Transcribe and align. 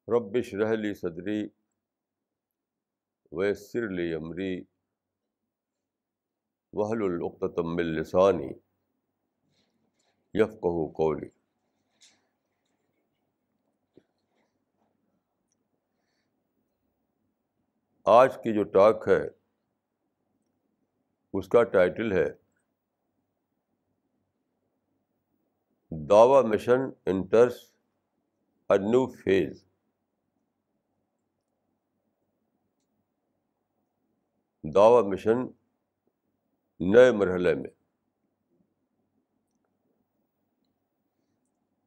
ربش 0.09 0.55
رحلی 0.55 0.95
صدری 0.95 1.49
ویسر 3.33 3.89
لی 3.89 4.15
امری 4.15 4.53
وحل 6.73 7.03
العقتم 7.03 7.77
السانی 7.77 8.53
یفقہ 10.35 10.93
قولی. 10.93 11.29
آج 18.06 18.37
کی 18.42 18.53
جو 18.55 18.62
ٹاک 18.62 19.09
ہے 19.09 19.20
اس 21.34 21.48
کا 21.48 21.62
ٹائٹل 21.65 22.12
ہے 22.12 22.27
دعوی 26.09 26.49
mission 26.49 26.81
enters 27.07 27.55
a 28.69 28.77
new 28.77 29.07
phase 29.07 29.65
دعوی 34.75 35.09
مشن 35.09 35.37
نئے 36.81 37.13
مرحلے 37.13 37.55
میں. 37.55 37.71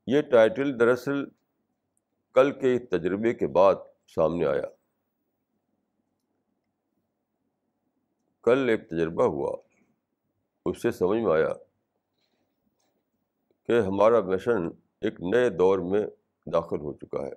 یہ 0.07 0.21
ٹائٹل 0.21 0.79
دراصل 0.79 1.25
کل 2.33 2.51
کے 2.51 2.79
تجربے 2.79 3.33
کے 3.33 3.47
بعد 3.47 3.75
سامنے 4.07 4.45
آیا. 4.45 4.67
کل 8.41 8.69
ایک 8.69 8.89
تجربہ 8.89 9.23
ہوا. 9.23 9.57
اس 10.65 10.81
سے 10.81 10.91
سمجھ 10.91 11.19
میں 11.19 11.33
آیا 11.33 11.72
کہ 13.63 13.81
ہمارا 13.81 14.21
مشن 14.21 14.67
ایک 15.01 15.21
نئے 15.21 15.49
دور 15.49 15.79
میں 15.79 16.07
داخل 16.45 16.79
ہو 16.79 16.93
چکا 16.93 17.25
ہے۔ 17.25 17.31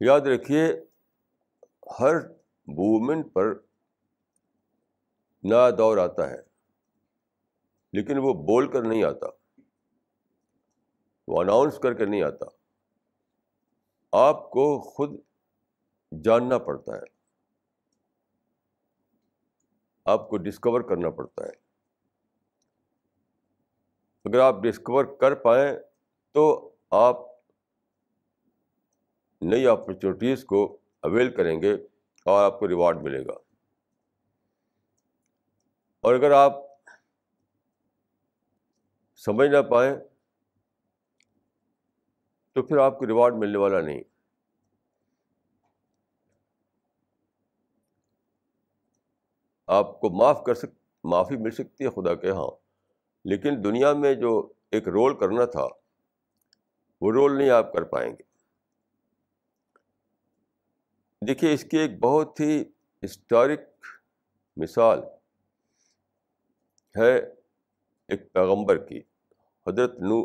یاد 0.00 0.20
رکھیے، 0.20 0.72
ہر 2.00 2.28
موومنٹ 2.66 3.32
پر 3.32 3.60
نیا 5.42 5.70
دور 5.70 5.98
آتا 5.98 6.30
ہے، 6.30 6.36
لیکن 7.92 8.18
وہ 8.18 8.32
بول 8.34 8.72
کر 8.72 8.82
نہیں 8.82 9.04
آتا، 9.04 9.26
وہ 11.28 11.42
اناؤنس 11.42 11.78
کر 11.78 11.94
کے 11.94 12.04
نہیں 12.04 12.22
آتا۔ 12.22 12.46
آپ 14.12 14.50
کو 14.50 14.80
خود 14.80 15.10
جاننا 16.24 16.58
پڑتا 16.58 16.96
ہے۔ 16.96 17.14
آپ 20.04 20.28
کو 20.28 20.36
ڈسکور 20.36 20.80
کرنا 20.80 21.10
پڑتا 21.10 21.44
ہے۔ 21.44 21.63
اگر 24.24 24.38
آپ 24.38 24.54
ڈسکور 24.62 25.04
کر 25.04 25.34
پائیں 25.34 25.76
تو 26.32 26.72
آپ 26.90 27.16
نئی 29.40 29.66
اپرچونیٹیز 29.66 30.44
کو 30.44 30.78
اویل 31.00 31.34
کریں 31.34 31.62
گے 31.62 31.72
اور 32.24 32.44
آپ 32.44 32.58
کو 32.58 32.68
ریوارڈ 32.68 33.02
ملے 33.02 33.26
گا۔ 33.26 33.32
اور 36.00 36.14
اگر 36.14 36.30
آپ 36.30 36.52
سمجھ 39.16 39.50
نہ 39.50 39.62
پائیں 39.62 39.94
تو 42.52 42.62
پھر 42.62 42.78
آپ 42.78 42.98
کو 42.98 43.06
ریوارڈ 43.06 43.34
ملنے 43.34 43.58
والا 43.58 43.80
نہیں۔ 43.80 44.02
آپ 49.66 50.00
کو 50.00 50.10
معاف 50.10 50.44
کر 50.44 50.54
سک، 50.54 50.66
معافی 51.04 51.36
مل 51.36 51.50
سکتی 51.50 51.84
ہے، 51.84 51.90
خدا 51.90 52.14
کے 52.14 52.30
ہاں۔ 52.30 52.63
لیکن 53.24 53.64
دنیا 53.64 53.92
میں 53.92 54.14
جو 54.14 54.52
ایک 54.70 54.88
رول 54.88 55.18
کرنا 55.18 55.44
تھا، 55.44 55.66
وہ 57.00 57.12
رول 57.12 57.38
نہیں 57.38 57.50
آپ 57.50 57.72
کر 57.72 57.82
پائیں 57.82 58.12
گے۔ 58.12 58.22
دیکھیے، 61.26 61.54
اس 61.54 61.64
کی 61.64 61.78
ایک 61.78 61.98
بہت 61.98 62.40
ہی 62.40 62.64
ہسٹورک 63.04 63.60
مثال 64.56 65.00
ہے 66.98 67.18
ایک 68.08 68.32
پیغمبر 68.32 68.76
کی، 68.76 68.98
حضرت 69.66 70.00
نو، 70.00 70.24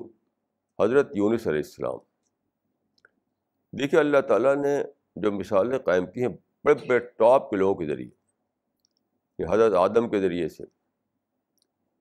حضرت 0.79 1.11
یونس 1.15 1.47
علیہ 1.47 1.59
السلام۔ 1.59 1.97
دیکھیے، 3.71 3.99
اللہ 3.99 4.21
تعالیٰ 4.21 4.55
نے 4.55 4.83
جو 5.15 5.31
مثالیں 5.31 5.79
قائم 5.79 6.05
کی 6.05 6.21
ہیں، 6.21 6.29
بڑے 6.63 6.73
بڑے 6.87 6.99
ٹاپ 6.99 7.49
کے 7.49 7.55
لوگوں 7.55 7.75
کے 7.75 7.85
ذریعے 7.85 8.09
یعنی 9.37 9.53
حضرت 9.53 9.73
آدم 9.73 10.09
کے 10.09 10.19
ذریعے 10.21 10.49
سے۔ 10.49 10.78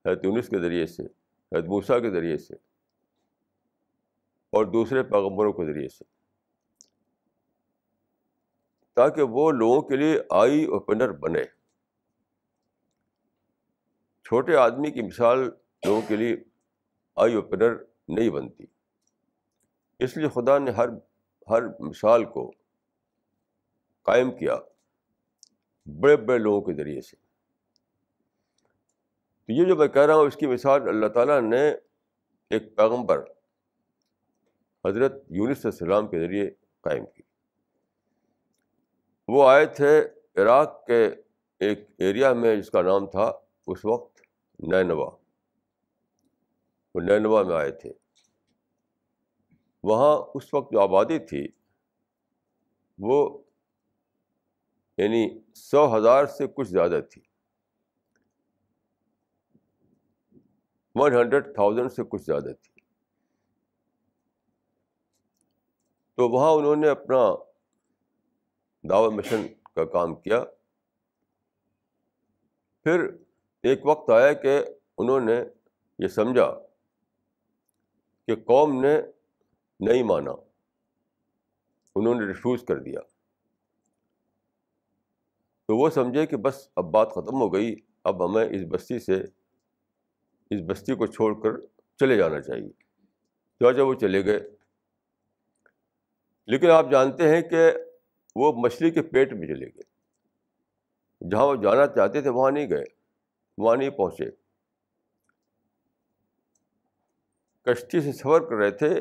حضرت 0.08 0.24
یونس 0.24 0.48
کے 0.48 0.58
ذریعے 0.58 0.86
سے، 0.86 1.02
حضرت 1.52 1.64
موسیٰ 1.64 2.00
کے 2.00 2.10
ذریعے 2.10 2.38
سے، 2.38 2.54
اور 4.50 4.64
دوسرے 4.64 5.02
پیغمبروں 5.02 5.52
کے 5.52 5.72
ذریعے 5.72 5.88
سے۔ 5.88 6.04
تاکہ 8.94 9.22
وہ 9.22 9.50
لوگوں 9.50 9.82
کے 9.82 9.96
لیے 9.96 10.20
آئی 10.30 10.64
اوپنر 10.64 11.12
بنے۔ 11.12 11.44
چھوٹے 14.24 14.56
آدمی 14.56 14.90
کی 14.90 15.02
مثال 15.02 15.38
لوگوں 15.86 16.02
کے 16.08 16.16
لیے 16.16 16.36
آئی 17.16 17.34
اوپنر 17.34 17.76
نہیں 18.08 18.30
بنتی۔ 18.30 18.64
اس 19.98 20.16
لیے 20.16 20.28
خدا 20.28 20.58
نے 20.58 20.70
ہر 20.70 20.88
ہر 21.50 21.62
مثال 21.80 22.24
کو 22.24 22.50
قائم 24.02 24.36
کیا 24.36 24.56
بڑے 25.86 26.16
بڑے 26.16 26.38
لوگوں 26.38 26.60
کے 26.60 26.74
ذریعے 26.74 27.00
سے۔ 27.00 27.27
تو 29.48 29.52
یہ 29.52 29.64
جو 29.64 29.76
میں 29.76 29.88
کہہ 29.88 30.02
رہا 30.02 30.14
ہوں 30.14 30.26
اس 30.26 30.36
کی 30.36 30.46
مثال 30.46 30.88
اللہ 30.88 31.06
تعالیٰ 31.06 31.40
نے 31.40 31.70
ایک 32.50 32.76
پیغمبر 32.76 33.24
حضرت 34.88 35.24
یونس 35.30 35.66
السلام 35.66 36.08
کے 36.08 36.20
ذریعے 36.20 36.50
قائم 36.80 37.06
کی۔ 37.06 37.22
وہ 39.28 39.48
آئے 39.48 39.66
تھے 39.66 40.00
عراق 40.36 40.86
کے 40.86 41.10
ایک 41.58 41.78
ایریا 41.98 42.32
میں 42.32 42.56
جس 42.56 42.70
کا 42.70 42.82
نام 42.82 43.06
تھا 43.06 43.32
اس 43.66 43.84
وقت 43.84 44.22
نینوا۔ 44.58 45.10
وہ 46.94 47.00
نینوا 47.00 47.42
میں 47.42 47.56
آئے 47.56 47.70
تھے۔ 47.70 47.92
وہاں 49.82 50.30
اس 50.34 50.54
وقت 50.54 50.72
جو 50.72 50.80
آبادی 50.80 51.18
تھی، 51.18 51.48
وہ 52.98 53.42
یعنی 54.98 55.40
سو 55.54 55.96
ہزار 55.96 56.26
سے 56.26 56.46
کچھ 56.46 56.68
زیادہ 56.68 57.00
تھی۔ 57.10 57.27
ون 60.98 61.12
ہنڈریڈ 61.12 61.54
تھاؤزینڈ 61.54 61.92
سے 61.92 62.02
کچھ 62.08 62.22
زیادہ 62.22 62.52
تھی۔ 62.62 62.80
تو 66.14 66.28
وہاں 66.28 66.50
انہوں 66.50 66.76
نے 66.76 66.88
اپنا 66.88 67.34
دعوی 68.88 69.14
مشن 69.14 69.46
کا 69.74 69.84
کام 69.84 70.14
کیا۔ 70.14 70.44
پھر 72.82 73.04
ایک 73.62 73.86
وقت 73.86 74.10
آیا 74.10 74.32
کہ 74.32 74.64
انہوں 74.98 75.20
نے 75.20 75.40
یہ 75.98 76.08
سمجھا 76.08 76.60
کہ 78.26 78.36
قوم 78.36 78.80
نے 78.80 79.00
نہیں 79.80 80.02
مانا۔ 80.02 80.30
انہوں 81.94 82.14
نے 82.14 82.26
ریفیوز 82.26 82.64
کر 82.68 82.78
دیا۔ 82.78 83.00
تو 85.66 85.76
وہ 85.76 85.90
سمجھے 85.90 86.26
کہ 86.26 86.36
بس 86.36 86.68
اب 86.76 86.84
بات 86.84 87.10
ختم 87.10 87.40
ہو 87.40 87.54
گئی، 87.54 87.76
اب 88.04 88.30
ہمیں 88.30 88.44
اس 88.44 88.60
بستی 88.70 88.98
سے 88.98 89.37
اس 90.50 90.60
بستی 90.66 90.94
کو 90.94 91.06
چھوڑ 91.06 91.42
کر 91.42 91.60
چلے 92.00 92.16
جانا 92.16 92.40
چاہیے۔ 92.40 92.68
چاچا 93.60 93.82
وہ 93.82 93.94
چلے 93.94 94.24
گئے۔ 94.24 94.40
لیکن 96.46 96.70
آپ 96.70 96.90
جانتے 96.90 97.28
ہیں 97.28 97.42
کہ 97.42 97.72
وہ 98.36 98.52
مچھلی 98.52 98.90
کے 98.90 99.02
پیٹ 99.02 99.32
میں 99.32 99.48
چلے 99.48 99.66
گئے۔ 99.66 99.98
جہاں 101.30 101.46
وہ 101.46 101.56
جانا 101.56 101.86
چاہتے 101.86 102.20
تھے 102.20 102.30
وہاں 102.30 102.50
نہیں 102.50 102.70
گئے، 102.70 102.84
وہاں 103.58 103.76
نہیں 103.76 103.90
پہنچے۔ 103.90 104.30
کشتی 107.62 108.00
سے 108.00 108.12
سفر 108.12 108.40
کر 108.40 108.54
رہے 108.54 108.70
تھے۔ 108.70 109.00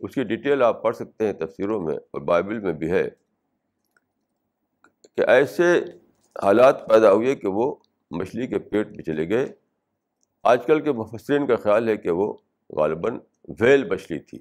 اس 0.00 0.14
کی 0.14 0.24
ڈیٹیل 0.24 0.62
آپ 0.62 0.82
پڑھ 0.82 0.96
سکتے 0.96 1.26
ہیں 1.26 1.32
تفسیروں 1.32 1.80
میں 1.80 1.94
اور 1.94 2.20
بائبل 2.20 2.58
میں 2.58 2.72
بھی 2.72 2.90
ہے۔ 2.90 3.08
کہ 5.16 5.20
ایسے 5.28 5.78
حالات 6.42 6.88
پیدا 6.88 7.12
ہوئے 7.12 7.36
کہ 7.36 7.48
وہ 7.48 7.76
مچھلی 8.10 8.46
کے 8.46 8.58
پیٹ 8.58 8.88
میں 8.88 9.04
چلے 9.04 9.28
گئے۔ 9.28 9.61
آج 10.42 10.66
کل 10.66 10.80
کے 10.80 10.92
مفسرین 10.92 11.46
کا 11.46 11.56
خیال 11.56 11.88
ہے 11.88 11.96
کہ 11.96 12.10
وہ 12.10 12.34
غالباً 12.76 13.18
ویل 13.60 13.88
مچھلی 13.88 14.18
تھی۔ 14.18 14.38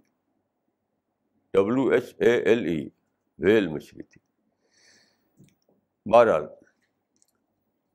W 1.54 1.88
H 1.88 2.16
A 2.18 2.32
L 2.32 2.66
E 2.66 2.90
whale 3.40 3.68
مچھلی 3.68 4.04
تھی۔ 4.04 4.22
بہرحال، 6.12 6.46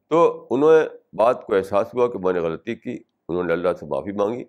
تو 0.07 0.47
انہوں 0.51 0.71
نے 0.73 0.89
بات 1.13 1.47
کو 1.47 1.55
احساس 1.55 1.95
ہوا 1.95 2.13
کہ 2.13 2.19
میں 2.19 2.33
نے 2.33 2.41
غلطی 2.41 2.75
کی، 2.75 2.99
انہوں 3.29 3.45
نے 3.45 3.53
اللہ 3.53 3.69
سے 3.81 3.87
معافی 3.87 4.13
مانگی 4.13 4.45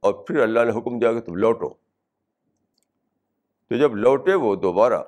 اور 0.00 0.14
پھر 0.14 0.40
اللہ 0.40 0.60
نے 0.64 0.78
حکم 0.78 0.98
دیا 0.98 1.12
کہ 1.12 1.20
تم 1.20 1.34
لوٹو۔ 1.34 1.68
تو 3.68 3.76
جب 3.78 3.96
لوٹے 3.96 4.34
وہ 4.34 4.56
دوبارہ، 4.56 5.02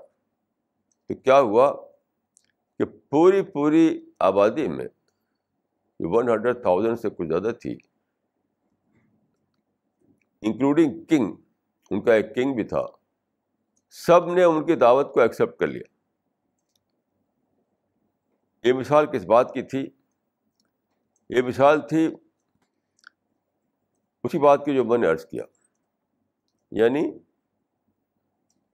تو 1.06 1.14
کیا 1.14 1.40
ہوا 1.40 1.72
کہ 2.78 2.84
پوری 2.84 3.42
پوری 3.42 4.10
آبادی 4.18 4.68
میں 4.68 4.86
ون 6.00 6.28
ہنڈریڈ 6.28 6.62
تھاؤزینڈ 6.62 7.00
سے 7.00 7.10
کچھ 7.10 7.28
زیادہ 7.28 7.50
تھی۔ 7.60 7.78
انکلوڈنگ 10.42 11.04
کنگ 11.04 11.32
ان 11.90 12.02
کا 12.02 12.14
ایک 12.14 12.34
کنگ 12.34 12.54
بھی 12.54 12.64
تھا۔ 12.64 12.86
سب 13.90 14.32
نے 14.32 14.44
ان 14.44 14.66
کی 14.66 14.74
دعوت 14.74 15.14
کو 15.14 15.20
ایکسیپٹ 15.20 15.60
کر 15.60 15.66
لیا۔ 15.66 15.82
یہ 18.68 18.72
مثال 18.72 19.06
کس 19.06 19.24
بات 19.24 19.54
کی 19.54 19.62
تھی؟ 19.62 19.90
یہ 21.30 21.42
مثال 21.42 21.88
تھی 21.88 22.08
اسی 24.24 24.38
بات 24.38 24.64
کی 24.64 24.74
جو 24.74 24.84
میں 24.84 24.98
نے 24.98 25.06
عرض 25.06 25.26
کیا۔ 25.26 25.44
یعنی 26.70 27.18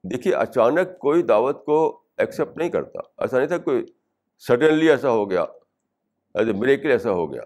دیکھیے، 0.03 0.35
اچانک 0.35 0.99
کوئی 0.99 1.23
دعوت 1.23 1.65
کو 1.65 2.05
ایکسیپٹ 2.17 2.57
نہیں 2.57 2.71
کرتا۔ 2.71 3.01
ایسا 3.19 3.39
نہیں 3.39 3.49
تھا 3.49 3.59
کوئی 3.59 3.85
سڈنلی 4.39 4.91
ایسا 4.91 5.11
ہو 5.11 5.31
گیا۔ 5.31 5.45
ایز 6.35 6.47
اے 6.47 6.53
مریکل 6.53 6.91
ایسا 6.91 7.11
ہو 7.11 7.33
گیا۔ 7.33 7.43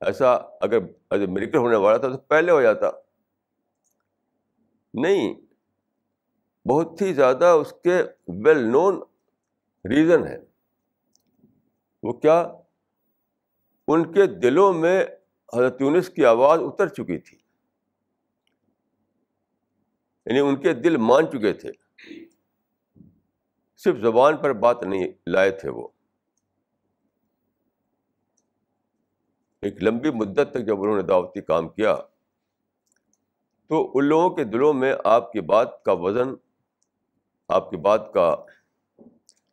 ایسا 0.00 0.32
اگر 0.34 0.78
ایز 1.10 1.20
اے 1.20 1.26
مریکل 1.26 1.58
ہونے 1.58 1.76
والا 1.76 1.96
تھا 1.96 2.08
تو 2.08 2.18
پہلے 2.18 2.52
ہو 2.52 2.62
جاتا۔ 2.62 2.90
نہیں، 4.94 5.34
بہت 6.68 7.02
ہی 7.02 7.14
زیادہ 7.14 7.44
اس 7.44 7.74
کے 7.84 8.02
ویل 8.28 8.58
نون 8.58 9.00
ریزن 9.90 10.26
ہے۔ 10.26 10.38
وہ 12.02 12.12
کیا؟ 12.12 12.52
ان 13.88 14.12
کے 14.12 14.26
دلوں 14.26 14.72
میں 14.72 15.04
حضرت 15.54 15.80
یونس 15.80 16.08
کی 16.08 16.24
آواز 16.24 16.60
اتر 16.62 16.88
چکی 16.88 17.18
تھی۔ 17.18 17.38
یعنی 20.26 20.40
ان 20.40 20.60
کے 20.60 20.72
دل 20.72 20.96
مان 20.96 21.26
چکے 21.26 21.52
تھے۔ 21.52 21.70
صرف 23.76 23.96
زبان 23.96 24.36
پر 24.36 24.52
بات 24.52 24.82
نہیں، 24.82 25.08
لائے 25.26 25.50
تھے 25.50 25.70
وہ۔ 25.70 25.88
ایک 29.64 29.82
لمبی 29.82 30.10
مدت 30.10 30.50
تک 30.50 30.66
جب 30.66 30.82
انہوں 30.82 30.96
نے 30.96 31.02
دعوتی 31.02 31.40
کام 31.40 31.68
کیا، 31.68 31.96
تو 33.68 33.92
ان 33.94 34.04
لوگوں 34.04 34.30
کے 34.30 34.44
دلوں 34.44 34.74
میں 34.74 34.94
آپ 35.04 35.32
کی 35.32 35.40
بات 35.40 35.84
کا 35.84 35.92
وزن، 35.92 36.28
آپ 37.48 37.70
کی 37.70 37.76
بات 37.76 38.12
کا، 38.12 38.36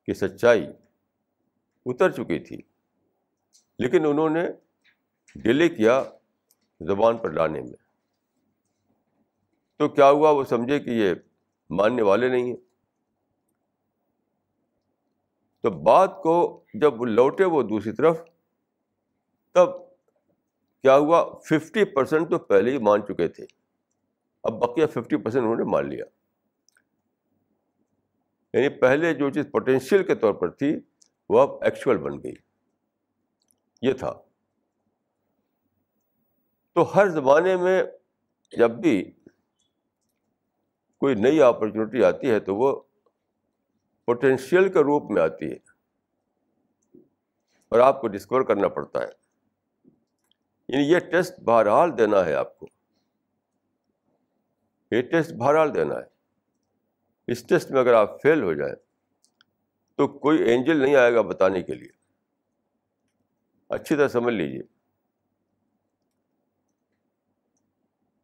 کی 0.05 0.13
سچائی 0.13 0.67
اتر 1.85 2.11
چکی 2.11 2.39
تھی۔ 2.39 2.61
لیکن 3.79 4.05
انہوں 4.05 4.29
نے 4.29 4.49
ڈیلے 5.35 5.69
کیا 5.69 6.03
زبان 6.79 7.17
پر 7.17 7.31
لانے 7.31 7.61
میں۔ 7.61 7.73
تو 9.77 9.89
کیا 9.89 10.09
ہوا 10.09 10.31
وہ 10.31 10.43
سمجھے 10.43 10.79
کہ 10.79 10.89
یہ 10.89 11.13
ماننے 11.69 12.01
والے 12.01 12.29
نہیں 12.29 12.43
ہیں؟ 12.43 12.57
تو 15.61 15.69
بات 15.69 16.21
کو 16.23 16.63
جب 16.73 17.05
لوٹے 17.05 17.45
وہ 17.45 17.63
دوسری 17.63 17.91
طرف، 17.91 18.21
تب 19.51 19.90
کیا 20.81 20.97
ہوا؟ 20.97 21.39
ففٹی 21.39 21.85
پرسینٹ 21.85 22.29
تو 22.29 22.39
پہلے 22.39 22.71
ہی 22.71 22.77
مان 22.77 23.01
چکے 23.05 23.27
تھے۔ 23.27 23.45
اب 24.43 24.53
بقیہ 24.53 24.85
ففٹی 24.85 25.17
پرسینٹ 25.17 25.43
انہوں 25.43 25.55
نے 25.55 25.63
مان 25.63 25.89
لیا۔ 25.89 26.05
یعنی 28.53 28.69
پہلے 28.69 29.13
جو 29.13 29.29
چیز 29.29 29.45
پوٹینشیل 29.51 30.03
کے 30.03 30.15
طور 30.15 30.33
پر 30.33 30.49
تھی، 30.49 30.79
وہ 31.29 31.39
اب 31.39 31.63
ایکچوئل 31.63 31.97
بن 31.97 32.23
گئی۔ 32.23 32.33
یہ 33.81 33.93
تھا۔ 33.93 34.21
تو 36.73 36.95
ہر 36.95 37.09
زمانے 37.09 37.55
میں 37.55 37.83
جب 38.57 38.71
بھی 38.71 39.11
کوئی 40.97 41.15
نئی 41.15 41.41
اپرچونیٹی 41.41 42.03
آتی 42.03 42.29
ہے 42.29 42.39
تو 42.39 42.55
وہ 42.55 42.81
پوٹینشیل 44.05 44.73
کے 44.73 44.79
روپ 44.79 45.11
میں 45.11 45.21
آتی 45.21 45.51
ہے۔ 45.51 45.57
اور 47.69 47.79
آپ 47.79 48.01
کو 48.01 48.07
ڈسکور 48.07 48.41
کرنا 48.41 48.67
پڑتا 48.67 49.03
ہے۔ 49.03 49.20
یعنی 50.71 50.91
یہ 50.91 50.99
ٹیسٹ 50.99 51.39
بہرحال 51.39 51.97
دینا 51.97 52.25
ہے 52.25 52.33
آپ 52.33 52.59
کو۔ 52.59 52.67
یہ 54.91 55.01
ٹیسٹ 55.01 55.31
بہرحال 55.31 55.73
دینا 55.73 55.95
ہے۔ 55.95 56.03
اس 57.27 57.43
ٹیسٹ 57.43 57.71
میں 57.71 57.81
اگر 57.81 57.93
آپ 57.93 58.21
فیل 58.21 58.43
ہو 58.43 58.53
جائیں 58.53 58.75
تو 59.95 60.07
کوئی 60.07 60.39
اینجل 60.39 60.77
نہیں 60.77 60.95
آئے 60.95 61.13
گا 61.13 61.21
بتانے 61.21 61.61
کے 61.61 61.73
لیے۔ 61.73 61.89
اچھی 63.69 63.95
طرح 63.95 64.07
سمجھ 64.07 64.33
لیجیے 64.33 64.61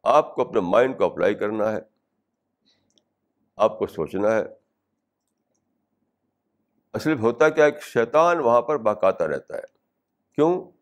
آپ 0.02 0.34
کو 0.34 0.48
اپنے 0.48 0.60
مائنڈ 0.60 0.98
کو 0.98 1.04
اپلائی 1.04 1.34
کرنا 1.34 1.72
ہے۔ 1.72 1.78
آپ 3.56 3.78
کو 3.78 3.86
سوچنا 3.86 4.34
ہے۔ 4.34 4.42
اصل 6.92 7.18
ہوتا 7.18 7.48
کیا 7.48 7.64
ایک 7.64 7.82
شیطان 7.82 8.38
وہاں 8.38 8.62
پر 8.62 8.76
باقاعدہ 8.78 9.24
رہتا 9.24 9.56
ہے۔ 9.56 9.62
کیوں؟ 10.32 10.77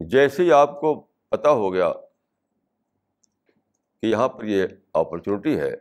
جیسے 0.00 0.42
ہی 0.42 0.52
آپ 0.52 0.80
کو 0.80 0.94
پتہ 1.28 1.48
ہو 1.48 1.72
گیا 1.72 1.92
کہ 4.02 4.06
یہاں 4.06 4.28
پر 4.28 4.44
یہ 4.44 4.66
اپرچونیٹی 4.92 5.58
ہے، 5.60 5.74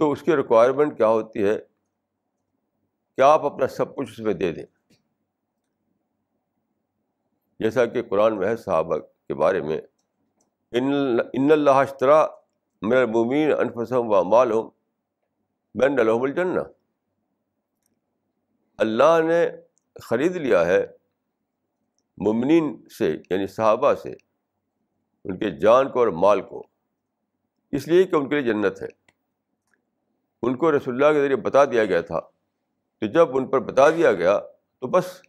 تو 0.00 0.10
اس 0.12 0.22
کی 0.22 0.36
ریکوائرمنٹ 0.36 0.96
کیا 0.96 1.08
ہوتی 1.08 1.44
ہے؟ 1.44 1.56
کہ 3.16 3.22
آپ 3.22 3.44
اپنا 3.44 3.66
سب 3.66 3.94
کچھ 3.96 4.10
اس 4.10 4.18
میں 4.18 4.34
دے 4.34 4.52
دیں؟ 4.52 4.64
جیسا 7.60 7.84
کہ 7.86 8.02
قرآن 8.02 8.38
میں 8.38 8.48
ہے 8.48 8.56
صحابہ 8.56 8.98
کے 8.98 9.34
بارے 9.34 9.60
میں، 9.62 9.80
ان 10.72 11.50
اللہ 11.52 11.70
اشترا 11.70 12.24
میرا 12.82 13.06
ممین 13.06 13.52
انفسم 13.52 14.10
و 14.10 14.22
مال 14.24 14.52
ہوں 14.52 14.70
بین 15.74 15.98
الحم 16.00 16.22
الجن 16.22 16.58
اللہ 18.78 19.20
نے 19.24 19.46
خرید 20.02 20.36
لیا 20.36 20.66
ہے 20.66 20.84
ممنین 22.16 22.88
سے 22.98 23.16
یعنی 23.30 23.46
صحابہ 23.46 23.94
سے، 23.94 24.10
ان 25.24 25.38
کے 25.38 25.50
جان 25.50 25.92
کو 25.92 25.98
اور 25.98 26.08
مال 26.08 26.40
کو۔ 26.40 26.66
اس 27.72 27.88
لیے 27.88 28.04
کہ 28.04 28.16
ان 28.16 28.28
کے 28.28 28.40
لیے 28.40 28.52
جنت 28.52 28.82
ہے۔ 28.82 28.86
ان 30.42 30.56
کو 30.56 30.76
رسول 30.76 30.94
اللہ 30.94 31.16
کے 31.16 31.20
ذریعے 31.20 31.36
بتا 31.36 31.64
دیا 31.64 31.84
گیا 31.84 32.00
تھا۔ 32.00 32.20
تو 33.00 33.06
جب 33.06 33.36
ان 33.36 33.50
پر 33.50 33.58
بتا 33.58 33.90
دیا 33.90 34.12
گیا، 34.12 34.38
تو 34.80 34.86
بس 34.86 35.22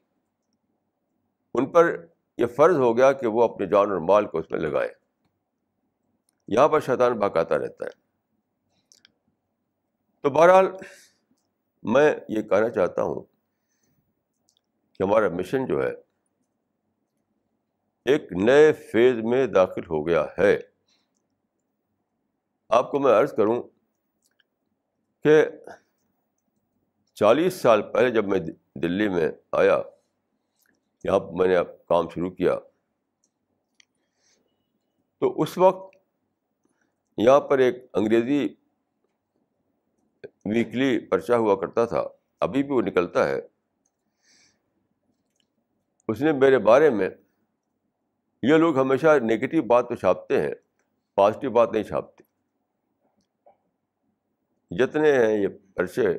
ان 1.54 1.72
پر 1.72 2.06
یہ 2.38 2.46
فرض 2.46 2.76
ہو 2.76 2.98
گیا 2.98 3.12
کہ 3.12 3.28
وہ 3.28 3.44
اپنے 3.44 3.66
جان 3.66 3.92
اور 3.92 4.00
مال 4.00 4.26
کو 4.26 4.38
اس 4.38 4.52
میں 4.52 4.60
لگائے۔ 4.60 4.90
یہاں 6.48 6.68
پر 6.68 6.80
شیطان 6.80 7.20
باقاعدہ 7.20 7.54
رہتا 7.54 7.86
ہے۔ 7.86 8.06
تو 10.22 10.30
بہرحال 10.30 10.66
میں 11.84 12.16
یہ 12.30 12.42
کہنا 12.42 12.70
چاہتا 12.70 13.02
ہوں 13.02 13.24
کہ 14.94 15.04
ہمارا 15.04 15.30
مشن 15.30 15.66
جو 15.66 15.84
ہے 15.84 16.05
ایک 18.06 18.24
نئے 18.32 18.74
فیز 18.74 19.16
میں 19.24 19.48
داخل 19.48 19.86
ہو 19.90 20.08
گیا 20.08 20.26
ہے۔ 20.38 20.58
آپ 22.70 22.92
کو 22.92 23.00
میں 23.00 23.12
عرض 23.12 23.34
کروں 23.34 23.64
کہ 25.24 25.46
چالیس 27.14 27.54
سال 27.54 27.82
پہلے 27.82 28.10
جب 28.10 28.28
میں 28.28 28.40
دلی 28.76 29.10
میں 29.10 29.30
آیا، 29.52 29.82
یہاں 31.04 31.20
میں 31.32 31.48
نے 31.48 31.56
کام 31.88 32.10
شروع 32.10 32.30
کیا۔ 32.30 32.60
تو 35.20 35.42
اس 35.42 35.58
وقت 35.58 35.98
یہاں 37.18 37.40
پر 37.40 37.58
ایک 37.58 37.76
انگریزی 37.94 38.48
ویکلی 40.46 41.00
پرچہ 41.00 41.34
ہوا 41.34 41.56
کرتا 41.56 41.86
تھا۔ 41.86 42.04
ابھی 42.40 42.64
بھی 42.64 42.72
وہ 42.72 42.82
نکلتا 42.82 43.30
ہے۔ 43.30 43.42
اس 46.08 46.22
نے 46.22 46.32
میرے 46.32 46.58
بارے 46.58 46.90
میں 46.90 47.10
یہ 48.50 48.56
لوگ 48.56 48.80
ہمیشہ 48.80 49.08
نگیٹو 49.22 49.62
بات 49.62 49.90
تو 49.90 49.96
چھاپتے 49.96 50.42
ہیں، 50.42 50.52
پازیٹیو 51.16 51.52
بات 51.52 51.72
نہیں 51.72 51.84
چھاپتے۔ 51.84 52.24
جتنے 54.72 55.12
ہیں 55.12 55.38
یہ 55.38 55.48
پرچے 55.76 56.18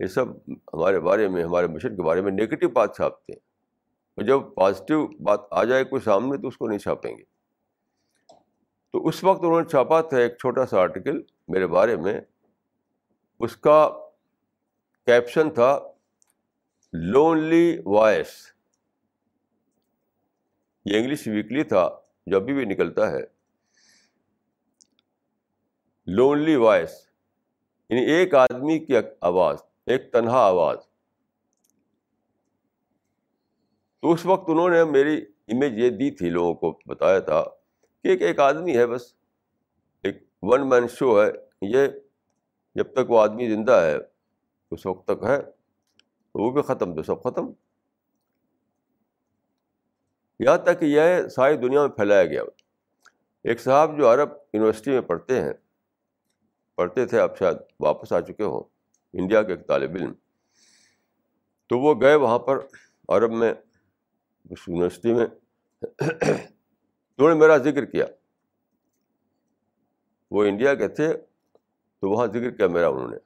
یہ 0.00 0.06
سب 0.06 0.36
ہمارے 0.48 1.00
بارے 1.00 1.28
میں، 1.28 1.44
ہمارے 1.44 1.66
مشن 1.66 1.96
کے 1.96 2.02
بارے 2.02 2.20
میں 2.20 2.32
نگیٹو 2.32 2.68
بات 2.68 2.96
چھاپتے 2.96 3.32
ہیں۔ 3.32 3.40
اور 4.14 4.24
جب 4.24 4.40
پازیٹیو 4.54 5.06
بات 5.06 5.40
آ 5.50 5.64
جائے 5.64 5.84
کوئی 5.84 6.02
سامنے 6.02 6.38
تو 6.38 6.48
اس 6.48 6.56
کو 6.56 6.68
نہیں 6.68 6.78
چھاپیں 6.78 7.16
گے۔ 7.16 7.24
تو 8.92 9.06
اس 9.06 9.24
وقت 9.24 9.44
انہوں 9.44 9.60
نے 9.60 9.68
چھاپا 9.68 10.00
تھا 10.00 10.16
ایک 10.16 10.38
چھوٹا 10.38 10.66
سا 10.66 10.80
آرٹیکل 10.80 11.22
میرے 11.48 11.66
بارے 11.66 11.96
میں۔ 11.96 12.20
اس 13.40 13.56
کا 13.56 13.90
کیپشن 15.06 15.50
تھا 15.50 15.80
لونلی 16.92 17.78
وائس 17.84 18.55
یہ 20.86 20.98
انگلش 20.98 21.26
ویکلی 21.26 21.64
تھا 21.64 21.98
جو 22.26 22.36
ابھی 22.36 22.54
بھی 22.54 22.64
نکلتا 22.64 23.12
ہے۔ 23.12 23.20
لونلی 26.06 26.56
وائس 26.56 26.90
یعنی 27.88 28.04
ایک 28.04 28.34
آدمی 28.34 28.78
کی 28.78 28.94
آواز، 29.20 29.56
ایک 29.86 30.12
تنہا 30.12 30.38
آواز۔ 30.38 30.78
تو 34.00 34.12
اس 34.12 34.26
وقت 34.26 34.50
انہوں 34.50 34.70
نے 34.70 34.84
میری 34.84 35.16
امیج 35.48 35.72
یہ 35.78 35.90
دی 35.90 36.10
تھی، 36.10 36.30
لوگوں 36.30 36.54
کو 36.54 36.78
بتایا 36.86 37.18
تھا 37.18 37.44
کہ 38.02 38.08
ایک 38.08 38.22
ایک 38.22 38.40
آدمی 38.40 38.76
ہے 38.76 38.86
بس، 38.86 39.14
ایک 40.02 40.18
ون 40.42 40.68
مین 40.68 40.88
شو 40.88 41.22
ہے۔ 41.22 41.28
یہ 41.62 41.86
جب 42.74 42.92
تک 42.92 43.10
وہ 43.10 43.20
آدمی 43.20 43.50
زندہ 43.50 43.72
ہے، 43.72 43.96
اس 44.70 44.86
وقت 44.86 45.06
تک 45.06 45.24
ہے، 45.24 45.38
وہ 46.34 46.50
بھی 46.50 46.62
ختم 46.62 46.94
تو 46.94 47.02
سب 47.02 47.22
ختم۔ 47.22 47.65
یہاں 50.38 50.58
تک 50.58 50.80
کہ 50.80 50.84
یہ 50.84 51.28
ساری 51.28 51.56
دنیا 51.56 51.80
میں 51.80 51.88
پھیلایا 51.88 52.24
گیا۔ 52.24 52.42
ایک 53.44 53.60
صاحب 53.60 53.98
جو 53.98 54.14
عرب 54.14 54.28
یونیورسٹی 54.52 54.90
میں 54.90 55.00
پڑھتے 55.00 55.40
ہیں، 55.40 55.52
پڑھتے 56.74 57.06
تھے، 57.06 57.20
اب 57.20 57.38
شاید 57.38 57.56
واپس 57.80 58.12
آ 58.12 58.20
چکے 58.20 58.42
ہوں، 58.42 58.62
انڈیا 59.12 59.42
کے 59.42 59.52
ایک 59.52 59.66
طالب 59.66 59.90
علم۔ 59.94 60.12
تو 61.66 61.78
وہ 61.78 61.94
گئے 62.00 62.14
وہاں 62.14 62.38
پر 62.38 62.66
عرب 63.08 63.32
میں، 63.32 63.54
اس 64.50 64.68
یونیورسٹی 64.68 65.14
میں۔ 65.14 65.26
انہوں 67.18 67.28
نے 67.28 67.34
میرا 67.34 67.56
ذکر 67.56 67.84
کیا۔ 67.84 68.06
وہ 70.30 70.44
انڈیا 70.44 70.74
کے 70.74 70.88
تھے، 70.88 71.14
تو 72.00 72.10
وہاں 72.10 72.26
ذکر 72.26 72.50
کیا 72.50 72.66
میرا 72.66 72.88
انہوں 72.88 73.08
نے۔ 73.08 73.16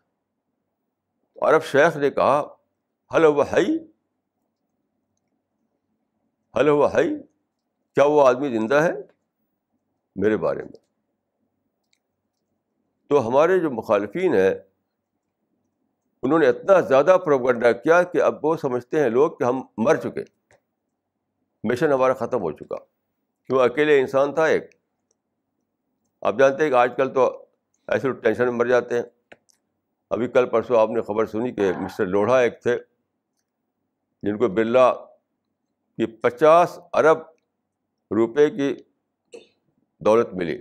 عرب 1.42 1.62
شیخ 1.64 1.96
نے 1.96 2.10
کہا 2.10 2.54
ہلو 3.14 3.34
وہ 3.34 3.50
ہائی 3.50 3.89
ہلو 6.56 6.78
وہ 6.78 6.92
ہائی 6.92 7.08
کیا 7.94 8.04
وہ 8.04 8.26
آدمی 8.26 8.48
زندہ 8.48 8.74
ہے؟ 8.74 8.92
میرے 10.16 10.36
بارے 10.36 10.62
میں۔ 10.62 10.78
تو 13.08 13.28
ہمارے 13.28 13.58
جو 13.58 13.70
مخالفین 13.70 14.34
ہیں، 14.34 14.54
انہوں 16.22 16.38
نے 16.38 16.48
اتنا 16.48 16.80
زیادہ 16.80 17.16
پروگنڈا 17.24 17.72
کیا 17.72 18.02
کہ 18.02 18.22
اب 18.22 18.44
وہ 18.44 18.56
سمجھتے 18.56 19.00
ہیں 19.00 19.10
لوگ 19.10 19.32
کہ 19.32 19.44
ہم 19.44 19.62
مر 19.76 19.96
چکے۔ 19.96 20.24
مشن 21.64 21.92
ہمارا 21.92 22.12
ختم 22.12 22.40
ہو 22.40 22.52
چکا۔ 22.52 22.76
کیوں؟ 23.46 23.60
اکیلے 23.60 24.00
انسان 24.00 24.34
تھا 24.34 24.44
ایک۔ 24.44 24.64
آپ 26.20 26.34
جانتے 26.38 26.64
ہیں 26.64 26.70
کہ 26.70 26.76
آج 26.76 26.92
کل 26.96 27.14
تو 27.14 27.44
ایسے 27.86 28.12
ٹینشن 28.12 28.44
میں 28.44 28.52
مر 28.52 28.66
جاتے 28.66 28.94
ہیں۔ 28.94 29.02
ابھی 30.10 30.28
کل 30.28 30.48
پرسوں 30.48 30.80
آپ 30.80 30.90
نے 30.90 31.02
خبر 31.02 31.26
سنی 31.26 31.52
کہ 31.52 31.72
مسٹر 31.80 32.06
لوڑھا 32.06 32.38
ایک 32.38 32.62
تھے، 32.62 32.78
جن 34.22 34.38
کو 34.38 34.48
برلا 34.48 34.94
کی 36.00 36.06
پچاس 36.06 36.78
ارب 36.92 37.18
روپے 38.10 38.50
کی 38.50 38.76
دولت 39.98 40.28
ملی۔ 40.32 40.60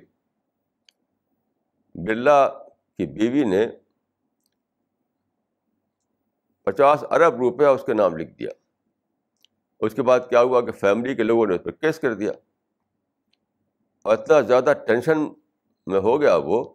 برلا 1.95 2.49
کی 2.97 3.05
بیوی 3.05 3.43
نے 3.43 3.67
پچاس 6.63 7.03
ارب 7.11 7.35
روپیہ 7.35 7.67
اس 7.67 7.83
کے 7.85 7.93
نام 7.93 8.17
لکھ 8.17 8.31
دیا۔ 8.31 8.49
اس 9.79 9.93
کے 9.93 10.01
بعد 10.01 10.19
کیا 10.29 10.41
ہوا 10.41 10.61
کہ 10.61 10.71
فیملی 10.71 11.15
کے 11.15 11.23
لوگوں 11.23 11.45
نے 11.47 11.55
اس 11.55 11.63
پہ 11.63 11.71
کیس 11.71 11.99
کر 11.99 12.13
دیا۔ 12.13 12.31
اور 14.01 14.17
اتنا 14.17 14.41
زیادہ 14.41 14.73
ٹینشن 14.87 15.17
میں 15.87 15.99
ہو 15.99 16.21
گیا 16.21 16.35
وہ 16.35 16.73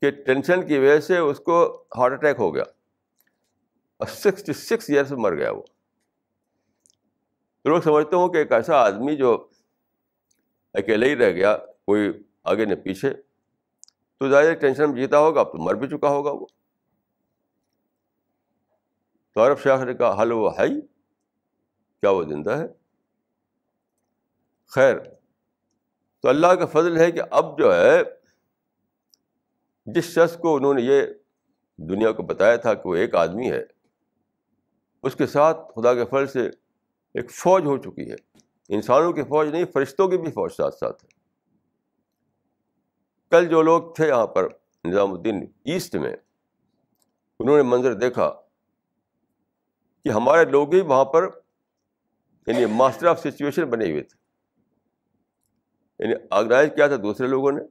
کہ 0.00 0.10
ٹینشن 0.10 0.66
کی 0.66 0.78
وجہ 0.78 1.00
سے 1.00 1.18
اس 1.18 1.38
کو 1.38 1.84
ہارٹ 1.96 2.12
اٹیک 2.12 2.36
ہو 2.38 2.54
گیا۔ 2.54 2.64
اور 3.96 4.06
سکسٹی 4.06 4.52
سکس 4.52 4.90
ایئرس 4.90 5.10
میں 5.10 5.18
مر 5.18 5.34
گیا 5.34 5.50
وہ۔ 5.50 5.62
لوگ 7.64 7.80
سمجھتے 7.80 8.16
ہوں 8.16 8.28
کہ 8.28 8.36
ایک 8.36 8.52
ایسا 8.52 8.82
آدمی 8.82 9.16
جو 9.16 9.48
اکیلے 10.74 11.08
ہی 11.08 11.16
رہ 11.16 11.30
گیا 11.30 11.56
کوئی 11.86 12.12
آگے 12.44 12.64
نہ 12.64 12.74
پیچھے 12.74 13.12
تو 14.18 14.28
زیادہ 14.28 14.54
ٹینشن 14.54 14.90
میں 14.90 15.00
جیتا 15.00 15.18
ہوگا 15.18 15.40
اب 15.40 15.52
تو 15.52 15.58
مر 15.58 15.74
بھی 15.74 15.88
چکا 15.88 16.08
ہوگا 16.08 16.30
وہ 16.30 16.46
تو 19.32 19.46
عرب 19.46 19.58
شاخ 19.58 19.80
نے 19.80 19.94
کہا 19.94 20.22
حل 20.22 20.32
وہ 20.32 20.50
ہے 20.58 20.68
کیا 22.00 22.10
وہ 22.10 22.22
زندہ 22.24 22.58
ہے 22.58 22.66
خیر 24.72 24.98
تو 26.20 26.28
اللہ 26.28 26.46
کا 26.46 26.66
فضل 26.66 26.96
ہے 26.96 27.10
کہ 27.12 27.22
اب 27.30 27.58
جو 27.58 27.74
ہے 27.74 28.02
جس 29.86 30.04
شخص 30.04 30.36
کو 30.36 30.56
انہوں 30.56 30.74
نے 30.74 30.82
یہ 30.82 31.02
دنیا 31.78 32.12
کو 32.12 32.22
بتایا 32.22 32.56
تھا 32.56 32.74
کہ 32.74 32.88
وہ 32.88 32.94
ایک 32.94 33.14
آدمی 33.14 33.50
ہے 33.50 33.62
اس 35.02 35.14
کے 35.14 35.26
ساتھ 35.26 35.58
خدا 35.74 35.94
کے 35.94 36.04
فضل 36.04 36.26
سے 36.26 36.48
ایک 37.14 37.30
فوج 37.30 37.64
ہو 37.64 37.76
چکی 37.76 38.10
ہے۔ 38.10 38.16
انسانوں 38.68 39.12
کی 39.12 39.22
فوج 39.22 39.48
نہیں، 39.48 39.64
فرشتوں 39.64 40.08
کی 40.08 40.18
بھی 40.18 40.30
فوج 40.30 40.52
ساتھ 40.52 40.74
ساتھ 40.74 41.04
ہے۔ 41.04 41.08
کل 43.30 43.48
جو 43.48 43.62
لوگ 43.62 43.94
تھے 43.94 44.08
یہاں 44.08 44.26
پر 44.26 44.48
نظام 44.84 45.12
الدین 45.12 45.46
ایسٹ 45.64 45.96
میں، 45.96 46.16
انہوں 47.38 47.56
نے 47.56 47.62
منظر 47.62 47.94
دیکھا 47.94 48.34
کہ 50.04 50.08
ہمارے 50.08 50.44
لوگ 50.44 50.74
ہی 50.74 50.80
وہاں 50.80 51.04
پر 51.04 51.24
یعنی 52.46 52.66
ماسٹر 52.66 53.06
آف 53.06 53.20
سچویشن 53.20 53.64
بنے 53.64 53.90
ہوئے 53.90 54.02
تھے۔ 54.02 54.22
یعنی 55.98 56.14
آرگنائز 56.30 56.70
کیا 56.76 56.86
تھا 56.86 56.96
دوسرے 56.96 57.26
لوگوں 57.26 57.52
نے۔ 57.52 57.62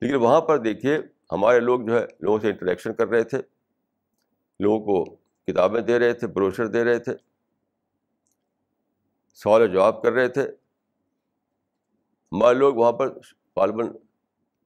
لیکن 0.00 0.14
وہاں 0.14 0.40
پر 0.40 0.58
دیکھیے، 0.58 0.98
ہمارے 1.32 1.60
لوگ 1.60 1.80
جو 1.80 2.00
ہے، 2.00 2.06
لوگوں 2.20 2.38
سے 2.38 2.50
انٹریکشن 2.50 2.94
کر 2.94 3.08
رہے 3.08 3.24
تھے۔ 3.24 3.38
لوگوں 4.60 4.80
کو 4.80 5.25
کتابیں 5.46 5.80
دے 5.80 5.98
رہے 5.98 6.12
تھے، 6.12 6.26
بروشر 6.26 6.66
دے 6.66 6.84
رہے 6.84 6.98
تھے، 6.98 7.12
سوال 9.34 9.62
و 9.62 9.66
جواب 9.66 10.02
کر 10.02 10.12
رہے 10.12 10.28
تھے۔ 10.28 10.42
ہمارے 12.32 12.54
لوگ 12.54 12.74
وہاں 12.74 12.92
پر 12.92 13.14
غالباً 13.56 13.92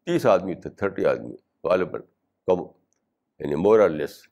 تیس 0.07 0.27
آدمی 0.27 0.55
تھے، 0.55 0.71
تھرٹی 0.71 1.07
آدمی، 1.07 1.35
غالباً 1.65 2.01
کم 2.49 2.61
یعنی 3.41 3.55
مور 3.55 3.81
آر 3.81 3.89
لیس 3.89 4.23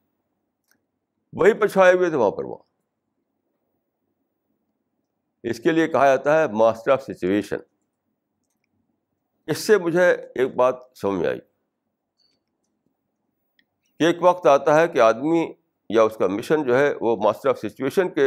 وہی 1.33 1.53
پر 1.53 1.67
چھائے 1.67 1.95
ہوئے 1.95 2.09
تھے 2.09 2.17
وہاں 2.17 2.31
پر 2.31 2.45
وہاں۔ 2.45 2.63
اس 5.43 5.61
کے 5.61 5.73
لیے 5.73 5.89
کہا 5.89 6.07
جاتا 6.07 6.39
ہے 6.39 6.47
ماسٹر 6.47 6.91
آف 6.91 7.03
سچویشن 7.03 7.57
اس 9.47 9.59
سے 9.59 9.79
مجھے 9.79 10.11
ایک 10.11 10.55
بات 10.57 10.75
سمجھ 10.95 11.21
میں 11.21 11.29
آئی 11.29 11.39
کہ 13.99 14.05
ایک 14.05 14.17
وقت 14.21 14.47
آتا 14.47 14.81
ہے 14.81 14.89
کہ 14.89 15.01
آدمی 15.01 15.53
یا 15.89 16.03
اس 16.03 16.17
کا 16.17 16.27
مشن 16.27 16.65
جو 16.65 16.79
ہے 16.79 16.95
وہ 17.01 17.17
ماسٹر 17.17 17.49
آف 17.49 17.59
سچویشن 17.59 18.15
کے 18.15 18.27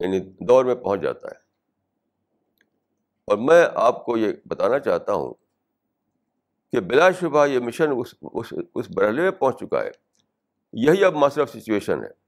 یعنی 0.00 0.20
دور 0.20 0.64
میں 0.64 0.74
پہنچ 0.74 1.00
جاتا 1.00 1.28
ہے۔ 1.28 1.34
اور 3.26 3.38
میں 3.38 3.66
آپ 3.74 4.04
کو 4.04 4.16
یہ 4.16 4.32
بتانا 4.44 4.78
چاہتا 4.78 5.12
ہوں 5.12 5.34
کہ 6.72 6.80
بلا 6.80 7.10
شبہ 7.10 7.46
یہ 7.46 7.58
مشن 7.58 7.84
اس 7.96 8.14
اس, 8.22 8.52
اس 8.74 8.86
برحلے 8.96 9.22
میں 9.22 9.30
پہنچ 9.30 9.56
چکا 9.56 9.82
ہے۔ 9.82 9.90
یہی 10.72 11.04
اب 11.04 11.14
ماسٹر 11.14 11.40
آف 11.40 11.50
سچویشن 11.50 12.04
ہے۔ 12.04 12.22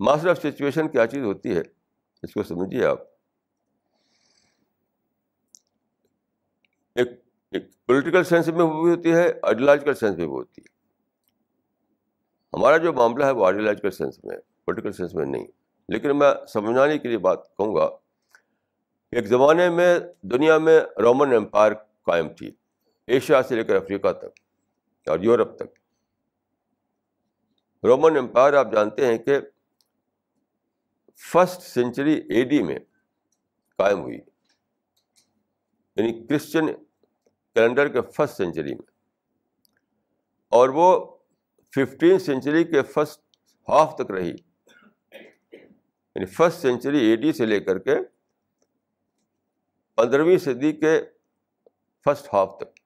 ماسٹر 0.00 0.28
آف 0.28 0.38
سچویشن 0.38 0.88
کیا 0.88 1.06
چیز 1.06 1.24
ہوتی 1.24 1.56
ہے؟ 1.56 1.62
اس 2.22 2.34
کو 2.34 2.42
سمجھیے 2.42 2.84
آپ۔ 2.84 2.98
ایک 6.94 7.27
پولیٹیکل 7.52 8.24
سینس 8.24 8.48
میں 8.48 8.66
بھی 8.66 8.90
ہوتی 8.90 9.12
ہے 9.12 9.32
آئیڈیولوجیکل 9.42 9.94
سینس 9.94 10.16
میں 10.16 10.26
بھی 10.26 10.34
ہوتی 10.34 10.62
ہے۔ 10.62 10.78
ہمارا 12.52 12.76
جو 12.76 12.92
معاملہ 12.92 13.24
ہے 13.24 13.30
وہ 13.30 13.44
آئیڈیولوجیکل 13.44 13.90
سینس 13.90 14.24
میں 14.24 14.36
ہے 14.36 14.40
پولیٹیکل 14.64 14.92
سینس 14.92 15.14
میں 15.14 15.26
نہیں۔ 15.26 15.46
لیکن 15.88 16.18
میں 16.18 16.46
سمجھانے 16.48 16.98
کے 16.98 17.08
لیے 17.08 17.18
بات 17.18 17.56
کہوں 17.56 17.74
گا، 17.74 17.84
ایک 19.10 19.26
زمانے 19.26 19.70
میں 19.70 19.98
دنیا 20.22 20.58
میں 20.58 20.80
رومن 21.02 21.34
امپائر 21.34 21.72
قائم 22.02 22.28
تھی 22.28 22.52
ایشیا 23.06 23.42
سے 23.42 23.56
لے 23.56 23.64
کر 23.64 23.76
افریقہ 23.76 24.12
تک 24.12 25.08
اور 25.08 25.18
یورپ 25.18 25.56
تک۔ 25.56 25.78
رومن 27.84 28.16
امپائر 28.16 28.52
آپ 28.54 28.72
جانتے 28.72 29.06
ہیں 29.06 29.18
کہ 29.18 29.38
فسٹ 31.16 31.62
سینچری 31.62 32.14
اے 32.14 32.44
ڈی 32.44 32.62
میں 32.62 32.78
قائم 33.76 34.00
ہوئی 34.00 34.18
یعنی 35.96 36.26
کرسچن 36.26 36.66
کیلنڈر 37.58 37.88
کے 37.88 38.00
فسٹ 38.00 38.36
سینچری 38.36 38.74
میں۔ 38.74 38.90
اور 40.48 40.68
وہ 40.68 41.16
ففٹین 41.74 42.18
سینچری 42.18 42.64
کے 42.64 42.82
فسٹ 42.82 43.20
ہاف 43.68 43.94
تک 43.94 44.10
رہی۔ 44.10 44.30
یعنی 45.52 46.26
فسٹ 46.26 46.60
سینچری 46.60 46.98
اے 46.98 47.16
ڈی 47.16 47.32
سے 47.32 47.46
لے 47.46 47.60
کر 47.60 47.78
کے 47.78 47.96
پندرہویں 49.94 50.38
صدی 50.38 50.72
کے 50.72 51.02
فسٹ 52.04 52.34
ہاف 52.34 52.56
تک۔ 52.56 52.80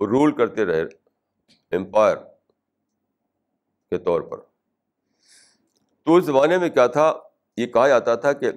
رول 0.00 0.36
کرتے 0.36 0.64
رہے 0.64 0.82
امپائر 1.76 2.16
کے 3.90 3.98
طور 3.98 4.20
پر۔ 4.20 4.38
تو 6.02 6.16
اس 6.16 6.24
زمانے 6.24 6.58
میں 6.58 6.68
کیا 6.68 6.86
تھا؟ 6.86 7.12
یہ 7.56 7.66
کہا 7.66 7.88
جاتا 7.88 8.14
تھا 8.14 8.32
کہ 8.32 8.50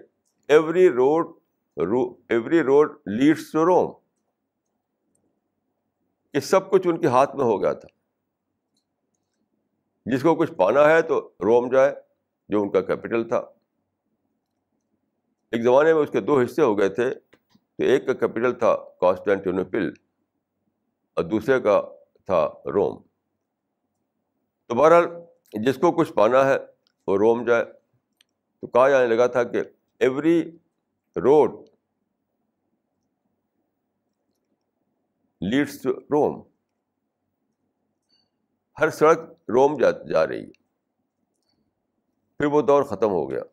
every 0.47 0.89
road 0.89 1.42
every 1.77 2.63
road 2.63 2.91
leads 3.05 3.51
to 3.51 3.65
Rome. 3.65 3.91
یہ 6.33 6.39
سب 6.39 6.69
کچھ 6.69 6.87
ان 6.87 7.01
کے 7.01 7.07
ہاتھ 7.07 7.35
میں 7.35 7.45
ہو 7.45 7.61
گیا 7.61 7.73
تھا. 7.73 7.87
جس 10.05 10.21
کو 10.21 10.35
کچھ 10.35 10.53
پانا 10.53 10.89
ہے 10.89 11.01
تو 11.01 11.29
روم 11.39 11.69
جائے 11.71 11.95
جو 12.49 12.61
ان 12.61 12.71
کا 12.71 12.81
کیپٹل 12.81 13.27
تھا. 13.27 13.37
ایک 15.51 15.63
زمانے 15.63 15.93
میں 15.93 16.01
اس 16.01 16.09
کے 16.09 16.21
دو 16.21 16.39
حصے 16.41 16.61
ہو 16.61 16.77
گئے 16.79 16.89
تھے. 16.89 17.13
تو 17.77 17.83
ایک 17.83 18.05
کا 18.05 18.13
کیپٹل 18.13 18.53
تھا 18.53 18.75
کانسٹینٹینوپل 18.99 19.91
اور 21.13 21.23
دوسرے 21.23 21.59
کا 21.61 21.81
تھا 22.25 22.47
روم. 22.73 23.01
تو 24.67 24.75
بہرحال 24.75 25.05
جس 25.53 25.77
کو 25.77 25.91
کچھ 25.91 26.13
پانا 26.13 26.45
ہے، 26.45 26.57
وہ 27.07 27.17
روم 27.17 27.43
جائے 27.45 27.63
تو 27.63 28.67
کہا 28.67 28.89
جانے 28.89 29.15
لگا 29.15 29.27
تھا 29.27 29.43
کہ 29.43 29.61
every 29.99 30.57
road 31.15 31.70
leads 35.41 35.82
to 35.82 35.89
Rome 35.91 36.50
ہر 38.79 38.89
سڑک 38.89 39.20
روم 39.50 39.77
جا 39.77 39.91
جا 39.91 40.27
رہی 40.27 40.43
ہے۔ 40.43 40.51
پھر 42.38 42.46
وہ 42.46 42.62
دور 42.62 42.84
ختم 42.84 43.10
ہو 43.10 43.29
گیا۔ 43.29 43.43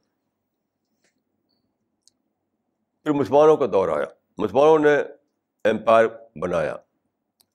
پھر 3.02 3.12
مسلمانوں 3.12 3.57
کا 3.57 3.67
دور 3.67 3.88
آیا۔ 3.88 4.07
مسلمانوں 4.38 4.79
نے 4.79 4.97
امپائر 5.71 6.07
بنایا۔ 6.38 6.76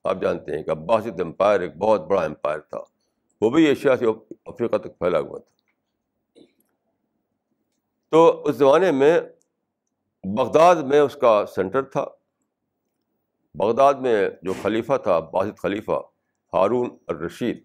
آپ 0.04 0.16
جانتے 0.22 0.56
ہیں 0.56 0.62
کہ 0.62 0.70
عباسد 0.70 1.20
امپائر 1.20 1.60
ایک 1.60 1.76
بہت 1.76 2.00
بڑا 2.00 2.24
امپائر 2.24 2.58
تھا۔ 2.58 2.78
وہ 3.40 3.50
بھی 3.50 3.64
ایشیا 3.64 3.96
سے 3.96 4.04
افریقہ 4.46 4.76
تک 4.76 4.98
پھیلا 4.98 5.18
ہوا 5.18 5.38
تھا۔ 5.38 5.56
تو 8.08 8.42
اس 8.42 8.56
زمانے 8.56 8.90
میں 8.90 9.20
بغداد 10.24 10.76
میں 10.76 11.00
اس 11.00 11.16
کا 11.20 11.46
سینٹر 11.46 11.82
تھا۔ 11.82 12.04
بغداد 13.54 13.94
میں 13.94 14.30
جو 14.42 14.52
خلیفہ 14.62 14.92
تھا 15.02 15.18
باسط 15.18 15.58
خلیفہ، 15.58 15.92
ہارون 16.54 16.98
الرشید۔ 17.06 17.64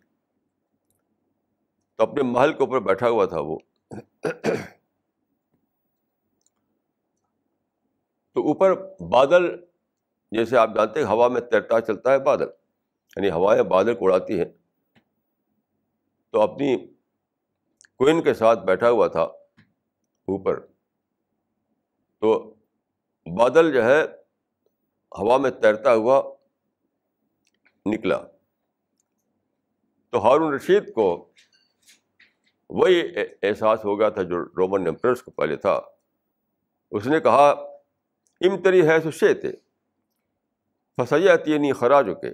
تو 1.96 2.03
اپنے 2.03 2.24
محل 2.24 2.53
کے 2.53 2.63
اوپر 2.63 2.79
بیٹھا 2.79 3.10
ہوا 3.10 3.25
تھا 3.25 3.39
وہ۔ 3.39 3.58
تو 8.34 8.48
اوپر 8.48 8.75
بادل، 9.00 9.63
جیسے 10.31 10.58
آپ 10.58 10.70
جانتے 10.75 11.00
ہیں، 11.00 11.08
ہوا 11.08 11.27
میں 11.27 11.41
تیرتا 11.41 11.81
چلتا 11.81 12.12
ہے 12.12 12.20
بادل۔ 12.20 12.48
یعنی 13.15 13.29
ہوائیں 13.29 13.63
بادل 13.63 13.96
کو 13.96 14.05
اڑاتی 14.05 14.38
ہیں 14.38 14.46
تو 16.29 16.41
اپنی 16.41 16.88
کوئن 17.98 18.22
کے 18.22 18.34
ساتھ 18.34 18.60
بیٹھا 18.65 18.89
ہوا 18.89 19.08
تھا 19.08 19.22
اوپر۔ 19.22 20.71
تو 22.22 22.54
بادل 23.25 23.74
جو 23.74 23.84
ہے 23.86 24.04
ہوا 25.20 25.38
میں 25.38 25.51
تیرتا 25.51 25.94
ہوا 25.94 26.36
نکلا۔ 27.86 28.24
تو 30.10 30.24
ہارون 30.24 30.54
رشید 30.54 30.94
کو 30.94 31.32
وہی 32.70 33.01
احساس 33.44 33.86
ہو 33.86 34.00
گیا 34.00 34.10
تھا 34.10 34.22
جو 34.22 34.46
رومن 34.46 34.88
امپریس 34.88 35.24
کو 35.24 35.32
پہلے 35.32 35.56
تھا۔ 35.56 35.82
اس 36.92 37.08
نے 37.08 37.20
کہا 37.20 37.50
امتری 38.42 38.88
ہے 38.88 39.00
سو 39.01 39.12
شے 39.12 39.34
تھے 39.34 39.51
فسیاتی 40.98 41.58
نہیں 41.58 41.74
خراج 41.74 42.10
ہو 42.10 42.16
کے 42.16 42.30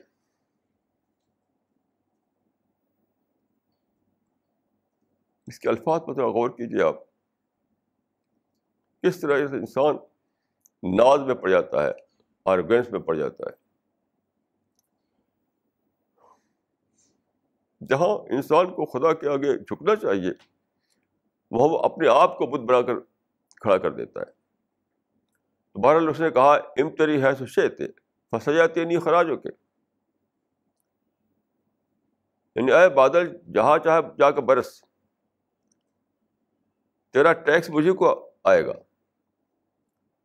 اس 5.47 5.59
کے 5.59 5.69
الفاظ 5.69 6.01
پر 6.05 6.13
تھوڑا 6.13 6.27
غور 6.27 6.49
کیجیے 6.49 6.83
آپ۔ 6.83 7.06
کس 9.07 9.19
طرح 9.19 9.47
سے 9.47 9.55
انسان 9.55 9.95
ناز 10.95 11.19
میں 11.19 11.35
پڑ 11.35 11.49
جاتا 11.49 11.83
ہے 11.83 11.91
اور 12.43 12.59
گینس 12.59 12.91
میں 12.91 12.99
پڑ 12.99 13.15
جاتا 13.15 13.43
ہے۔ 13.45 13.67
جہاں 17.85 18.07
انسان 18.07 18.73
کو 18.73 18.85
خدا 18.85 19.13
کے 19.13 19.27
آگے 19.27 19.57
جھکنا 19.57 19.95
چاہیے 19.95 20.31
وہ 21.51 21.79
اپنے 21.79 22.07
آپ 22.07 22.37
کو 22.37 22.47
بت 22.47 22.59
بنا 22.59 22.81
کر 22.81 22.93
کھڑا 23.61 23.77
کر 23.77 23.91
دیتا 23.91 24.19
ہے۔ 24.19 24.37
بہرحال 25.81 26.09
اس 26.09 26.19
نے 26.19 26.31
کہا 26.31 26.53
امتری 26.53 27.23
ہے 27.23 27.35
سو 27.35 27.45
تھے 27.45 27.87
فسیاتی 28.31 28.85
نہیں 28.85 28.99
خراج 28.99 29.29
ہو 29.29 29.37
کے۔ 29.37 29.49
یعنی 32.55 32.71
اے 32.71 32.89
بادل، 32.89 33.53
جہاں 33.53 33.77
چاہے 33.77 34.01
جا 34.17 34.31
کے 34.31 34.41
برس۔ 34.41 34.81
تیرا 37.13 37.33
ٹیکس 37.33 37.69
مجھے 37.69 37.91
کو 37.91 38.31
آئے 38.43 38.65
گا۔ 38.65 38.73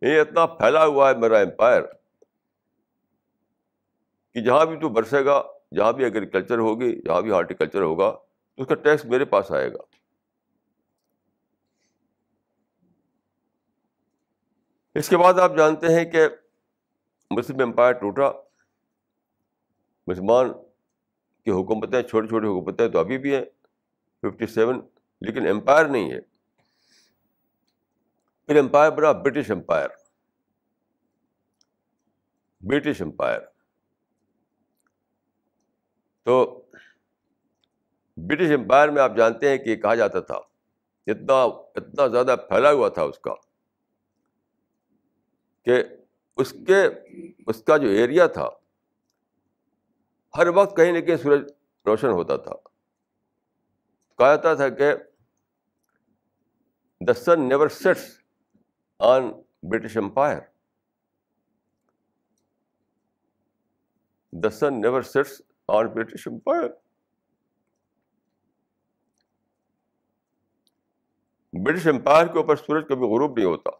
یہ 0.03 0.21
اتنا 0.21 0.47
پھیلا 0.47 0.87
ہوا 0.87 1.11
ہے 1.11 1.15
میرا 1.15 1.39
امپائر 1.39 1.83
کہ 4.33 4.41
جہاں 4.41 4.67
بھی 4.67 4.77
تو 4.77 4.89
برسے 4.89 5.25
گا، 5.25 5.43
جہاں 5.77 5.93
بھی 5.93 6.05
ایگریکلچر 6.05 6.59
ہوگی، 6.59 7.03
جہاں 7.03 7.21
بھی 7.21 7.31
ہارٹیکلچر 7.31 7.83
ہوگا 7.83 8.11
تو 8.55 8.63
اس 8.63 8.69
کا 8.69 8.75
ٹیکس 8.75 9.05
میرے 9.05 9.25
پاس 9.25 9.53
آئے 9.53 9.73
گا۔ 9.73 9.79
اس 14.95 15.09
کے 15.09 15.17
بعد 15.17 15.35
آپ 15.35 15.57
جانتے 15.57 15.87
ہیں 15.87 16.05
کہ 16.05 16.29
مسلم 17.31 17.61
امپائر 17.61 17.93
ٹوٹا۔ 17.93 18.33
مسلمان 20.07 20.53
کی 21.45 21.51
حکومتیں 21.51 22.03
چھوٹی 22.03 22.29
چھوٹی 22.29 22.47
حکومتیں 22.47 22.89
تو 22.89 22.99
ابھی 22.99 23.19
بھی 23.19 23.37
ہیں 23.37 23.45
ففٹی 24.23 24.47
سیون 24.47 24.81
لیکن 25.21 25.47
امپائر 25.49 25.87
نہیں 25.87 26.13
ہے۔ 26.13 26.32
پھر 28.47 28.59
امپائر 28.59 28.91
بنا 28.91 29.13
برٹش 29.13 29.51
امپائر 29.51 29.89
برٹش 32.61 33.03
امپائر 33.03 33.41
تو 36.23 36.65
برٹش 38.17 38.51
امپائر 38.51 38.89
میں 38.89 39.03
آپ 39.03 39.17
جانتے 39.17 39.49
ہیں 39.49 39.59
کہ 39.59 39.77
کہا 39.77 39.95
جاتا 39.95 40.21
تھا. 40.21 40.35
اتنا 41.07 41.43
اتنا 41.43 42.07
زیادہ 42.07 42.37
پھیلا 42.49 42.73
ہوا 42.73 42.89
تھا 42.89 43.03
اس 43.03 43.19
کا. 43.19 43.35
کہ 45.65 45.83
اس 46.37 46.55
کے، 46.67 46.87
اس 47.47 47.63
کا 47.63 47.77
جو 47.77 47.89
ایریا 47.89 48.27
تھا، 48.27 48.49
ہر 50.37 50.47
وقت 50.47 50.77
کہیں 50.77 50.93
نہ 50.93 50.99
کہیں 50.99 51.17
سورج 51.17 51.41
روشن 51.87 52.09
ہوتا 52.09 52.37
تھا. 52.37 52.55
کہا 54.19 54.35
جاتا 54.35 54.55
تھا 54.55 54.69
کہ 54.69 54.95
the 57.01 57.13
sun 57.13 57.49
never 57.49 57.69
sets 57.69 58.22
on 59.05 59.23
British 59.63 59.97
empire. 59.97 60.41
The 64.33 64.51
sun 64.51 64.81
never 64.81 65.03
sets 65.03 65.43
on 65.69 65.87
British 65.87 66.29
empire. 66.29 66.69
British 71.53 71.87
empire 71.87 72.27
کے 72.27 72.39
اوپر 72.39 72.57
سورج 72.57 72.85
کبھی 72.85 73.03
غروب 73.03 73.37
نہیں 73.37 73.47
ہوتا۔ 73.47 73.71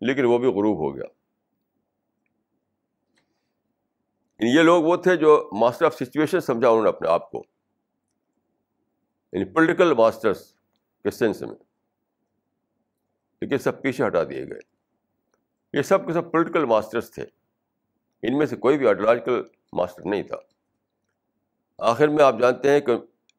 لیکن 0.00 0.24
وہ 0.24 0.38
بھی 0.38 0.48
غروب 0.48 0.78
ہو 0.78 0.96
گیا۔ 0.96 1.04
یعنی 4.38 4.56
یہ 4.56 4.62
لوگ 4.62 4.84
وہ 4.84 4.96
تھے 4.96 5.16
جو 5.16 5.50
ماسٹر 5.60 5.84
آف 5.84 5.94
سچویشن 5.94 6.40
سمجھا 6.40 6.68
انہوں 6.68 6.82
نے 6.82 6.88
اپنے 6.88 7.08
آپ 7.08 7.30
کو۔ 7.30 7.42
یعنی 9.32 9.54
پولیٹیکل 9.54 9.94
ماسٹرس 9.94 10.55
کے 11.06 11.10
سینس 11.10 11.42
میں۔ 11.42 11.64
لیکن 13.40 13.58
سب 13.58 13.82
پیچھے 13.82 14.06
ہٹا 14.06 14.24
دیے 14.24 14.44
گئے۔ 14.44 14.58
یہ 15.72 15.82
سب 15.82 16.06
کے 16.06 16.12
سب 16.12 16.32
پولیٹیکل 16.32 16.64
ماسٹرس 16.64 17.10
تھے۔ 17.10 17.22
ان 18.22 18.38
میں 18.38 18.46
سے 18.46 18.56
کوئی 18.56 18.78
بھی 18.78 18.86
آئیڈیولوجیکل 18.86 19.42
ماسٹر 19.72 20.02
نہیں 20.04 20.22
تھا۔ 20.22 20.36
آخر 21.78 22.08
میں 22.08 22.24
آپ 22.24 22.34
جانتے 22.40 22.70
ہیں 22.70 22.80
کہ 22.80 22.92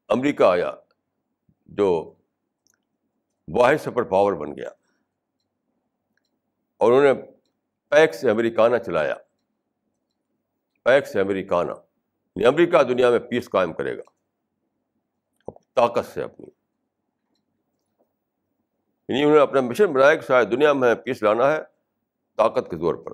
امریکہ 0.08 0.42
آیا 0.42 0.72
جو 1.66 2.14
واحد 3.48 3.76
سپر 3.76 4.02
پاور 4.02 4.32
بن 4.32 4.50
گیا۔ 4.56 4.68
اور 6.76 6.92
انہوں 6.92 7.14
نے 7.14 7.22
پیکس 7.88 8.24
امریکانہ 8.24 8.76
چلایا۔ 8.76 9.14
Pax 10.84 11.16
americana. 11.16 11.72
یعنی 12.36 12.44
امریکہ 12.44 12.82
دنیا 12.82 13.10
میں 13.10 13.18
پیس 13.18 13.50
قائم 13.50 13.72
کرے 13.72 13.96
گا۔ 13.96 14.02
طاقت 15.74 16.06
سے 16.06 16.22
اپنی۔ 16.22 16.57
یعنی 19.08 19.22
انہوں 19.22 19.36
نے 19.36 19.42
اپنا 19.42 19.60
مشن 19.60 19.92
بنایا 19.92 20.14
کہ 20.14 20.20
شاید 20.20 20.50
دنیا 20.50 20.72
میں 20.72 20.94
پیس 20.94 21.22
لانا 21.22 21.52
ہے 21.52 21.58
طاقت 22.36 22.70
کے 22.70 22.76
زور 22.76 22.94
پر۔ 22.94 23.12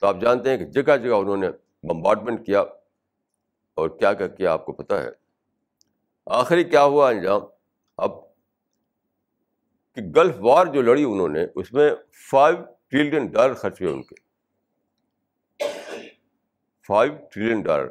تو 0.00 0.06
آپ 0.06 0.16
جانتے 0.20 0.50
ہیں 0.50 0.56
کہ 0.56 0.64
جگہ 0.64 0.96
جگہ 0.96 1.14
انہوں 1.14 1.36
نے 1.36 1.48
بمبارڈمنٹ 1.82 2.46
کیا 2.46 2.60
اور 3.74 3.88
کیا 3.88 4.12
کیا 4.12 4.26
کیا 4.26 4.52
آپ 4.52 4.66
کو 4.66 4.72
پتہ 4.72 4.94
ہے۔ 4.94 5.08
آخری 6.26 6.64
کیا 6.64 6.84
ہوا 6.84 7.10
انجام؟ 7.10 7.40
اب 7.96 8.10
کہ 9.94 10.00
گلف 10.16 10.34
وار 10.38 10.66
جو 10.66 10.82
لڑی 10.82 11.04
انہوں 11.04 11.28
نے، 11.28 11.46
اس 11.54 11.72
میں 11.72 11.90
فائیو 12.30 12.58
ٹریلین 12.88 13.26
ڈالر 13.26 13.54
خرچ 13.54 13.82
ہوئے 13.82 13.92
ان 13.92 14.02
کے۔ 14.02 14.14
فائیو 16.86 17.12
ٹریلین 17.30 17.60
ڈالر 17.60 17.90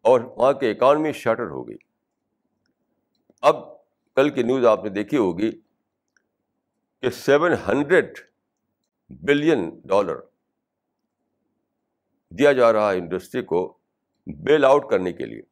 اور 0.00 0.20
وہاں 0.20 0.52
کی 0.52 0.70
اکانومی 0.70 1.12
شارٹر 1.12 1.46
ہو 1.46 1.68
گئی۔ 1.68 1.76
اب 3.42 3.75
کل 4.16 4.30
کی 4.30 4.42
نیوز 4.42 4.66
آپ 4.66 4.84
نے 4.84 4.90
دیکھی 4.90 5.16
ہوگی 5.16 5.60
کہ 7.00 7.10
سیون 7.10 7.52
ہنڈریڈ 7.52 8.18
بلین 9.10 9.80
ڈالر 9.84 10.16
دیا 12.30 12.52
جا 12.52 12.72
رہا 12.72 12.92
ہے 12.92 12.98
انڈسٹری 12.98 13.42
کو 13.42 13.78
بیل 14.26 14.64
آؤٹ 14.64 14.90
کرنے 14.90 15.12
کے 15.12 15.26
لیے 15.26 15.42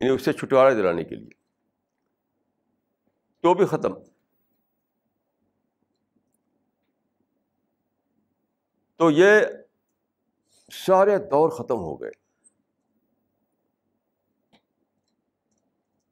یعنی 0.00 0.08
اس 0.08 0.24
سے 0.24 0.32
چھٹکارا 0.32 0.70
دلانے 0.70 1.04
کے 1.04 1.14
لیے۔ 1.14 1.30
تو 3.40 3.54
بھی 3.54 3.66
ختم۔ 3.66 3.92
تو 8.96 9.10
یہ 9.10 9.40
سارے 10.72 11.18
دور 11.18 11.50
ختم 11.50 11.76
ہو 11.76 12.00
گئے۔ 12.00 12.19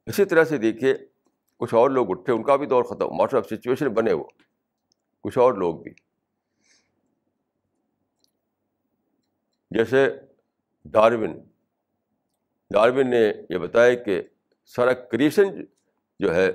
اسی 0.09 0.25
طرح 0.25 0.43
سے 0.43 0.57
دیکھیے، 0.57 0.93
کچھ 1.57 1.73
اور 1.73 1.89
لوگ 1.89 2.05
اٹھے، 2.09 2.33
ان 2.33 2.43
کا 2.43 2.55
بھی 2.55 2.65
دور 2.65 2.83
ختم۔ 2.83 3.07
ماسٹر 3.11 3.37
آف 3.37 3.47
سچویشن 3.47 3.87
بنے 3.87 4.13
وہ۔ 4.13 4.23
کچھ 5.23 5.37
اور 5.37 5.53
لوگ 5.53 5.79
بھی۔ 5.79 5.91
جیسے 9.71 10.09
ڈارون 10.85 11.39
ڈارون 12.73 13.09
نے 13.09 13.31
یہ 13.49 13.57
بتایا 13.57 13.93
کہ 13.93 14.21
سارا 14.65 14.93
کریشن 14.93 15.43
جو 16.19 16.35
ہے، 16.35 16.51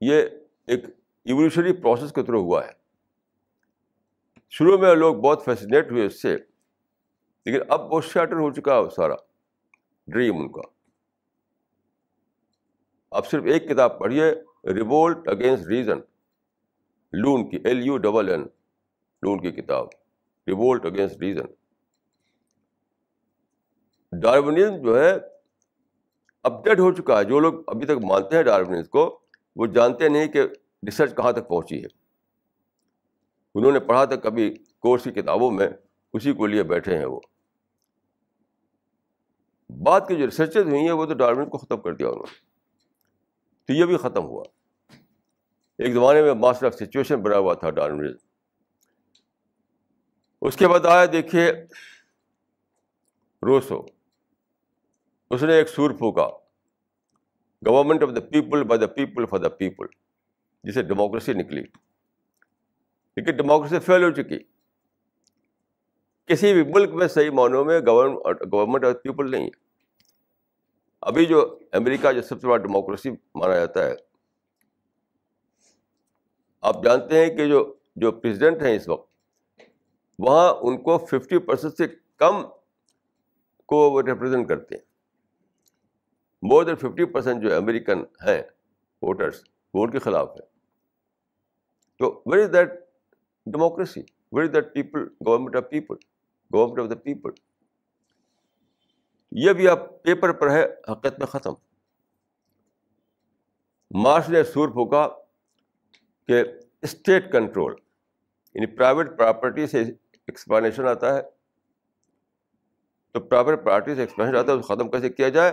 یہ 0.00 0.22
ایک 0.66 0.84
ایولیوشنری 1.24 1.72
پروسیس 1.72 2.12
کے 2.12 2.22
تھرو 2.22 2.40
ہوا 2.40 2.66
ہے۔ 2.66 2.72
شروع 4.50 4.78
میں 4.78 4.94
لوگ 4.94 5.14
بہت 5.14 5.44
فیسنیٹ 5.44 5.92
ہوئے 5.92 6.06
اس 6.06 6.22
سے، 6.22 6.36
لیکن 7.46 7.58
اب 7.68 7.92
وہ 7.92 8.00
شیٹر 8.00 8.36
ہو 8.36 8.52
چکا 8.52 8.76
ہے 8.76 8.90
سارا۔ 8.96 9.14
ڈریم 10.06 10.36
ان 10.36 10.52
کا۔ 10.52 10.71
آپ 13.12 13.30
صرف 13.30 13.44
ایک 13.44 13.68
کتاب 13.68 13.98
پڑھیے 13.98 14.30
ریوولٹ 14.74 15.28
اگینسٹ 15.28 15.66
ریزن 15.66 15.98
لون 17.12 17.50
کی 17.50 17.58
L 17.64 17.86
U 17.86 17.96
double 17.96 18.28
N 18.28 18.40
Lunn 19.22 19.38
کی 19.38 19.52
کتاب 19.52 19.86
ریوولٹ 20.46 20.86
اگینسٹ 20.86 21.16
ریزن 21.20 21.44
ڈارونزم 24.20 24.76
جو 24.76 25.00
ہے 25.00 25.12
اپڈیٹ 26.42 26.78
ہو 26.78 26.92
چکا 26.92 27.18
ہے۔ 27.18 27.24
جو 27.24 27.40
لوگ 27.40 27.54
ابھی 27.66 27.86
تک 27.86 28.04
مانتے 28.04 28.36
ہیں 28.36 28.42
ڈارونزم 28.42 28.84
کو، 28.84 29.20
وہ 29.56 29.66
جانتے 29.66 30.08
نہیں 30.08 30.28
کہ 30.28 30.42
ریسرچ 30.86 31.16
کہاں 31.16 31.32
تک 31.32 31.48
پہنچی 31.48 31.82
ہے۔ 31.82 31.88
انہوں 33.54 33.72
نے 33.72 33.80
پڑھا 33.80 34.04
تھا 34.04 34.16
کبھی 34.16 34.54
کورس 34.78 35.04
کی 35.04 35.10
کتابوں 35.10 35.50
میں، 35.50 35.68
اسی 36.12 36.32
کو 36.32 36.46
لیے 36.46 36.62
بیٹھے 36.62 36.98
ہیں 36.98 37.06
وہ۔ 37.06 37.20
بعد 39.70 40.00
کی 40.08 40.16
جو 40.16 40.24
ریسرچز 40.24 40.66
ہوئی 40.66 40.80
ہیں، 40.80 40.92
وہ 40.92 41.06
تو 41.06 41.14
ڈارون 41.14 41.48
کو 41.48 41.58
ختم 41.58 41.80
کر 41.80 41.94
دیا 41.94 42.08
انہوں 42.08 42.22
نے۔ 42.22 42.51
تو 43.66 43.72
یہ 43.72 43.84
بھی 43.84 43.96
ختم 43.96 44.24
ہوا۔ 44.24 44.44
ایک 45.78 45.94
زمانے 45.94 46.22
میں 46.22 46.34
ماسٹر 46.34 46.66
آف 46.66 46.74
سچویشن 46.74 47.22
بنا 47.22 47.38
ہوا 47.38 47.54
تھا 47.54 47.70
ڈارونزم 47.70 48.16
اس 50.40 50.56
کے 50.56 50.68
بعد 50.68 50.86
آیا 50.86 51.04
دیکھیے 51.12 51.52
روسو۔ 53.42 53.82
اس 55.30 55.42
نے 55.42 55.54
ایک 55.54 55.68
سور 55.68 55.90
پھونکا۔ 55.90 56.28
Government 57.66 58.02
of 58.02 58.08
the 58.16 58.20
people 58.20 58.64
by 58.64 58.80
the 58.80 58.86
people 58.86 59.26
for 59.26 59.38
the 59.38 59.48
people 59.48 59.86
جسے 60.64 60.82
ڈیموکریسی 60.82 61.32
نکلی۔ 61.32 61.62
لیکن 63.16 63.36
ڈیموکریسی 63.36 63.78
فیل 63.78 64.04
ہو 64.04 64.10
چکی۔ 64.10 64.38
کسی 66.26 66.52
بھی 66.52 66.72
ملک 66.72 66.90
میں 66.94 67.08
صحیح 67.08 67.30
معنوں 67.30 67.64
میں 67.64 67.80
گورنمنٹ 67.80 68.84
آف 68.84 68.94
پیپل 69.02 69.30
نہیں 69.30 69.44
ہے۔ 69.44 69.71
ابھی 71.02 71.24
جو 71.26 71.40
امریکہ 71.72 72.12
جو 72.12 72.22
سب 72.22 72.40
سے 72.40 72.46
بڑا 72.46 72.56
ڈیموکریسی 72.56 73.10
مانا 73.10 73.54
جاتا 73.54 73.84
ہے، 73.86 73.94
آپ 76.62 76.82
جانتے 76.84 77.18
ہیں 77.18 77.36
کہ 77.36 77.46
جو 77.48 77.62
جو 77.96 78.12
پریزیڈنٹ 78.12 78.62
ہیں 78.62 78.74
اس 78.76 78.88
وقت، 78.88 79.10
وہاں 80.18 80.48
ان 80.60 80.82
کو 80.82 80.98
ففٹی 80.98 81.38
پرسینٹ 81.38 81.76
سے 81.76 81.86
کم 82.18 82.42
کو 83.68 83.78
وہ 83.90 84.02
ریپرزینٹ 84.02 84.48
کرتے 84.48 84.74
ہیں۔ 84.74 84.82
مور 86.42 86.64
دین 86.64 86.76
ففٹی 86.76 87.04
پرسینٹ 87.04 87.42
جو 87.42 87.54
امریکن 87.56 88.02
ہیں 88.26 88.42
ووٹرس 89.02 89.42
وہ 89.74 89.84
ان 89.84 89.90
کے 89.90 89.98
خلاف 89.98 90.36
ہے 90.36 90.46
تو 92.00 92.10
where 92.26 92.42
is 92.44 92.52
that 92.52 92.72
democracy 93.46 94.00
where 94.32 94.44
is 94.44 94.52
that 94.54 94.72
people 94.74 95.06
government 95.26 95.56
of 95.56 95.70
people 95.70 95.94
government 96.50 96.80
of 96.80 96.90
the 96.90 97.02
people 97.02 97.30
یہ 99.36 99.52
بھی 99.52 99.68
اب 99.68 100.02
پیپر 100.02 100.32
پر 100.32 100.50
ہے، 100.50 100.64
حقیقت 100.64 101.18
میں 101.18 101.26
ختم۔ 101.26 101.52
مارش 103.90 104.28
نے 104.28 104.44
سور 104.44 104.68
پھونکا 104.68 105.08
کہ 106.28 106.44
اسٹیٹ 106.82 107.32
کنٹرول 107.32 107.74
یعنی 108.54 108.66
پرائیویٹ 108.66 109.18
پراپرٹی 109.18 109.66
سے 109.66 109.82
ایکسپلانیشن 110.26 110.88
آتا 110.88 111.14
ہے۔ 111.14 111.22
تو 113.12 113.20
پرائیویٹ 113.20 113.64
پراپرٹی 113.64 113.94
سے 113.94 114.00
ایکسپلینشن 114.00 114.36
آتا 114.36 114.52
ہے 114.52 114.58
اس 114.58 114.66
کو 114.66 114.74
ختم 114.74 114.90
کیسے 114.90 115.08
کیا 115.08 115.28
جائے؟ 115.28 115.52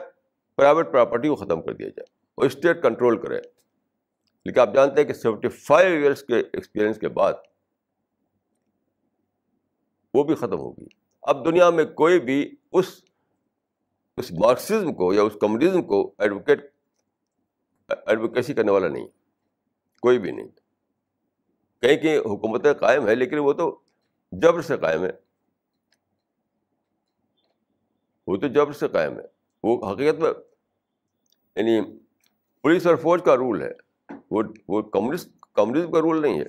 پرائیویٹ 0.56 0.92
پراپرٹی 0.92 1.30
کو 1.30 1.36
ختم 1.36 1.62
کر 1.62 1.74
دیا 1.74 1.88
جائے۔ 1.88 2.06
اور 2.36 2.46
اسٹیٹ 2.46 2.84
کنٹرول 2.84 3.22
کرے۔ 3.22 3.42
لیکن 4.46 4.60
آپ 4.60 4.70
جانتے 4.76 5.02
ہیں 5.02 5.08
کہ 5.08 5.14
سیونٹی 5.14 5.50
فائیو 5.50 5.94
ایئرس 5.94 6.24
کے 6.24 6.36
ایکسپیرئنس 6.36 7.00
کے 7.00 7.10
بعد 7.10 7.34
وہ 10.14 10.24
بھی 10.24 10.36
ختم 10.36 10.60
ہوگی۔ 10.60 10.86
اب 11.22 11.46
دنیا 11.46 11.70
میں 11.70 11.86
کوئی 11.86 12.20
بھی 12.20 12.56
اس 12.72 13.09
اس 14.20 14.32
مارکسزم 14.32 14.94
کو 14.94 15.14
یا 15.14 15.22
اس 15.22 15.34
کمیونزم 15.42 15.84
کو 15.84 16.16
ایڈوکیٹ 16.18 16.74
ایڈوکیسی 17.88 18.54
کرنے 18.54 18.72
والا 18.72 18.88
نہیں 18.88 19.08
کوئی 20.02 20.20
بھی 20.20 20.32
نہیں۔ 20.32 20.48
کہیں 21.82 21.98
کہ 21.98 22.18
حکومتیں 22.18 22.74
قائم 22.74 23.08
ہے 23.08 23.16
لیکن 23.16 23.38
وہ 23.38 23.54
تو 23.54 23.80
جبر 24.32 24.62
سے 24.62 24.78
قائم 24.78 25.04
ہے۔ 25.04 25.12
وہ 28.28 28.38
تو 28.38 28.48
جبر 28.48 28.72
سے 28.72 28.88
قائم 28.88 29.18
ہے۔ 29.18 29.26
وہ 29.64 29.94
حقیقت 29.94 30.20
میں 30.20 30.32
یعنی 31.56 31.98
پولیس 32.62 32.88
اور 32.88 32.96
فوج 32.96 33.22
کا 33.26 33.36
رول 33.36 33.62
ہے۔ 33.62 33.72
وہ 34.32 34.44
وہ 34.68 34.82
کمیونسٹ 34.82 35.30
کمیونزم 35.54 35.92
کا 35.92 36.00
رول 36.00 36.22
نہیں 36.22 36.40
ہے۔ 36.40 36.46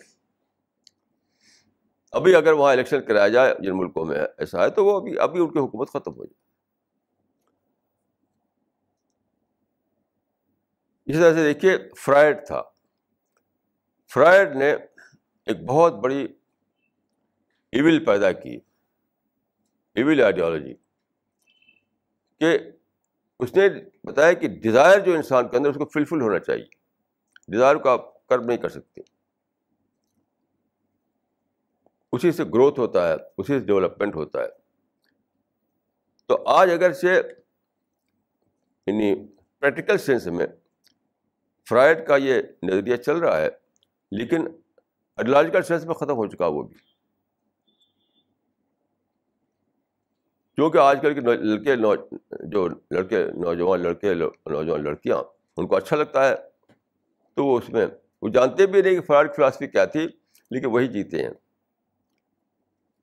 ابھی 2.12 2.34
اگر 2.34 2.52
وہاں 2.52 2.72
الیکشن 2.72 3.02
کرایا 3.02 3.28
جائے 3.28 3.54
جن 3.60 3.78
ملکوں 3.78 4.04
میں 4.04 4.18
ایسا 4.38 4.64
ہے 4.64 4.70
تو 4.70 4.84
وہ 4.84 5.00
ابھی 5.00 5.18
ابھی 5.18 5.40
ان 5.40 5.52
کی 5.52 5.58
حکومت 5.58 5.88
ختم 5.88 6.14
ہو 6.14 6.24
جائے۔ 6.24 6.49
اسی 11.10 11.18
طرح 11.18 11.34
سے 11.34 11.54
دیکھیے، 11.54 11.78
فرائڈ 11.96 12.46
تھا۔ 12.46 12.62
فرائڈ 14.14 14.56
نے 14.56 14.72
ایک 15.46 15.64
بہت 15.64 15.92
بڑی 15.92 16.24
ایول 17.72 18.04
پیدا 18.04 18.32
کی، 18.32 18.60
ایول 19.94 20.22
آئیڈیالوجی۔ 20.22 20.74
کہ 22.38 22.58
اس 23.38 23.56
نے 23.56 23.62
بتایا 24.04 24.32
کہ 24.32 24.48
ڈیزائر 24.48 25.00
جو 25.00 25.14
انسان 25.14 25.48
کے 25.48 25.56
اندر، 25.56 25.68
اس 25.68 25.76
کو 25.76 25.84
فلفل 25.84 26.20
ہونا 26.20 26.38
چاہیے۔ 26.38 26.66
ڈیزائر 27.48 27.76
کو 27.76 27.88
آپ 27.88 28.26
کرب 28.26 28.42
نہیں 28.42 28.58
کر 28.58 28.68
سکتے۔ 28.68 29.00
اسی 32.12 32.32
سے 32.32 32.44
گروتھ 32.44 32.80
ہوتا 32.80 33.08
ہے، 33.08 33.14
اسی 33.38 33.60
سے 33.60 33.66
ڈیولپمنٹ 33.66 34.14
ہوتا 34.14 34.40
ہے۔ 34.40 34.48
تو 36.26 36.48
آج 36.48 36.72
اگر 36.72 36.92
سے 36.92 37.22
یعنی 38.86 39.26
پریکٹیکل 39.58 39.98
سینس 39.98 40.26
میں 40.26 40.46
فرائڈ 41.70 42.06
کا 42.06 42.16
یہ 42.16 42.40
نظریہ 42.62 42.96
چل 42.96 43.16
رہا 43.18 43.40
ہے، 43.40 43.48
لیکن 44.12 44.46
ایڈیولوجیکل 45.18 45.62
سینس 45.62 45.84
میں 45.86 45.94
ختم 45.94 46.16
ہو 46.16 46.26
چکا 46.26 46.46
وہ 46.46 46.62
بھی۔ 46.62 46.76
کیونکہ 50.58 50.78
آج 50.78 50.98
کل 51.02 51.14
کے 51.14 51.20
لڑکے 51.20 51.76
جو 52.52 52.66
لڑکے 52.68 53.24
نوجوان 53.34 53.80
لڑکے 53.82 54.14
نوجوان 54.14 54.82
لڑکیاں، 54.84 55.18
ان 55.56 55.66
کو 55.66 55.76
اچھا 55.76 55.96
لگتا 55.96 56.28
ہے، 56.28 56.34
تو 57.36 57.44
وہ 57.44 57.58
اس 57.58 57.68
میں، 57.70 57.86
وہ 58.22 58.28
جانتے 58.28 58.66
بھی 58.66 58.82
نہیں 58.82 58.94
کہ 58.94 59.00
فرائڈ 59.06 59.28
کی 59.28 59.36
فلاسفی 59.36 59.66
کیا 59.66 59.84
تھی، 59.84 60.06
لیکن 60.50 60.70
وہی 60.70 60.88
جیتے 60.88 61.22
ہیں۔ 61.22 61.30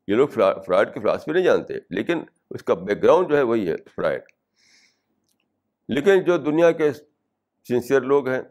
یہ 0.07 0.15
لوگ 0.15 0.27
فرائڈ 0.65 0.93
کی 0.93 0.99
فلاسفی 0.99 1.31
نہیں 1.31 1.43
جانتے، 1.43 1.73
لیکن 1.89 2.23
اس 2.51 2.63
کا 2.63 2.73
بیک 2.73 3.01
گراؤنڈ 3.03 3.29
جو 3.29 3.37
ہے 3.37 3.41
وہی 3.43 3.67
ہے 3.69 3.75
فرائڈ 3.95 4.21
لیکن 5.89 6.23
جو 6.23 6.37
دنیا 6.37 6.71
کے 6.71 6.91
سنسیئر 6.93 8.01
لوگ 8.03 8.27
ہیں 8.27 8.41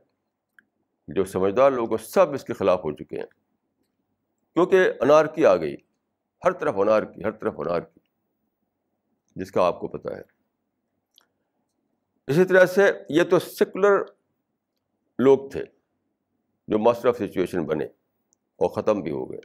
جو 1.08 1.24
سمجھدار 1.24 1.70
لوگ 1.70 1.90
ہیں 1.90 2.04
سب 2.04 2.32
اس 2.32 2.44
کے 2.44 2.52
خلاف 2.52 2.78
ہو 2.84 2.92
چکے 2.92 3.16
ہیں۔ 3.16 3.26
کیونکہ 4.54 4.90
انارکی 5.00 5.46
آ 5.46 5.56
گئی۔ 5.56 5.76
ہر 6.44 6.52
طرف 6.52 6.74
انارکی، 6.76 7.24
ہر 7.24 7.30
طرف 7.30 7.54
انارکی۔ 7.58 8.00
جس 9.36 9.50
کا 9.50 9.66
آپ 9.66 9.80
کو 9.80 9.88
پتہ 9.88 10.12
ہے۔ 10.12 10.22
اسی 12.26 12.44
طرح 12.44 12.66
سے 12.66 12.90
یہ 13.08 13.22
تو 13.22 13.38
سیکولر 13.38 14.04
لوگ 15.18 15.50
تھے 15.50 15.64
جو 16.68 16.78
ماسٹر 16.78 17.08
آف 17.08 17.16
سچویشن 17.16 17.64
بنے 17.64 17.84
اور 18.56 18.68
ختم 18.68 19.00
بھی 19.00 19.10
ہو 19.10 19.30
گئے۔ 19.30 19.40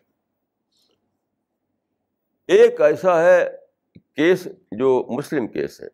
ایک 2.47 2.81
ایسا 2.81 3.23
ہے 3.23 3.49
کیس 4.15 4.47
جو 4.71 5.07
مسلم 5.17 5.47
کیس 5.47 5.81
ہے۔ 5.81 5.87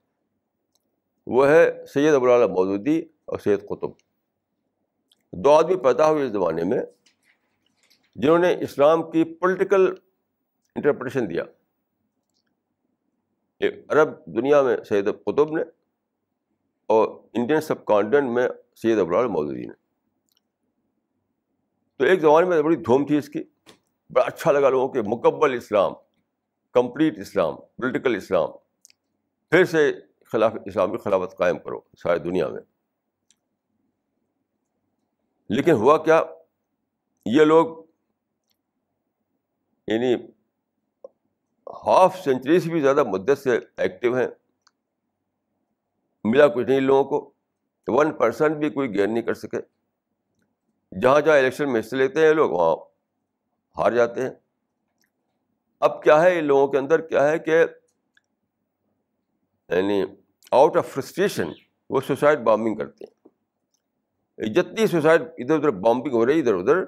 وہ 1.27 1.47
ہے 1.47 1.86
سید 1.86 2.13
ابوالعلیٰ 2.13 2.47
مودودی 2.47 2.99
اور 2.99 3.39
سید 3.39 3.60
قطب۔ 3.60 4.07
دو 5.34 5.52
آدمی 5.52 5.76
پیدا 5.76 6.10
ہوئے 6.10 6.26
اس 6.26 6.32
زمانے 6.32 6.63
میں 6.63 6.80
جنہوں 8.16 8.38
نے 8.38 8.56
اسلام 8.62 9.12
کی 9.12 9.34
پولیٹیکل 9.36 9.94
انٹرپریٹیشن 10.76 11.30
دیا۔ 11.30 11.44
عرب 13.90 14.26
دنیا 14.26 14.62
میں 14.62 14.78
سید 14.90 15.10
قطب 15.26 15.52
نے 15.52 15.62
اور 16.86 17.28
انڈین 17.34 17.62
سب 17.62 17.86
کانٹینٹ 17.86 18.30
میں 18.30 18.50
سید 18.76 19.00
ابرال 19.00 19.28
مودودی 19.28 19.66
نے۔ 19.66 19.74
تو 21.98 22.04
ایک 22.04 22.22
زمانے 22.22 22.48
میں 22.48 22.62
بڑی 22.62 22.76
دھوم 22.76 23.06
تھی 23.06 23.18
اس 23.18 23.30
کی۔ 23.30 23.44
بڑا 24.10 24.26
اچھا 24.26 24.52
لگا 24.52 24.70
لوگوں 24.70 24.94
کہ 24.94 25.02
مکبل 25.02 25.54
اسلام 25.54 25.92
کمپلیٹ 26.72 27.20
اسلام 27.20 27.56
پولیٹیکل 27.56 28.16
اسلام۔ 28.16 28.50
پھر 29.50 29.66
سے 29.66 29.94
خلاف 30.26 30.54
اسلامی 30.66 30.98
خلافت 30.98 31.38
قائم 31.38 31.60
کرو 31.60 31.80
ساری 32.04 32.20
دنیا 32.20 32.48
میں۔ 32.48 32.62
لیکن 35.50 35.72
ہوا 35.72 35.98
کیا؟ 35.98 36.22
یہ 37.26 37.46
لوگ 37.46 37.84
یعنی 39.88 40.16
ہاف 41.88 42.20
سینچری 42.24 42.60
سے 42.60 42.70
بھی 42.70 42.82
زیادہ 42.82 43.04
مدت 43.04 43.40
سے 43.40 43.60
ایکٹیو 43.78 44.18
ہیں، 44.18 44.28
ملا 46.24 46.48
کچھ 46.48 46.68
نہیں 46.68 46.80
لوگوں 46.80 47.04
کو۔ 47.04 47.34
ون 47.88 48.14
پرسینٹ 48.14 48.58
بھی 48.58 48.70
کوئی 48.70 48.94
گین 48.94 49.14
نہیں 49.14 49.24
کر 49.24 49.34
سکے۔ 49.34 49.58
جہاں 51.02 51.22
جہاں 51.22 51.38
الیکشن 51.38 51.74
میں 51.74 51.80
حصے 51.80 51.96
لیتے 51.96 52.28
ہیں 52.28 52.34
لوگ، 52.34 52.52
وہاں 52.52 52.76
ہار 53.78 53.92
جاتے 53.92 54.22
ہیں۔ 54.22 54.30
اب 55.80 56.04
کیا 56.04 56.22
ہے 56.22 56.40
ان 56.40 56.46
لوگوں 56.46 56.68
کے 56.68 56.78
اندر؟ 56.78 57.02
کیا 57.02 57.28
ہے 57.28 57.40
کہ 57.40 57.66
یعنی 59.70 60.04
آؤٹ 60.52 60.78
آف 60.78 60.88
فرسٹریشن 60.88 61.48
وہ 61.90 62.02
سوسائڈ 62.02 62.40
بامبنگ 62.40 62.76
کرتے 62.76 63.04
ہیں۔ 63.04 63.16
جتنی 64.38 64.88
سوسائڈ 64.88 65.21
ادھر 65.21 65.56
ادھر 65.56 65.69
بامبنگ 65.69 66.13
ہو 66.13 66.26
رہی 66.26 66.39
ادھر 66.39 66.54
ادھر۔ 66.54 66.84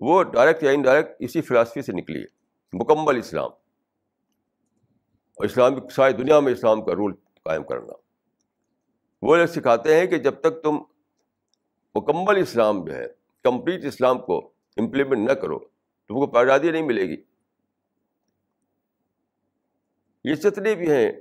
وہ 0.00 0.22
ڈائریکٹ 0.22 0.62
یا 0.62 0.70
انڈائریکٹ 0.70 1.10
اسی 1.18 1.40
فلاسفی 1.40 1.82
سے 1.82 1.92
نکلی 1.92 2.20
ہے، 2.20 2.24
مکمل 2.72 3.16
اسلام۔ 3.16 3.50
اور 5.34 5.44
اسلام 5.44 5.88
ساری 5.88 6.12
دنیا 6.12 6.40
میں 6.40 6.52
اسلام 6.52 6.84
کا 6.84 6.92
رول 6.92 7.14
قائم 7.42 7.62
کرنا۔ 7.62 7.92
وہ 9.22 9.36
لوگ 9.36 9.46
سکھاتے 9.46 10.00
ہیں 10.00 10.06
کہ 10.06 10.18
جب 10.18 10.34
تک 10.40 10.62
تم 10.62 10.76
مکمل 11.94 12.36
اسلام 12.36 12.84
جو 12.84 12.94
ہے 12.94 13.06
کمپلیٹ 13.44 13.84
اسلام 13.84 14.18
کو 14.18 14.52
امپلیمنٹ 14.76 15.28
نہ 15.28 15.32
کرو، 15.32 15.58
تم 16.08 16.14
کو 16.14 16.26
پیدادی 16.26 16.70
نہیں 16.70 16.82
ملے 16.82 17.02
گی۔ 17.02 17.16
یہ 20.24 20.34
جتنے 20.34 20.74
بھی 20.74 20.90
ہیں 20.90 21.12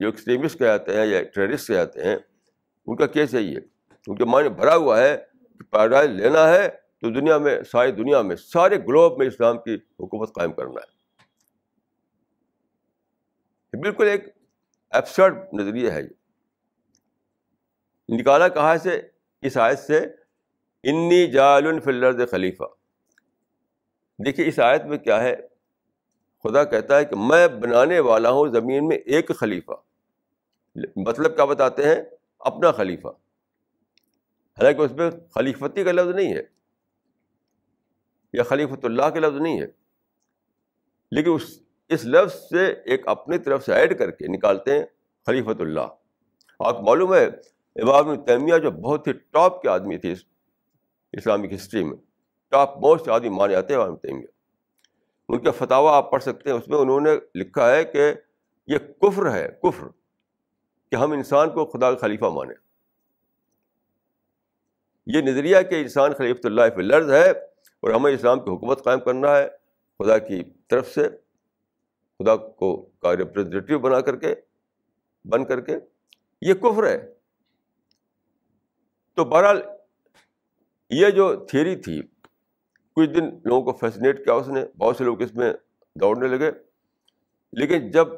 جو 0.00 0.06
ایکسٹریمسٹ 0.06 0.58
کہتے 0.58 0.96
ہیں 0.96 1.06
یا 1.06 1.22
ٹیررسٹ 1.22 1.68
کہتے 1.68 2.04
ہیں، 2.04 2.16
ان 2.86 2.96
کا 2.96 3.06
کیس 3.06 3.34
یہی 3.34 3.56
ہے۔ 3.56 3.75
ان 4.06 4.16
کے 4.16 4.24
معنی 4.24 4.48
بھرا 4.48 4.76
ہوا 4.76 5.00
ہے 5.00 5.18
کہ 5.58 5.64
پیدائش 5.72 6.10
لینا 6.10 6.48
ہے 6.48 6.68
تو 7.00 7.10
دنیا 7.10 7.38
میں، 7.38 7.62
ساری 7.62 7.92
دنیا 7.92 8.22
میں، 8.22 8.36
سارے 8.36 8.78
گلوب 8.78 9.18
میں 9.18 9.26
اسلام 9.26 9.58
کی 9.58 9.74
حکومت 9.74 10.34
قائم 10.34 10.52
کرنا 10.52 10.80
ہے۔ 10.80 10.96
بالکل 13.80 14.08
ایک 14.08 14.24
ایپسرڈ 14.90 15.36
نظریہ 15.52 15.90
ہے 15.90 16.02
یہ۔ 16.02 16.26
نکالا 18.08 18.48
کہاں 18.48 18.76
سے؟ 18.76 19.02
اس 19.42 19.56
آیت 19.56 19.78
سے، 19.78 19.98
انی 20.82 21.26
جال 21.26 21.80
فلرد 21.80 22.30
خلیفہ 22.30 22.62
دیکھیے، 24.24 24.48
اس 24.48 24.58
آیت 24.58 24.84
میں 24.84 24.98
کیا 24.98 25.22
ہے؟ 25.22 25.36
خدا 26.42 26.64
کہتا 26.64 26.98
ہے 26.98 27.04
کہ 27.04 27.16
میں 27.16 27.48
بنانے 27.48 28.00
والا 28.00 28.30
ہوں 28.30 28.48
زمین 28.48 28.88
میں 28.88 28.96
ایک 28.96 29.30
خلیفہ۔ 29.36 29.72
مطلب 30.96 31.36
کیا 31.36 31.44
بتاتے 31.44 31.88
ہیں؟ 31.88 32.02
اپنا 32.38 32.72
خلیفہ۔ 32.72 33.08
حالانکہ 34.58 34.82
اس 34.82 34.92
میں 34.92 35.10
خلیفتی 35.34 35.84
کا 35.84 35.92
لفظ 35.92 36.14
نہیں 36.14 36.34
ہے، 36.34 36.42
یا 38.34 38.42
خلیفۃ 38.44 38.84
اللہ 38.84 39.10
کے 39.14 39.20
لفظ 39.20 39.36
نہیں 39.36 39.60
ہے، 39.60 39.66
لیکن 41.12 41.30
اس 41.30 41.58
اس 41.90 42.04
لفظ 42.04 42.34
سے 42.50 42.64
ایک 42.66 43.06
اپنی 43.08 43.38
طرف 43.38 43.64
سے 43.64 43.72
ایڈ 43.74 43.98
کر 43.98 44.10
کے 44.10 44.28
نکالتے 44.28 44.78
ہیں 44.78 44.84
خلیفۃ 45.26 45.60
اللہ۔ 45.60 45.88
آپ 46.60 46.80
معلوم 46.82 47.14
ہے، 47.14 47.24
امام 47.76 48.14
تیمیہ 48.24 48.58
جو 48.58 48.70
بہت 48.72 49.06
ہی 49.06 49.12
ٹاپ 49.12 49.60
کے 49.62 49.68
آدمی 49.68 49.98
تھے 49.98 50.12
اسلامک 50.12 51.52
ہسٹری 51.54 51.82
میں، 51.84 51.96
ٹاپ 52.52 52.76
موسٹ 52.78 53.08
آدمی 53.08 53.28
مانے 53.30 53.52
جاتے 53.52 53.74
ہیں 53.74 53.80
امام 53.80 53.96
تیمیہ۔ 53.96 54.26
ان 55.28 55.38
کے 55.38 55.50
فتح 55.52 55.88
آپ 55.90 56.10
پڑھ 56.10 56.22
سکتے 56.22 56.50
ہیں، 56.50 56.56
اس 56.56 56.68
میں 56.68 56.78
انہوں 56.78 57.00
نے 57.00 57.10
لکھا 57.34 57.70
ہے 57.70 57.84
کہ 57.84 58.12
یہ 58.68 58.78
کفر 59.00 59.30
ہے، 59.32 59.46
کفر 59.62 59.86
کہ 60.92 60.96
ہم 60.96 61.12
انسان 61.12 61.50
کو 61.50 61.64
خدا 61.68 61.90
کا 61.92 61.98
خلیفہ 61.98 62.30
مانیں 62.34 62.54
یہ 65.06 65.20
نظریہ 65.20 65.56
کہ 65.70 65.74
انسان 65.74 66.12
خلیفۃ 66.12 66.40
اللہ 66.44 66.62
پہ 66.76 66.82
لرز 66.82 67.10
ہے 67.10 67.30
اور 67.30 67.90
ہمیں 67.90 68.12
اسلام 68.12 68.44
کی 68.44 68.50
حکومت 68.50 68.84
قائم 68.84 69.00
کرنا 69.00 69.36
ہے، 69.36 69.48
خدا 69.98 70.18
کی 70.18 70.42
طرف 70.70 70.88
سے، 70.88 71.08
خدا 72.18 72.36
کو 72.36 72.82
کا 72.82 73.16
ریپرزنٹیو 73.16 73.78
بنا 73.78 74.00
کر 74.00 74.16
کے، 74.16 74.34
بن 75.24 75.44
کر 75.44 75.60
کے، 75.60 75.76
یہ 76.40 76.54
کفر 76.54 76.86
ہے۔ 76.86 77.12
تو 79.14 79.24
بہرحال 79.24 79.62
یہ 80.90 81.10
جو 81.10 81.44
تھیری 81.44 81.76
تھی، 81.76 82.02
کچھ 82.96 83.10
دن 83.10 83.24
لوگوں 83.44 83.62
کو 83.62 83.72
فیسنیٹ 83.72 84.24
کیا 84.24 84.34
اس 84.34 84.48
نے، 84.48 84.64
بہت 84.78 84.96
سے 84.96 85.04
لوگ 85.04 85.22
اس 85.22 85.34
میں 85.34 85.52
دوڑنے 85.94 86.36
لگے۔ 86.36 86.50
لیکن 87.52 87.90
جب 87.90 88.08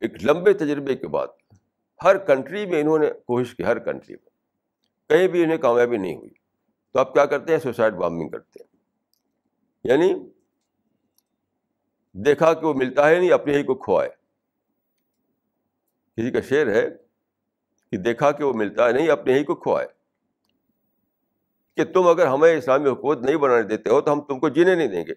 ایک 0.00 0.24
لمبے 0.24 0.52
تجربے 0.52 0.96
کے 0.96 1.08
بعد 1.08 1.26
ہر 2.04 2.18
کنٹری 2.18 2.66
میں 2.66 2.80
انہوں 2.80 2.98
نے 2.98 3.06
کوشش 3.26 3.54
کی، 3.54 3.64
ہر 3.64 3.78
کنٹری 3.78 4.14
میں۔ 4.14 4.35
کہیں 5.08 5.28
بھی 5.28 5.44
انہیں 5.44 5.58
کامیابی 5.58 5.96
نہیں 5.96 6.16
ہوئی۔ 6.16 6.30
تو 6.92 6.98
آپ 6.98 7.14
کیا 7.14 7.26
کرتے 7.26 7.52
ہیں؟ 7.52 7.60
سوسائڈ 7.60 7.94
بامبنگ 7.94 8.28
کرتے 8.28 8.62
ہیں۔ 8.62 8.76
یعنی 9.84 10.30
دیکھا 12.12 12.54
کہ 12.54 12.66
وہ 12.66 12.74
ملتا 12.74 13.08
ہے 13.08 13.18
نہیں 13.18 13.30
اپنے 13.30 13.58
ہی 13.58 13.62
کو 13.62 13.74
کھوائے۔ 13.74 14.08
کسی 16.16 16.30
کا 16.30 16.40
شعر 16.40 16.66
ہے 16.66 16.90
کہ 17.90 17.96
دیکھا 17.96 18.32
کہ 18.32 18.44
وہ 18.44 18.52
ملتا 18.52 18.86
ہے 18.86 18.92
نہیں 18.92 19.08
اپنے 19.08 19.34
ہی 19.34 19.44
کو 19.44 19.54
کھوائے۔ 19.54 19.88
کہ 21.76 21.84
تم 21.84 22.06
اگر 22.06 22.26
ہمیں 22.26 22.58
اسلامی 22.58 22.90
حکومت 22.90 23.18
نہیں 23.18 23.36
بنانے 23.36 23.62
دیتے 23.62 23.90
ہو 23.90 24.00
تو 24.00 24.12
ہم 24.12 24.20
تم 24.20 24.40
کو 24.40 24.48
جینے 24.48 24.74
نہیں 24.74 24.88
دیں 24.88 25.04
گے۔ 25.06 25.14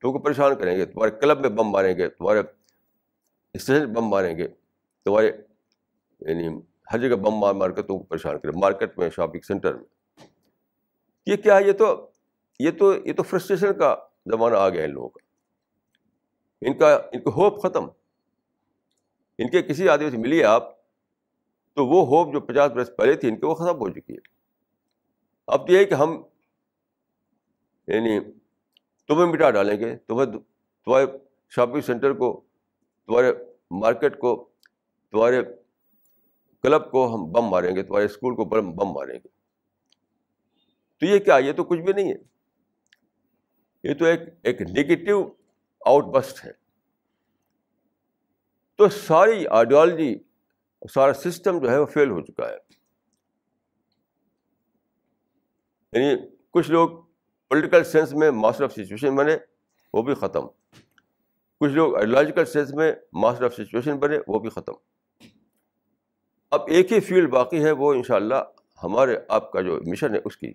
تم 0.00 0.12
کو 0.12 0.18
پریشان 0.18 0.54
کریں 0.58 0.78
گے، 0.78 0.86
تمہارے 0.86 1.10
کلب 1.10 1.40
میں 1.40 1.48
بم 1.48 1.64
ماریں 1.64 1.96
گے، 1.96 2.08
تمہارے 2.08 2.38
اسٹیشن 3.54 3.92
بم 3.92 4.04
ماریں 4.04 4.36
گے، 4.36 4.48
تمہارے 5.04 5.32
یعنی 6.20 6.71
ہر 6.92 6.98
جگہ 6.98 7.16
بم 7.16 7.34
مار 7.34 7.54
مار 7.54 7.70
کے 7.70 7.82
تم 7.82 7.98
کو 7.98 8.02
پریشان 8.02 8.38
کریں 8.38 8.60
مارکیٹ 8.60 8.98
میں، 8.98 9.10
شاپنگ 9.10 9.40
سینٹر 9.40 9.74
میں۔ 9.74 9.84
یہ 11.26 11.36
کیا 11.36 11.56
ہے؟ 11.56 11.66
یہ 11.66 11.72
تو 11.72 12.10
یہ 12.58 12.70
تو 12.70 12.94
یہ 12.96 13.12
تو 13.12 13.22
فرسٹریشن 13.22 13.78
کا 13.78 13.96
زمانہ 14.26 14.56
آ 14.56 14.68
گیا 14.68 14.84
ان 14.84 14.90
لوگوں 14.90 15.08
کا۔ 15.08 15.26
ان 16.66 16.78
کا، 16.78 16.94
ان 16.94 17.20
کو 17.20 17.30
ہوپ 17.30 17.62
ختم۔ 17.62 17.84
ان 19.38 19.50
کے 19.50 19.62
کسی 19.62 19.88
آدمی 19.88 20.10
سے 20.10 20.16
ملیے 20.16 20.44
آپ 20.44 20.82
تو 21.74 21.86
وہ 21.86 22.06
ہوپ 22.06 22.32
جو 22.32 22.40
پچاس 22.40 22.72
برس 22.72 22.90
پہلے 22.96 23.14
تھی 23.14 23.28
ان 23.28 23.40
کے 23.40 23.46
وہ 23.46 23.54
ختم 23.54 23.78
ہو 23.78 23.88
چکی 23.88 24.12
ہے۔ 24.12 24.18
اب 25.46 25.70
یہ 25.70 25.78
ہے 25.78 25.84
کہ 25.84 25.94
ہم 25.94 26.22
یعنی 27.86 28.20
تمہیں 29.08 29.26
مٹا 29.26 29.50
ڈالیں 29.50 29.80
گے، 29.80 29.96
تمہیں 29.96 30.32
تمہارے 30.84 31.06
شاپنگ 31.48 31.80
سینٹر 31.80 32.12
کو، 32.12 32.40
تمہارے 33.06 33.32
مارکیٹ 33.70 34.18
کو، 34.18 34.48
تمہارے 35.10 35.42
کلب 36.62 36.90
کو 36.90 37.14
ہم 37.14 37.32
بم 37.32 37.42
ماریں 37.42 37.76
گے، 37.76 37.82
تمہارے 37.82 38.04
اسکول 38.04 38.34
کو 38.34 38.44
بم 38.44 38.72
بم 38.72 38.88
ماریں 38.88 39.14
گے۔ 39.14 39.28
تو 41.00 41.06
یہ 41.06 41.18
کیا؟ 41.18 41.36
یہ 41.36 41.52
تو 41.52 41.64
کچھ 41.64 41.80
بھی 41.80 41.92
نہیں 41.92 42.12
ہے۔ 42.12 42.32
یہ 43.88 43.94
تو 43.94 44.04
ایک 44.04 44.20
ایک 44.42 44.62
نگیٹو 44.62 45.32
آؤٹ 45.86 46.04
بسٹ 46.04 46.44
ہے۔ 46.44 46.50
تو 48.76 48.88
ساری 48.88 49.46
آئیڈیالوجی 49.46 50.18
سارا 50.94 51.12
سسٹم 51.12 51.58
جو 51.58 51.70
ہے 51.70 51.78
وہ 51.78 51.86
فیل 51.86 52.10
ہو 52.10 52.20
چکا 52.20 52.48
ہے۔ 52.48 52.56
یعنی 55.92 56.28
کچھ 56.50 56.70
لوگ 56.70 56.90
پولیٹیکل 57.48 57.84
سینس 57.84 58.14
میں 58.14 58.30
ماسٹر 58.30 58.64
آف 58.64 58.72
سچویشن 58.72 59.16
بنے، 59.16 59.36
وہ 59.94 60.02
بھی 60.02 60.14
ختم۔ 60.14 60.46
کچھ 61.60 61.72
لوگ 61.72 61.96
آئیڈیولوجیکل 61.96 62.44
سینس 62.44 62.74
میں 62.74 62.92
ماسٹر 63.12 63.44
آف 63.44 63.54
سچویشن 63.54 63.98
بنے، 63.98 64.18
وہ 64.28 64.38
بھی 64.38 64.50
ختم۔ 64.50 64.72
اب 66.52 66.60
ایک 66.66 66.92
ہی 66.92 67.00
فیلڈ 67.00 67.30
باقی 67.30 67.64
ہے، 67.64 67.70
وہ 67.70 67.94
ان 67.94 68.02
شاء 68.02 68.14
اللہ 68.14 68.34
ہمارے 68.82 69.16
آپ 69.28 69.52
کا 69.52 69.60
جو 69.60 69.80
مشن 69.86 70.14
ہے، 70.14 70.20
اس 70.24 70.36
کی۔ 70.36 70.52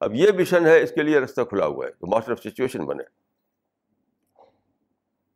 اب 0.00 0.14
یہ 0.14 0.32
مشن 0.38 0.66
ہے، 0.66 0.82
اس 0.82 0.90
کے 0.90 1.02
لیے 1.02 1.18
رستہ 1.18 1.40
کھلا 1.40 1.66
ہوا 1.66 1.86
ہے، 1.86 1.92
تو 1.92 2.06
ماسٹر 2.06 2.32
آف 2.32 2.40
سچویشن 2.40 2.86
بنے۔ 2.86 3.02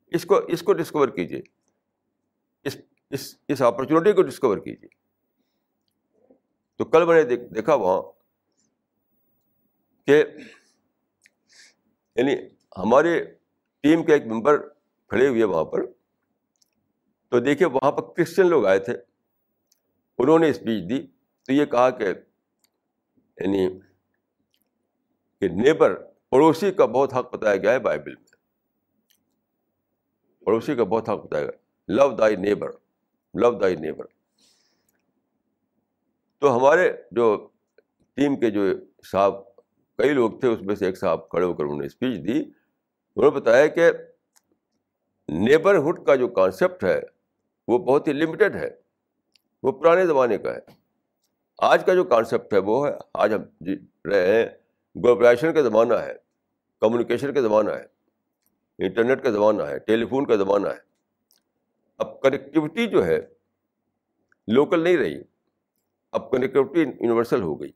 اس 0.06 0.24
کو 0.24 0.36
اس 0.36 0.62
کو 0.62 0.72
ڈسکور 0.72 1.08
کیجیے 1.08 1.40
اس 2.64 2.76
اس 3.10 3.36
اس 3.48 3.62
اپرچونیٹی 3.62 4.12
کو 4.12 4.22
ڈسکور 4.22 4.58
کیجیے 4.58 4.88
تو 6.76 6.84
کل 6.84 7.06
میں 7.06 7.24
نے 7.24 7.36
دیکھا 7.36 7.74
وہاں 7.74 8.02
کہ 10.06 10.24
یعنی 12.16 12.34
ہمارے 12.78 13.24
ٹیم 13.80 14.02
کے 14.02 14.12
ایک 14.12 14.26
ممبر 14.26 14.68
کھڑے 15.08 15.28
ہوئے 15.28 15.44
وہاں 15.44 15.64
پر۔ 15.64 15.86
تو 17.28 17.40
دیکھیے، 17.40 17.68
وہاں 17.68 17.92
پر 17.92 18.14
کرسچن 18.14 18.46
لوگ 18.46 18.66
آئے 18.66 18.78
تھے۔ 18.78 19.13
انہوں 20.18 20.38
نے 20.38 20.48
اسپیچ 20.50 20.90
دی۔ 20.90 21.06
تو 21.46 21.52
یہ 21.52 21.64
کہا 21.64 21.90
کہ 21.90 22.04
یعنی 23.40 23.80
کہ 25.40 25.48
نیبر، 25.48 25.94
پڑوسی 26.30 26.72
کا 26.72 26.86
بہت 26.86 27.14
حق 27.14 27.34
بتایا 27.34 27.56
گیا 27.56 27.72
ہے 27.72 27.78
بائبل 27.78 28.14
میں۔ 28.14 28.34
پڑوسی 30.44 30.74
کا 30.74 30.84
بہت 30.84 31.08
حق 31.08 31.24
بتایا 31.24 31.44
گیا۔ 31.44 31.58
لو 31.88 32.16
دائی 32.16 32.36
نیبر 32.36 32.70
لو 33.34 33.58
دائی 33.58 33.76
نیبر 33.76 34.04
تو 36.38 36.56
ہمارے 36.56 36.92
جو 37.10 37.48
ٹیم 38.14 38.36
کے 38.36 38.50
جو 38.50 38.62
صاحب، 39.10 39.56
کئی 39.98 40.12
لوگ 40.12 40.30
تھے، 40.40 40.48
اس 40.48 40.62
میں 40.62 40.74
سے 40.74 40.86
ایک 40.86 40.98
صاحب 40.98 41.28
کھڑے 41.28 41.44
ہو 41.44 41.54
کر 41.54 41.64
انہوں 41.64 41.80
نے 41.80 41.86
اسپیچ 41.86 42.24
دی۔ 42.24 42.40
انہوں 42.40 43.24
نے 43.24 43.30
بتایا 43.30 43.66
کہ 43.66 43.90
نیبرہڈ 45.28 46.06
کا 46.06 46.14
جو 46.14 46.28
کانسیپٹ 46.28 46.84
ہے، 46.84 47.00
وہ 47.68 47.78
بہت 47.78 48.08
ہی 48.08 48.12
لمیٹیڈ 48.12 48.56
ہے۔ 48.56 48.83
وہ 49.64 49.72
پرانے 49.72 50.06
زمانے 50.06 50.38
کا 50.38 50.54
ہے۔ 50.54 50.58
آج 51.58 51.86
کا 51.86 51.94
جو 51.94 52.04
کانسیپٹ 52.04 52.54
ہے 52.54 52.58
وہ 52.58 52.88
ہے، 52.88 52.92
آج 53.14 53.34
ہم 53.34 53.42
جی 53.60 53.76
رہے 54.10 54.26
ہیں 54.26 54.46
گلوبلائزیشن 55.04 55.54
کا 55.54 55.62
زمانہ 55.62 55.94
ہے 55.94 56.12
کمیونیکیشن 56.80 57.34
کا 57.34 57.40
زمانہ 57.40 57.70
ہے 57.70 57.84
انٹرنیٹ 58.78 59.22
کا 59.22 59.30
زمانہ 59.30 59.62
ہے 59.62 59.78
ٹیلی 59.78 60.06
فون 60.06 60.26
کا 60.26 60.36
زمانہ 60.36 60.68
ہے۔ 60.68 60.78
اب 61.98 62.20
کنیکٹیوٹی 62.20 62.86
جو 62.86 63.06
ہے 63.06 63.20
لوکل 64.48 64.80
نہیں 64.80 64.96
رہی، 64.96 65.22
اب 66.12 66.30
کنیکٹیوٹی 66.30 66.80
یونیورسل 66.80 67.42
ہو 67.42 67.60
گئی۔ 67.60 67.70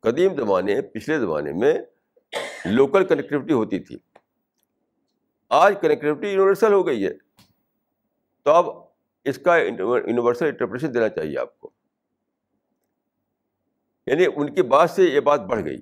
قدیم 0.00 0.36
زمانے، 0.36 0.82
پچھلے 0.82 1.18
زمانے 1.18 1.52
میں 1.52 1.78
لوکل 2.64 3.04
کنیکٹیوٹی 3.04 3.52
ہوتی 3.52 3.78
تھی۔ 3.78 3.98
آج 5.48 5.74
کنیکٹیوٹی 5.80 6.28
یونیورسل 6.28 6.72
ہو 6.72 6.86
گئی 6.86 7.06
ہے۔ 7.06 7.12
تو 8.42 8.50
اب 8.50 8.85
اس 9.26 9.38
کا 9.38 9.56
یونیورسل 9.56 10.46
انٹرپریشن 10.46 10.94
دینا 10.94 11.08
چاہیے 11.08 11.38
آپ 11.38 11.60
کو۔ 11.60 11.70
یعنی 14.06 14.26
ان 14.36 14.54
کی 14.54 14.62
بات 14.62 14.90
سے 14.90 15.02
یہ 15.02 15.20
بات 15.20 15.40
بڑھ 15.40 15.64
گئی۔ 15.64 15.78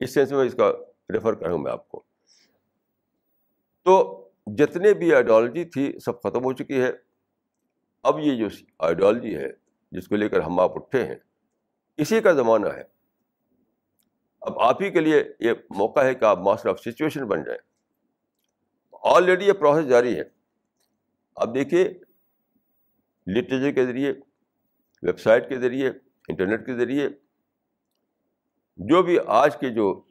اس 0.00 0.14
سینس 0.14 0.32
میں 0.32 0.46
اس 0.46 0.54
کا 0.54 0.72
ریفر 1.12 1.32
کروں 1.32 1.58
میں 1.58 1.72
آپ 1.72 1.88
کو۔ 1.88 2.02
تو 3.82 4.28
جتنے 4.46 4.94
بھی 4.94 5.14
آئیڈیالوجی 5.14 5.64
تھی 5.64 5.98
سب 6.04 6.22
ختم 6.22 6.44
ہو 6.44 6.52
چکی 6.52 6.82
ہے۔ 6.82 6.90
اب 8.02 8.18
یہ 8.18 8.36
جو 8.36 8.46
آئیڈیالوجی 8.78 9.36
ہے 9.36 9.48
جس 9.92 10.08
کو 10.08 10.16
لے 10.16 10.28
کر 10.28 10.40
ہم 10.40 10.60
آپ 10.60 10.72
اٹھے 10.74 11.06
ہیں، 11.06 11.16
اسی 11.96 12.20
کا 12.20 12.32
زمانہ 12.32 12.66
ہے۔ 12.66 12.82
اب 14.40 14.60
آپ 14.60 14.82
ہی 14.82 14.90
کے 14.90 15.00
لیے 15.00 15.24
یہ 15.40 15.52
موقع 15.70 16.00
ہے 16.00 16.14
کہ 16.14 16.24
آپ 16.24 16.38
ماسٹر 16.38 16.68
آف 16.68 16.80
سچویشن 16.80 17.24
بن 17.24 17.44
جائیں۔ 17.44 17.60
آلریڈی 19.02 19.46
یہ 19.46 19.52
پروسیس 19.52 19.88
جاری 19.88 20.18
ہے۔ 20.18 20.35
آپ 21.36 21.48
دیکھیے 21.54 21.84
لٹریچر 23.26 23.72
کے 23.72 23.86
ذریعے 23.86 24.12
ویب 25.02 25.18
سائٹ 25.18 25.48
کے 25.48 25.58
ذریعے 25.58 25.90
انٹرنیٹ 26.28 26.66
کے 26.66 26.74
ذریعے، 26.76 27.08
جو 28.76 29.02
بھی 29.02 29.18
آج 29.26 29.56
کے 29.56 29.70
جو 29.70 30.02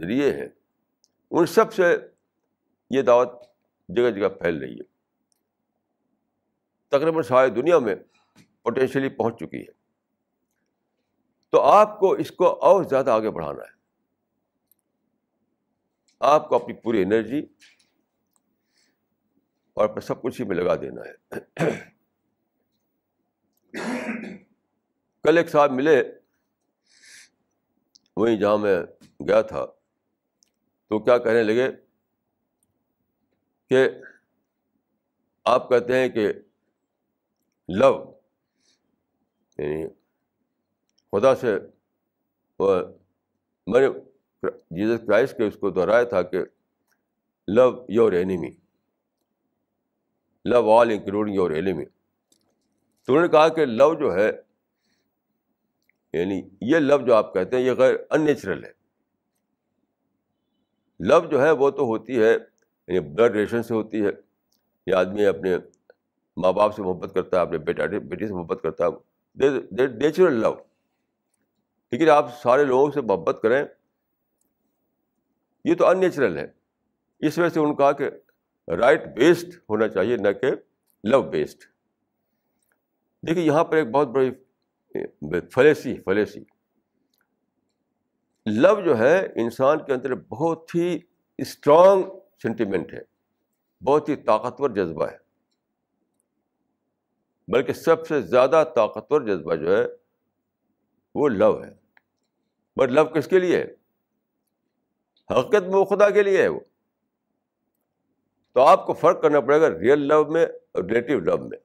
ذریعے 0.00 0.32
ہیں، 0.32 0.48
ان 1.30 1.46
سب 1.46 1.72
سے 1.72 1.96
یہ 2.90 3.02
دعوت 3.02 3.28
جگہ 3.88 4.10
جگہ 4.10 4.28
پھیل 4.28 4.58
رہی 4.58 4.74
ہے۔ 4.74 4.98
تقریباً 6.88 7.22
ساری 7.22 7.50
دنیا 7.50 7.78
میں 7.78 7.94
پوٹینشلی 8.62 9.08
پہنچ 9.08 9.34
چکی 9.36 9.60
ہے۔ 9.60 9.72
تو 11.50 11.60
آپ 11.60 12.00
کو 12.00 12.12
اس 12.12 12.30
کو 12.30 12.46
اور 12.46 12.84
زیادہ 12.84 13.10
آگے 13.10 13.30
بڑھانا 13.30 13.62
ہے۔ 13.62 13.78
آپ 16.20 16.48
کو 16.48 16.54
اپنی 16.54 16.74
پوری 16.74 17.02
انرجی 17.02 17.46
اور 19.78 19.88
اپنے 19.88 20.00
سب 20.00 20.22
کچھ 20.22 20.40
ہی 20.40 20.46
میں 20.46 20.56
لگا 20.56 20.74
دینا 20.76 21.02
ہے۔ 21.02 21.14
کل 25.22 25.38
ایک 25.38 25.48
صاحب 25.48 25.72
ملے، 25.72 26.02
وہیں 28.16 28.36
جہاں 28.36 28.58
میں 28.58 28.76
گیا 29.28 29.40
تھا، 29.42 29.64
تو 30.88 30.98
کیا 30.98 31.18
کہنے 31.18 31.42
لگے 31.42 31.70
کہ 33.70 33.88
آپ 35.44 35.68
کہتے 35.68 35.96
ہیں 35.96 36.08
کہ 36.08 36.32
لو 37.68 37.92
یعنی 39.58 39.86
خدا 41.12 41.34
سے 41.36 41.58
میں 43.66 43.80
نے 43.80 43.88
جیزس 44.70 45.06
کرائسٹ 45.06 45.36
کے 45.36 45.46
اس 45.46 45.56
کو 45.60 45.70
دہرایا 45.70 46.04
تھا 46.04 46.22
کہ 46.22 46.38
love 47.48 47.86
your 47.88 48.12
enemy 48.12 48.50
love 50.44 50.70
all 50.70 50.90
including 50.90 51.34
your 51.34 51.50
enemy 51.50 51.84
تو 51.84 53.12
انہوں 53.12 53.22
نے 53.22 53.28
کہا 53.28 53.48
کہ 53.48 53.66
لو 53.66 53.94
جو 53.94 54.14
ہے 54.14 54.30
یعنی 56.12 56.42
یہ 56.60 56.78
لو 56.78 56.98
جو 56.98 57.14
آپ 57.14 57.34
کہتے 57.34 57.56
ہیں، 57.56 57.62
یہ 57.62 57.72
غیر 57.72 57.94
ان 58.10 58.24
نیچرل 58.24 58.64
ہے۔ 58.64 58.72
لو 61.00 61.20
جو 61.30 61.42
ہے، 61.42 61.50
وہ 61.50 61.70
تو 61.70 61.84
ہوتی 61.84 62.22
ہے 62.22 62.32
یعنی 62.88 63.00
بلڈ 63.00 63.32
ریلیشن 63.32 63.62
سے 63.62 63.74
ہوتی 63.74 64.04
ہے۔ 64.04 64.10
یہ 64.86 64.94
آدمی 64.94 65.26
اپنے 65.26 65.56
ماں 66.36 66.52
باپ 66.52 66.74
سے 66.74 66.82
محبت 66.82 67.14
کرتا 67.14 67.36
ہے، 67.36 67.42
اپنے 67.42 67.58
بیٹا 67.58 67.86
بیٹی 67.86 68.26
سے 68.26 68.34
محبت 68.34 68.58
کرتا 68.62 68.84
ہے۔ 68.84 68.90
نیچرل 69.86 70.32
لو 70.32 70.54
لیکن 71.90 72.10
آپ 72.10 72.40
سارے 72.42 72.64
لوگوں 72.64 72.90
سے 72.90 73.00
محبت 73.00 73.38
کریں، 73.42 73.64
یہ 75.64 75.74
تو 75.74 75.86
ان 75.86 76.00
نیچرل 76.00 76.38
ہے۔ 76.38 76.46
اس 77.18 77.38
وجہ 77.38 77.48
سے 77.48 77.60
انہوں 77.60 77.72
نے 77.72 77.76
کہا 77.76 77.92
کہ 77.92 78.10
رائٹ 78.76 79.06
بیسڈ 79.06 79.54
ہونا 79.70 79.88
چاہیے، 79.88 80.16
نہ 80.16 80.32
کہ 80.40 80.50
لو 81.04 81.22
بیسڈ 81.22 81.58
دیکھیے، 83.26 83.44
یہاں 83.44 83.64
پر 83.64 83.76
ایک 83.76 83.88
بہت 83.88 84.08
بڑی 84.08 84.30
فلیسی 85.54 85.96
فلیسی۔ 85.96 86.44
لو 88.46 88.80
جو 88.80 88.98
ہے، 88.98 89.26
انسان 89.36 89.78
کے 89.84 89.92
اندر 89.92 90.14
بہت 90.14 90.74
ہی 90.74 90.98
اسٹرانگ 91.38 92.02
سینٹیمنٹ 92.42 92.92
ہے، 92.92 93.00
بہت 93.84 94.08
ہی 94.08 94.16
طاقتور 94.16 94.70
جذبہ 94.70 95.06
ہے۔ 95.08 95.16
بلکہ 97.48 97.72
سب 97.72 98.06
سے 98.06 98.20
زیادہ 98.20 98.64
طاقتور 98.76 99.20
جذبہ 99.20 99.54
جو 99.54 99.76
ہے، 99.76 99.86
وہ 101.14 101.28
لو 101.28 101.64
ہے۔ 101.64 101.70
بٹ 102.76 102.88
لو 102.88 103.04
کس 103.04 103.26
کے 103.26 103.38
لیے 103.38 103.56
ہے؟ 103.56 103.66
حقیقت 105.30 105.62
میں 105.62 105.74
وہ 105.74 105.84
خدا 105.84 106.10
کے 106.10 106.22
لیے 106.22 106.42
ہے 106.42 106.48
وہ۔ 106.48 106.60
تو 108.58 108.62
آپ 108.62 108.86
کو 108.86 108.92
فرق 108.92 109.22
کرنا 109.22 109.40
پڑے 109.40 109.60
گا 109.60 109.70
ریئل 109.70 110.00
لو 110.00 110.26
میں 110.26 110.46
اور 110.72 110.84
ریلیٹیو 110.84 111.20
لو 111.20 111.38
میں۔ 111.38 111.58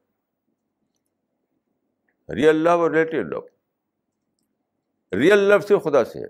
ریئل 2.35 2.55
لو 2.55 2.69
اور 2.69 2.91
ریلیٹیو 2.91 3.21
لو۔ 3.21 3.41
ریئل 5.11 5.39
لو 5.39 5.59
سے 5.59 5.79
خدا 5.79 6.05
سے 6.05 6.19
ہے۔ 6.19 6.25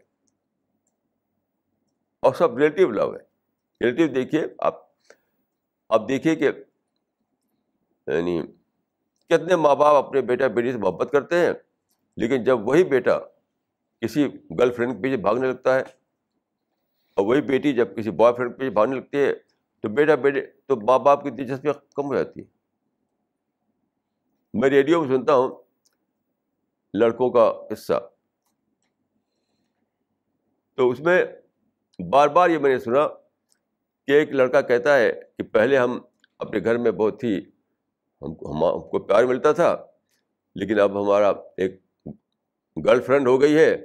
اور 2.19 2.33
سب 2.33 2.57
ریلیٹیو 2.57 2.91
لو 2.91 3.15
ہے۔ 3.15 3.19
ریلیٹیو 3.85 4.07
دیکھیے 4.07 4.45
آپ 4.57 4.75
آپ 5.89 6.07
دیکھیے 6.07 6.35
کہ 6.35 6.51
یعنی 8.07 8.41
کتنے 9.29 9.55
ماں 9.55 9.75
باپ 9.75 10.05
اپنے 10.05 10.21
بیٹا 10.21 10.47
بیٹی 10.47 10.71
سے 10.71 10.77
محبت 10.77 11.11
کرتے 11.11 11.35
ہیں، 11.35 11.53
لیکن 12.17 12.43
جب 12.43 12.67
وہی 12.67 12.83
بیٹا 12.83 13.19
کسی 14.01 14.27
گرل 14.59 14.71
فرینڈ 14.71 14.93
کے 14.93 15.01
پیچھے 15.01 15.17
بھاگنے 15.17 15.47
لگتا 15.47 15.75
ہے 15.75 15.81
اور 17.15 17.25
وہی 17.25 17.41
بیٹی 17.41 17.73
جب 17.73 17.97
کسی 17.97 18.11
بوائے 18.11 18.33
فرینڈ 18.35 18.51
کے 18.51 18.57
پیچھے 18.57 18.69
بھاگنے 18.69 18.95
لگتی 18.95 19.17
ہے 19.17 19.33
تو 19.83 19.89
بیٹا 19.89 20.15
بیٹے، 20.15 20.41
تو 20.41 20.75
ماں 20.75 20.99
باپ 20.99 21.23
کی 21.23 21.29
دلچسپی 21.29 21.69
کم 21.95 22.05
ہو 22.05 22.15
جاتی 22.15 22.39
ہے۔ 22.39 22.45
میں 24.53 24.69
ریڈیو 24.69 25.03
میں 25.03 25.17
سنتا 25.17 25.35
ہوں 25.35 25.63
لڑکوں 26.93 27.29
کا 27.29 27.51
قصہ۔ 27.69 27.99
تو 30.75 30.89
اس 30.89 30.99
میں 30.99 31.25
بار 31.99 32.27
بار 32.27 32.49
یہ 32.49 32.57
میں 32.57 32.69
نے 32.69 32.79
سنا 32.79 33.07
کہ 34.07 34.11
ایک 34.11 34.31
لڑکا 34.31 34.61
کہتا 34.61 34.97
ہے 34.97 35.11
کہ 35.37 35.43
پہلے 35.43 35.77
ہم 35.77 35.99
اپنے 36.39 36.59
گھر 36.63 36.77
میں 36.77 36.91
بہت 36.91 37.23
ہی 37.23 37.37
ہم 38.21 38.35
کو 38.35 38.51
ہم 38.51 38.89
کو 38.89 38.99
پیار 38.99 39.23
ملتا 39.23 39.51
تھا، 39.51 39.85
لیکن 40.55 40.79
اب 40.79 41.03
ہمارا 41.03 41.29
ایک 41.29 41.81
گرل 42.85 43.01
فرینڈ 43.01 43.27
ہو 43.27 43.41
گئی 43.41 43.57
ہے، 43.57 43.75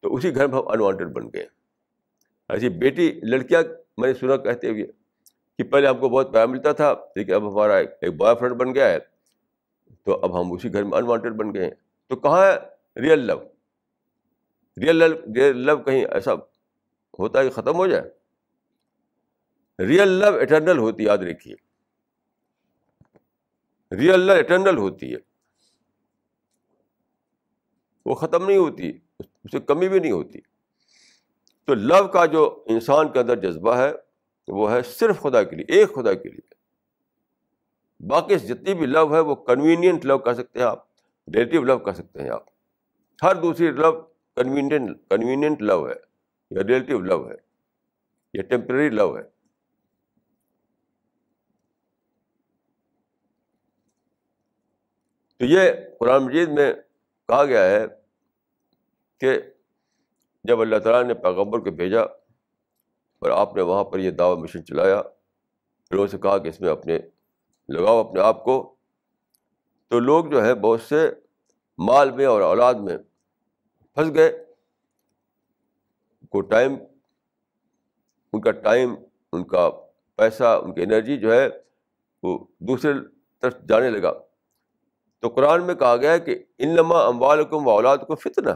تو 0.00 0.14
اسی 0.14 0.34
گھر 0.34 0.46
میں 0.46 0.58
ہم 0.58 0.68
انوانٹیڈ 0.68 1.08
بن 1.08 1.28
گئے۔ 1.34 1.46
ایسی 2.48 2.68
بیٹی، 2.68 3.20
لڑکیاں 3.22 3.62
میں 3.98 4.08
نے 4.08 4.14
سنا 4.14 4.36
کہتے 4.36 4.68
ہوئے 4.68 5.05
کہ 5.58 5.64
پہلے 5.64 5.88
ہم 5.88 5.98
کو 5.98 6.08
بہت 6.08 6.32
پیار 6.32 6.46
ملتا 6.46 6.72
تھا، 6.72 6.94
لیکن 7.16 7.34
اب 7.34 7.52
ہمارا 7.52 7.76
ایک 7.76 8.14
بوائے 8.14 8.36
فرینڈ 8.36 8.54
بن 8.54 8.74
گیا 8.74 8.88
ہے، 8.88 8.98
تو 10.04 10.20
اب 10.22 10.40
ہم 10.40 10.52
اسی 10.52 10.72
گھر 10.72 10.84
میں 10.84 10.98
انوانٹیڈ 10.98 11.32
بن 11.32 11.54
گئے 11.54 11.64
ہیں۔ 11.64 11.74
تو 12.06 12.16
کہاں 12.16 12.46
ہے 12.46 12.56
real 13.00 13.18
love 13.18 13.40
real 14.80 14.96
love 14.96 15.06
real 15.34 15.56
love 15.56 15.76
کہیں 15.76 16.04
ایسا 16.04 16.34
ہوتا 17.18 17.38
ہے 17.38 17.44
کہ 17.44 17.50
ختم 17.50 17.74
ہو 17.74 17.86
جائے؟ 17.86 18.10
ریئل 19.86 20.08
لو 20.08 20.40
اٹرنل 20.40 20.78
ہوتی 20.78 21.02
ہے، 21.02 21.08
یاد 21.08 21.18
رکھیے۔ 21.18 21.54
ریئل 23.96 24.20
لو 24.20 24.32
اٹرنل 24.32 24.76
ہوتی 24.76 25.12
ہے۔ 25.12 25.18
وہ 28.06 28.14
ختم 28.14 28.46
نہیں 28.46 28.56
ہوتی، 28.56 28.98
اس 29.18 29.52
سے 29.52 29.60
کمی 29.60 29.88
بھی 29.88 29.98
نہیں 29.98 30.12
ہوتی۔ 30.12 30.38
تو 31.64 31.74
لو 31.74 32.08
کا 32.08 32.26
جو 32.26 32.64
انسان 32.66 33.12
کے 33.12 33.18
اندر 33.18 33.36
جذبہ 33.36 33.76
ہے 33.76 33.92
وہ 34.48 34.72
ہے 34.72 34.82
صرف 34.82 35.20
خدا 35.20 35.42
کے 35.42 35.56
لیے، 35.56 35.64
ایک 35.68 35.94
خدا 35.94 36.14
کے 36.14 36.28
لیے۔ 36.28 36.54
باقی 38.06 38.38
جتنی 38.38 38.74
بھی 38.74 38.86
لو 38.86 39.14
ہے 39.14 39.20
وہ 39.20 39.34
کنوینئنٹ 39.34 40.04
لو 40.04 40.18
کہہ 40.18 40.32
سکتے 40.32 40.58
ہیں 40.58 40.66
آپ 40.66 40.86
ریلیٹیو 41.34 41.62
لو 41.62 41.78
کہہ 41.78 41.92
سکتے 41.92 42.22
ہیں 42.22 42.30
آپ۔ 42.30 42.44
ہر 43.22 43.34
دوسری 43.34 43.70
لو 43.70 43.92
کنوینئنٹ 44.36 44.98
کنوینئنٹ 45.10 45.62
لو 45.62 45.88
ہے، 45.88 45.94
یا 46.50 46.62
ریلیٹیو 46.62 46.98
لو 46.98 47.30
ہے، 47.30 47.34
یا 48.34 48.42
ٹیمپرری 48.42 48.88
لو 48.90 49.18
ہے۔ 49.18 49.22
تو 55.36 55.44
یہ 55.44 55.70
قرآن 56.00 56.24
مجید 56.24 56.48
میں 56.48 56.74
کہا 57.28 57.44
گیا 57.44 57.64
ہے 57.64 57.86
کہ 59.20 59.38
جب 60.44 60.60
اللہ 60.60 60.76
تعالیٰ 60.76 61.04
نے 61.04 61.14
پیغمبر 61.14 61.58
کو 61.58 61.70
بھیجا 61.70 62.00
اور 63.28 63.40
آپ 63.40 63.56
نے 63.56 63.62
وہاں 63.62 63.84
پر 63.84 63.98
یہ 63.98 64.10
دعوی 64.10 64.36
مشن 64.36 64.64
چلایا۔ 64.64 65.02
لوگوں 65.90 66.06
سے 66.06 66.18
کہا 66.18 66.38
کہ 66.38 66.48
اس 66.48 66.60
میں 66.60 66.70
اپنے، 66.70 66.98
لگاؤ 67.68 67.98
اپنے 67.98 68.20
آپ 68.20 68.44
کو۔ 68.44 68.76
تو 69.88 69.98
لوگ 69.98 70.24
جو 70.24 70.44
ہے 70.44 70.54
بہت 70.54 70.80
سے 70.80 71.10
مال 71.78 72.10
میں 72.10 72.26
اور 72.26 72.40
اولاد 72.40 72.74
میں 72.74 72.98
پھنس 73.94 74.14
گئے۔ 74.14 74.44
کو 76.30 76.40
ٹائم، 76.40 76.74
ان 78.32 78.40
کا 78.40 78.50
ٹائم، 78.50 78.94
ان 79.32 79.44
کا 79.44 79.70
پیسہ، 80.16 80.60
ان 80.64 80.74
کی 80.74 80.82
انرجی 80.82 81.16
جو 81.16 81.32
ہے 81.32 81.48
وہ 82.22 82.38
دوسرے 82.58 82.92
طرف 83.40 83.56
جانے 83.68 83.90
لگا۔ 83.90 84.12
تو 85.20 85.28
قرآن 85.28 85.66
میں 85.66 85.74
کہا 85.74 85.96
گیا 85.96 86.12
ہے 86.12 86.20
کہ 86.20 86.44
انما 86.58 86.98
اموالکم 86.98 87.66
و 87.66 87.70
اولاد 87.70 87.98
کو 87.98 88.14
فتنہ۔ 88.14 88.50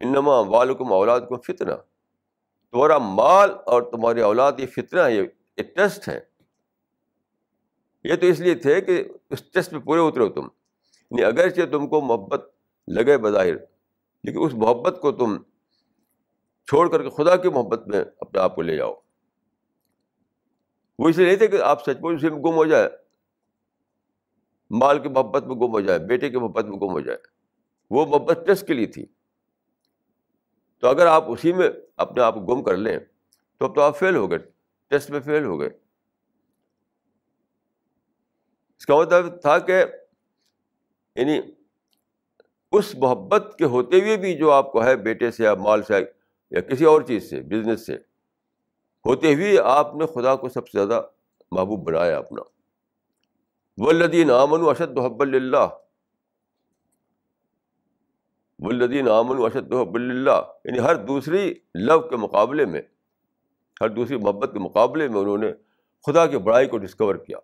انما 0.00 0.38
اموالکم 0.38 0.92
و 0.92 0.94
اولاد 0.94 1.20
کو 1.20 1.36
فتنہ۔ 1.36 1.72
تمہارا 2.72 2.98
مال 2.98 3.50
اور 3.66 3.82
تمہاری 3.82 4.20
اولاد 4.20 4.52
یہ 4.58 4.66
فتنہ 4.66 5.00
ہے، 5.00 5.14
یہ 5.14 5.62
ٹیسٹ 5.62 6.08
ہے۔ 6.08 6.20
یہ 8.04 8.16
تو 8.16 8.26
اس 8.26 8.40
لیے 8.40 8.54
تھے 8.54 8.80
کہ 8.80 9.04
اس 9.30 9.42
ٹیسٹ 9.42 9.72
میں 9.72 9.80
پورے 9.80 10.00
اترو 10.00 10.28
تم۔ 10.28 10.42
یعنی 11.10 11.24
اگرچہ 11.24 11.60
تم 11.70 11.88
کو 11.88 12.00
محبت 12.00 12.50
لگے 12.88 13.18
بظاہر، 13.18 13.54
لیکن 14.24 14.38
اس 14.42 14.54
محبت 14.54 14.98
کو 15.00 15.12
تم 15.12 15.36
چھوڑ 16.66 16.90
کر 16.90 17.02
کے 17.02 17.10
خدا 17.10 17.36
کی 17.36 17.48
محبت 17.48 17.88
میں 17.88 18.04
اپنے 18.20 18.40
آپ 18.40 18.54
کو 18.54 18.62
لے 18.62 18.76
جاؤ۔ 18.76 18.94
وہ 20.98 21.08
اس 21.08 21.16
لیے 21.16 21.26
نہیں 21.26 21.36
تھے 21.36 21.46
کہ 21.46 21.62
آپ 21.62 21.82
سچ 21.82 22.00
مچ 22.00 22.14
اسی 22.14 22.30
میں 22.30 22.38
گم 22.38 22.54
ہو 22.54 22.64
جائے۔ 22.64 22.88
مال 24.70 24.98
کی 25.02 25.08
محبت 25.08 25.42
میں 25.42 25.56
گم 25.56 25.72
ہو 25.72 25.80
جائے، 25.80 25.98
بیٹے 25.98 26.30
کی 26.30 26.36
محبت 26.36 26.64
میں 26.64 26.78
گم 26.78 26.90
ہو 26.90 27.00
جائے۔ 27.00 27.18
وہ 27.90 28.06
محبت 28.06 28.38
ٹیسٹ 28.46 28.66
کے 28.66 28.74
لیے 28.74 28.86
تھی۔ 28.86 29.06
تو 30.84 30.88
اگر 30.90 31.06
آپ 31.06 31.24
اسی 31.30 31.52
میں 31.52 31.68
اپنے 31.96 32.22
آپ 32.22 32.34
کو 32.34 32.40
گم 32.40 32.62
کر 32.62 32.76
لیں، 32.76 32.98
تو 33.58 33.64
اب 33.64 33.74
تو 33.74 33.80
آپ 33.80 33.98
فیل 33.98 34.16
ہو 34.16 34.30
گئے 34.30 34.38
ٹیسٹ 34.90 35.10
میں 35.10 35.20
فیل 35.20 35.44
ہو 35.44 35.60
گئے۔ 35.60 35.68
اس 38.76 38.86
کا 38.86 38.96
مطلب 38.96 39.40
تھا 39.40 39.58
کہ 39.58 39.84
یعنی 41.16 41.40
اس 42.72 42.94
محبت 42.94 43.54
کے 43.58 43.64
ہوتے 43.64 44.00
ہوئے 44.00 44.16
بھی 44.16 44.36
جو 44.38 44.50
آپ 44.52 44.72
کو 44.72 44.84
ہے، 44.84 44.96
بیٹے 44.96 45.30
سے 45.30 45.44
یا 45.44 45.54
مال 45.54 45.82
سے 45.82 45.94
یا 46.50 46.60
کسی 46.60 46.84
اور 46.84 47.02
چیز 47.02 47.30
سے 47.30 47.40
بزنس 47.40 47.86
سے، 47.86 47.94
ہوتے 49.04 49.34
ہوئے 49.34 49.58
آپ 49.58 49.94
نے 49.94 50.06
خدا 50.06 50.36
کو 50.36 50.48
سب 50.48 50.68
سے 50.68 50.78
زیادہ 50.78 51.00
محبوب 51.50 51.86
بنایا 51.86 52.18
اپنا۔ 52.18 52.42
ولدین 53.78 54.30
آمن 54.30 54.68
اشد 54.68 54.98
حب 54.98 55.22
اللہ 55.22 55.66
ولدین 58.64 59.08
آمن 59.10 59.44
اشد 59.44 59.72
حب 59.72 59.94
اللہ 59.94 60.40
یعنی 60.64 60.78
ہر 60.78 60.96
دوسری 61.06 61.52
لو 61.76 62.00
کے 62.00 62.16
مقابلے 62.16 62.64
میں، 62.66 62.82
ہر 63.80 63.88
دوسری 63.88 64.16
محبت 64.16 64.50
کے 64.52 64.58
مقابلے 64.58 65.08
میں 65.08 65.20
انہوں 65.20 65.38
نے 65.38 65.52
خدا 66.04 66.26
کی 66.26 66.38
بڑائی 66.38 66.66
کو 66.68 66.78
ڈسکور 66.78 67.14
کیا، 67.16 67.38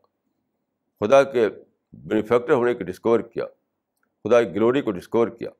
خدا 1.01 1.23
کے 1.23 1.49
بینیفیکٹر 1.93 2.53
ہونے 2.53 2.75
کو 2.75 2.85
ڈسکور 2.85 3.21
کیا، 3.23 3.47
خدا 4.25 4.43
کی 4.43 4.55
گلوری 4.55 4.83
کو 4.83 4.91
ڈسکور 4.91 5.29
کیا، 5.29 5.51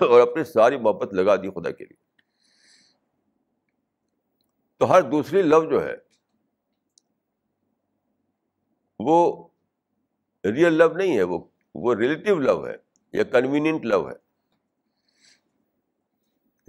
اور 0.00 0.20
اپنی 0.20 0.44
ساری 0.44 0.76
محبت 0.78 1.14
لگا 1.14 1.36
دی 1.36 1.50
خدا 1.50 1.70
کے 1.70 1.84
لیے۔ 1.84 2.04
تو 4.80 4.90
ہر 4.90 5.02
دوسری 5.02 5.42
لو 5.42 5.62
جو 5.64 5.84
ہے، 5.84 5.94
وہ 9.00 9.48
ریئل 10.44 10.74
لو 10.74 10.92
نہیں 10.94 11.16
ہے، 11.16 11.22
وہ 11.22 11.38
وہ 11.74 11.94
ریلیٹیو 11.94 12.38
لو 12.38 12.66
ہے۔ 12.66 12.76
یا 13.16 13.24
کنوینئنٹ 13.24 13.84
لو 13.84 14.10
ہے۔ 14.10 14.26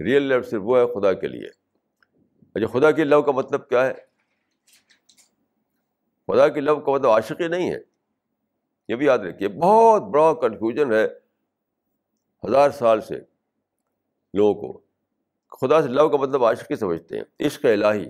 ریئل 0.04 0.22
لو 0.22 0.42
صرف 0.42 0.62
وہ 0.64 0.78
ہے 0.78 1.00
خدا 1.00 1.12
کے 1.12 1.28
لیے۔ 1.28 1.48
اچھا 2.54 2.78
خدا 2.78 2.90
کی 2.90 3.04
لو 3.04 3.22
کا 3.22 3.32
مطلب 3.32 3.68
کیا 3.68 3.86
ہے؟ 3.86 3.92
خدا 6.26 6.48
کی 6.48 6.60
لو 6.60 6.80
کا 6.80 6.92
مطلب 6.92 7.10
عاشقی 7.10 7.48
نہیں 7.48 7.70
ہے۔ 7.70 7.78
یہ 8.88 8.96
بھی 8.96 9.06
یاد 9.06 9.18
رکھیے، 9.18 9.48
بہت 9.48 10.02
بڑا 10.02 10.34
کنفیوژن 10.34 10.92
ہے 10.92 11.06
ہزار 12.48 12.70
سال 12.70 13.00
سے 13.00 13.14
لوگوں 14.34 14.54
کو۔ 14.54 14.80
خدا 15.60 15.82
سے 15.82 15.88
لو 15.88 16.08
کا 16.08 16.16
مطلب 16.16 16.44
عاشقی 16.44 16.76
سمجھتے 16.76 17.16
ہیں۔ 17.16 17.46
عشق 17.46 17.64
الہی۔ 17.64 18.04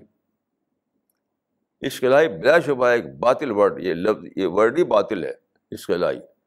عشق 1.86 2.04
الہی 2.04 2.28
بلا 2.28 2.58
شبہ 2.58 2.86
ایک 2.86 3.18
باطل 3.18 3.50
ورڈ 3.50 3.82
یہ 3.82 3.94
لفظ 3.94 4.24
یہ 4.36 4.46
ورڈ 4.46 4.78
ہی 4.78 4.84
باطل 4.84 5.24
ہے۔ 5.24 5.32
عشق 5.72 5.90
الہی۔ 5.90 6.37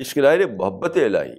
عشق 0.00 0.18
الہی 0.18 0.36
نے 0.36 0.46
محبت 0.46 0.96
الہی۔ 0.96 1.34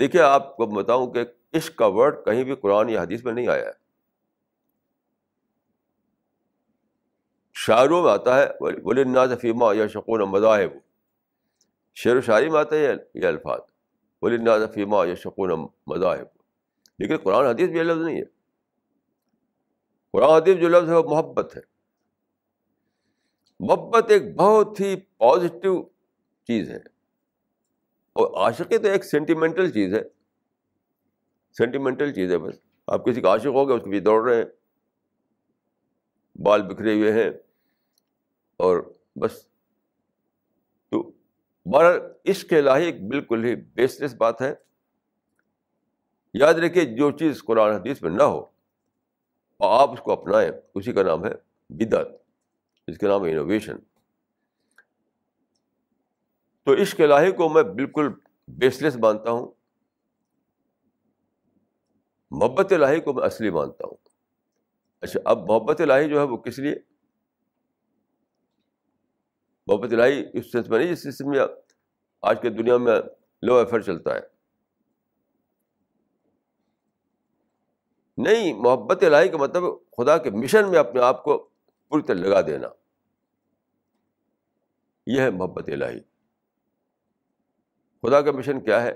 دیکھیے، 0.00 0.22
آپ 0.22 0.56
کو 0.56 0.66
بتاؤں 0.66 1.12
کہ 1.12 1.24
عشق 1.52 1.76
کا 1.76 1.86
ورڈ 1.86 2.24
کہیں 2.24 2.44
بھی 2.44 2.54
قرآن 2.54 2.88
یا 2.88 3.02
حدیث 3.02 3.24
میں 3.24 3.32
نہیں 3.32 3.48
آیا 3.48 3.66
ہے۔ 3.66 3.90
شاعروں 7.54 8.02
میں 8.02 8.12
آتا 8.12 8.38
ہے 8.38 8.46
ولی 8.60 9.04
ناز 9.04 9.32
فیمہ 9.40 9.76
یا 9.76 9.86
شکون 9.86 10.20
مذاہب 10.20 10.70
شعر 11.94 12.16
و 12.16 12.20
شاعری 12.20 12.50
میں 12.50 12.60
آتا 12.60 12.76
ہے 12.76 12.94
یہ 13.14 13.26
الفاظ۔ 13.26 13.60
ولی 14.22 14.36
ناز 14.36 14.62
فیمہ 14.74 14.96
یا 15.08 15.14
شکون 15.14 15.66
مذاہب 15.86 16.26
لیکن 16.98 17.16
قرآن 17.16 17.46
حدیث 17.46 17.68
بھی 17.68 17.78
یہ 17.78 17.82
لفظ 17.82 18.02
نہیں 18.02 18.18
ہے۔ 18.18 18.24
قرآن 20.12 20.30
حدیث 20.30 20.56
جو 20.56 20.68
لفظ 20.68 20.90
ہے 20.90 20.96
وہ 20.96 21.10
محبت 21.10 21.56
ہے۔ 21.56 21.60
محبت 23.60 24.10
ایک 24.10 24.36
بہت 24.36 24.80
ہی 24.80 24.96
پازیٹیو 24.96 25.82
چیز 26.50 26.70
ہے۔ 26.70 26.76
اور 28.12 28.46
عاشقی 28.46 28.78
تو 28.78 28.88
ایک 28.88 29.04
سینٹیمنٹل 29.04 29.70
چیز 29.70 29.94
ہے۔ 29.94 30.02
سینٹیمنٹل 31.52 32.12
چیز 32.12 32.32
ہے 32.32 32.38
بس۔ 32.38 32.54
آپ 32.86 33.04
کسی 33.04 33.20
کا 33.20 33.28
عاشق 33.28 33.46
ہو 33.46 33.68
گئے 33.68 33.76
اس 33.76 33.82
کے 33.82 33.90
پیچھے 33.90 34.04
دوڑ 34.04 34.28
رہے 34.28 34.36
ہیں۔ 34.36 34.44
بال 36.42 36.62
بکھرے 36.62 36.94
ہوئے 36.94 37.12
ہیں۔ 37.12 37.30
اور 38.56 38.94
بس۔ 39.16 39.46
تو 40.88 41.12
بہرحال 41.64 42.00
عشق 42.28 42.52
الہی 42.52 42.84
ایک 42.84 43.08
بالکل 43.08 43.44
ہی 43.44 43.56
بیس 43.56 44.00
لیس 44.00 44.14
بات 44.14 44.42
ہے۔ 44.42 44.54
یاد 46.34 46.54
رکھیے، 46.54 46.84
جو 46.84 47.10
چیز 47.10 47.44
قرآن 47.44 47.74
حدیث 47.74 48.02
میں 48.02 48.10
نہ 48.10 48.22
ہو، 48.22 48.46
آپ 49.60 49.90
اس 49.90 50.00
کو 50.00 50.12
اپنائیں۔ 50.12 50.50
اسی 50.74 50.92
کا 50.92 51.02
نام 51.02 51.24
ہے 51.24 51.32
بدعت۔ 51.70 52.06
اس 52.86 52.98
کا 52.98 53.08
نام 53.08 53.26
ہے 53.26 53.30
انوویشن 53.30 53.76
تو 56.64 56.82
عشق 56.82 57.00
الہی 57.00 57.32
کو 57.32 57.48
میں 57.48 57.62
بالکل 57.62 58.08
بیس 58.48 58.82
لیس 58.82 58.96
مانتا 58.96 59.30
ہوں۔ 59.30 59.52
محبت 62.30 62.72
الہی 62.72 63.00
کو 63.00 63.12
میں 63.12 63.24
اصلی 63.24 63.50
مانتا 63.50 63.86
ہوں۔ 63.86 63.96
اچھا 65.00 65.20
اب 65.24 65.38
محبت 65.50 65.80
الہی 65.80 66.08
جو 66.08 66.18
ہے 66.18 66.24
وہ 66.24 66.36
کس 66.36 66.58
لیے؟ 66.58 66.74
محبت 69.66 69.92
الہی 69.92 70.24
اس 70.32 70.52
سینس 70.52 70.68
میں 70.68 70.78
نہیں 70.78 70.94
جس 70.94 71.02
سلسلے 71.02 71.26
میں 71.28 71.38
آج 72.22 72.42
کے 72.42 72.50
دنیا 72.50 72.76
میں 72.76 73.00
لو 73.42 73.54
ایفر 73.54 73.80
چلتا 73.80 74.14
ہے۔ 74.14 74.20
نہیں، 78.16 78.52
محبت 78.54 79.02
الہی 79.02 79.28
کا 79.28 79.36
مطلب 79.36 79.62
خدا 79.96 80.18
کے 80.18 80.30
مشن 80.30 80.70
میں 80.70 80.78
اپنے 80.78 81.00
آپ 81.00 81.24
کو 81.24 81.48
پوری 81.88 82.02
طرح 82.02 82.16
لگا 82.16 82.40
دینا۔ 82.40 82.68
یہ 85.06 85.20
ہے 85.20 85.30
محبت 85.30 85.68
الہی۔ 85.68 86.09
خدا 88.02 88.20
کا 88.22 88.32
مشن 88.32 88.60
کیا 88.60 88.82
ہے؟ 88.82 88.92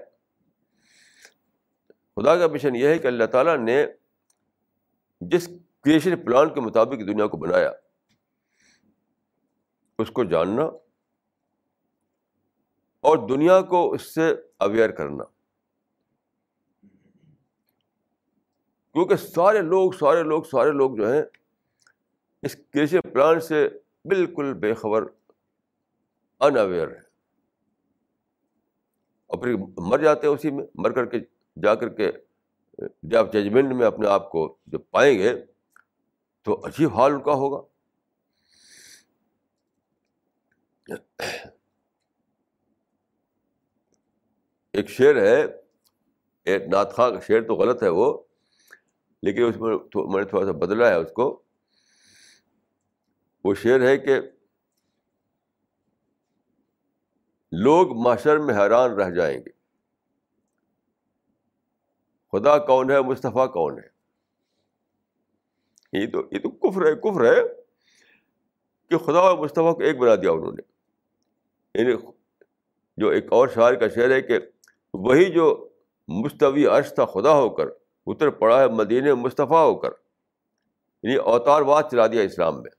خدا 2.17 2.37
کا 2.37 2.47
مشن 2.47 2.77
یہ 2.77 2.89
ہے 2.89 2.99
کہ 2.99 3.07
اللہ 3.07 3.25
تعالیٰ 3.25 3.57
نے 3.59 3.87
جس 5.21 5.49
کریشن 5.81 6.25
پلان 6.25 6.55
کے 6.55 6.61
مطابق 6.61 7.07
دنیا 7.09 7.27
کو 7.27 7.37
بنایا، 7.37 7.71
اس 9.99 10.11
کو 10.11 10.25
جاننا 10.25 10.63
اور 13.01 13.29
دنیا 13.29 13.61
کو 13.61 13.93
اس 13.93 14.15
سے 14.15 14.35
اویئر 14.59 14.91
کرنا۔ 14.91 15.25
کیونکہ 18.93 19.17
سارے 19.17 19.61
لوگ 19.61 19.93
سارے 19.93 20.23
لوگ 20.23 20.43
سارے 20.43 20.71
لوگ 20.71 20.97
جو 20.97 21.13
ہیں، 21.13 21.23
اس 22.43 22.57
کیسے 22.73 23.01
پلان 23.01 23.41
سے 23.41 23.69
بالکل 24.05 24.55
بے 24.55 24.75
خبر 24.75 25.03
ان 26.41 26.57
اویئر 26.59 26.89
ہے 26.89 27.14
اور 29.35 29.43
پھر 29.43 29.55
مر 29.79 29.99
جاتے 29.99 30.27
ہیں 30.27 30.35
اسی 30.35 30.51
میں، 30.51 30.65
مر 30.75 30.91
کر 30.91 31.07
کے 31.07 31.19
جا 31.63 31.75
کر 31.75 31.89
کے، 31.89 32.11
جب 33.03 33.33
ججمنٹ 33.33 33.75
میں 33.75 33.87
اپنے 33.87 34.09
آپ 34.09 34.31
کو 34.31 34.59
جب 34.67 34.81
پائیں 34.91 35.19
گے 35.19 35.35
تو 36.43 36.67
عجیب 36.67 36.95
حال 36.95 37.13
ان 37.13 37.23
کا 37.23 37.33
ہوگا۔ 37.33 37.63
ایک 44.73 44.89
شعر 44.89 45.17
ہے، 45.17 45.45
ایک 46.45 46.63
ناتخواں 46.63 47.11
کا 47.11 47.21
شعر 47.21 47.41
تو 47.41 47.55
غلط 47.55 47.83
ہے 47.83 47.89
وہ، 47.89 48.23
لیکن 49.23 49.43
اس 49.43 49.57
میں 49.57 49.77
میں 49.95 50.23
نے 50.23 50.25
تھوڑا 50.25 50.47
سا 50.47 50.53
بدلا 50.53 50.89
ہے 50.89 50.95
اس 50.95 51.13
کو۔ 51.13 51.43
وہ 53.45 53.55
شعر 53.55 53.81
ہے 53.81 53.99
کہ 53.99 54.21
لوگ 57.63 58.05
معاشر 58.05 58.39
میں 58.39 58.55
حیران 58.55 58.91
رہ 58.91 59.11
جائیں 59.11 59.39
گے۔ 59.39 59.51
خدا 62.33 62.59
کون 62.59 62.91
ہے؟ 62.91 63.01
مصطفیٰ 63.01 63.53
کون 63.53 63.79
ہے؟ 63.79 63.95
یہ 65.93 66.11
تو 66.13 66.23
یہ 66.33 66.39
تو 66.39 66.51
کفر 66.51 66.87
ہے 66.87 66.95
کفر 66.95 67.25
ہے 67.25 67.43
کہ 68.91 68.99
خدا 68.99 69.19
اور 69.19 69.39
مصطفیٰ 69.39 69.77
کو 69.77 69.83
ایک 69.83 69.99
بنا 69.99 70.15
دیا 70.15 70.31
انہوں 70.31 70.53
نے۔ 70.53 70.75
یعنی 71.81 71.97
جو 72.97 73.09
ایک 73.09 73.25
اور 73.31 73.49
شاعر 73.49 73.75
کا 73.75 73.89
شعر 73.89 74.11
ہے 74.11 74.23
کہ 74.23 74.39
وہی 74.95 75.33
جو 75.33 75.69
مستوی 76.09 76.67
عرش 76.67 76.95
تھا 76.95 77.05
خدا 77.05 77.33
ہو 77.33 77.51
کر، 77.51 77.65
اتر 78.07 78.31
پڑا 78.31 78.61
ہے 78.61 78.69
مدینہ 78.69 79.15
مصطفیٰ 79.15 79.67
ہو 79.67 79.79
کر۔ 79.79 79.91
یعنی 81.03 81.17
اوتار 81.17 81.63
واد 81.63 81.83
چلا 81.91 82.07
دیا 82.07 82.23
اسلام 82.23 82.63
میں۔ 82.63 82.71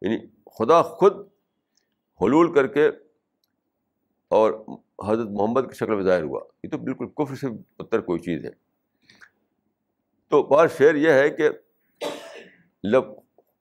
یعنی 0.00 0.26
خدا 0.58 0.82
خود 0.82 1.33
حلول 2.22 2.54
کر 2.54 2.66
کے 2.66 2.88
اور 4.28 4.52
حضرت 5.06 5.28
محمد 5.30 5.60
کی 5.60 5.74
شکل 5.74 5.94
میں 5.94 6.04
ظاہر 6.04 6.22
ہوا۔ 6.22 6.40
یہ 6.64 6.70
تو 6.70 6.78
بالکل 6.78 7.06
کفر 7.06 7.34
سے 7.34 7.46
پتھر 7.76 8.00
کوئی 8.00 8.20
چیز 8.20 8.44
ہے۔ 8.44 8.50
تو 10.28 10.42
بار 10.42 10.68
شعر 10.68 10.94
یہ 10.94 11.10
ہے 11.10 11.30
کہ 11.30 11.48
جب 12.92 13.04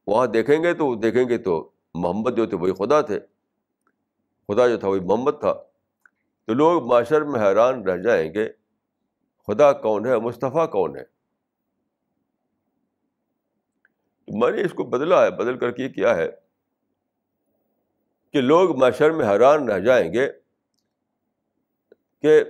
وہاں 0.08 0.28
دیکھیں 0.28 0.64
گے 0.64 0.74
تو 0.74 0.96
دیکھیں 0.96 1.30
گے 1.30 1.38
تو 1.38 1.72
محمد 1.96 2.38
جو 2.38 2.46
تھے 2.46 2.58
وہی 2.58 2.74
خدا 2.74 3.02
تھے۔ 3.02 3.20
خدا 4.48 4.68
جو 4.68 4.78
تھا 4.78 4.88
وہی 4.88 5.00
محمد 5.00 5.32
تھا۔ 5.40 5.54
تو 6.46 6.54
لوگ 6.54 6.88
معاشر 6.88 7.22
میں 7.22 7.40
حیران 7.40 7.84
رہ 7.84 7.98
جائیں 7.98 8.34
گے، 8.34 8.50
خدا 9.48 9.74
کون 9.74 10.06
ہے، 10.06 10.18
مصطفیٰ 10.18 10.72
کون 10.72 10.98
ہے؟ 10.98 11.04
میں 14.28 14.52
نے 14.52 14.62
اس 14.62 14.74
کو 14.74 14.84
بدلا 14.84 15.26
ہے، 15.26 15.32
بدل 15.32 15.58
کر 15.58 15.72
کے 15.72 15.90
کیا 15.90 16.16
ہے۔ 16.16 16.43
کہ 18.34 18.42
لوگ 18.42 18.78
معاشر 18.78 19.12
میں 19.12 19.30
حیران 19.30 19.70
رہ 19.70 19.80
جائیں 19.80 20.14
گے 20.14 20.28
کہ 22.22 22.44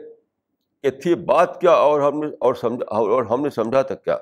کہ 0.82 0.90
تھی 0.92 1.16
بات 1.16 1.62
کیا 1.62 1.72
اور 1.72 2.02
ہم 2.02 2.20
نے 2.20 2.36
اور 2.40 2.54
سمجھا 2.54 2.86
اور 2.86 3.24
ہم 3.24 3.42
نے 3.42 3.50
سمجھا 3.50 3.82
تک 3.82 4.04
کیا؟ 4.04 4.18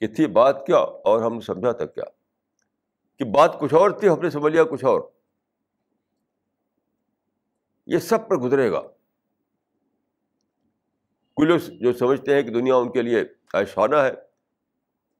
کہ 0.00 0.06
تھی 0.06 0.26
بات 0.26 0.66
کیا 0.66 0.76
اور 0.76 1.22
ہم 1.22 1.34
نے 1.34 1.40
سمجھا 1.40 1.72
تک 1.72 1.94
کیا؟ 1.94 2.04
کہ 3.18 3.24
بات 3.24 3.60
کچھ 3.60 3.74
اور 3.74 3.90
تھی، 3.90 4.08
ہم 4.08 4.20
نے 4.22 4.30
سمجھ 4.30 4.52
لیا 4.52 4.64
کچھ 4.64 4.84
اور۔ 4.84 5.00
یہ 7.86 7.98
سب 7.98 8.28
پر 8.28 8.36
گزرے 8.36 8.70
گا۔ 8.70 8.80
کوئی 11.34 11.48
لوگ 11.48 11.58
جو 11.58 11.92
سمجھتے 11.92 12.34
ہیں 12.34 12.42
کہ 12.42 12.50
دنیا 12.50 12.76
ان 12.76 12.92
کے 12.92 13.02
لیے 13.02 13.24
ایشانہ 13.52 13.96
ہے، 13.96 14.12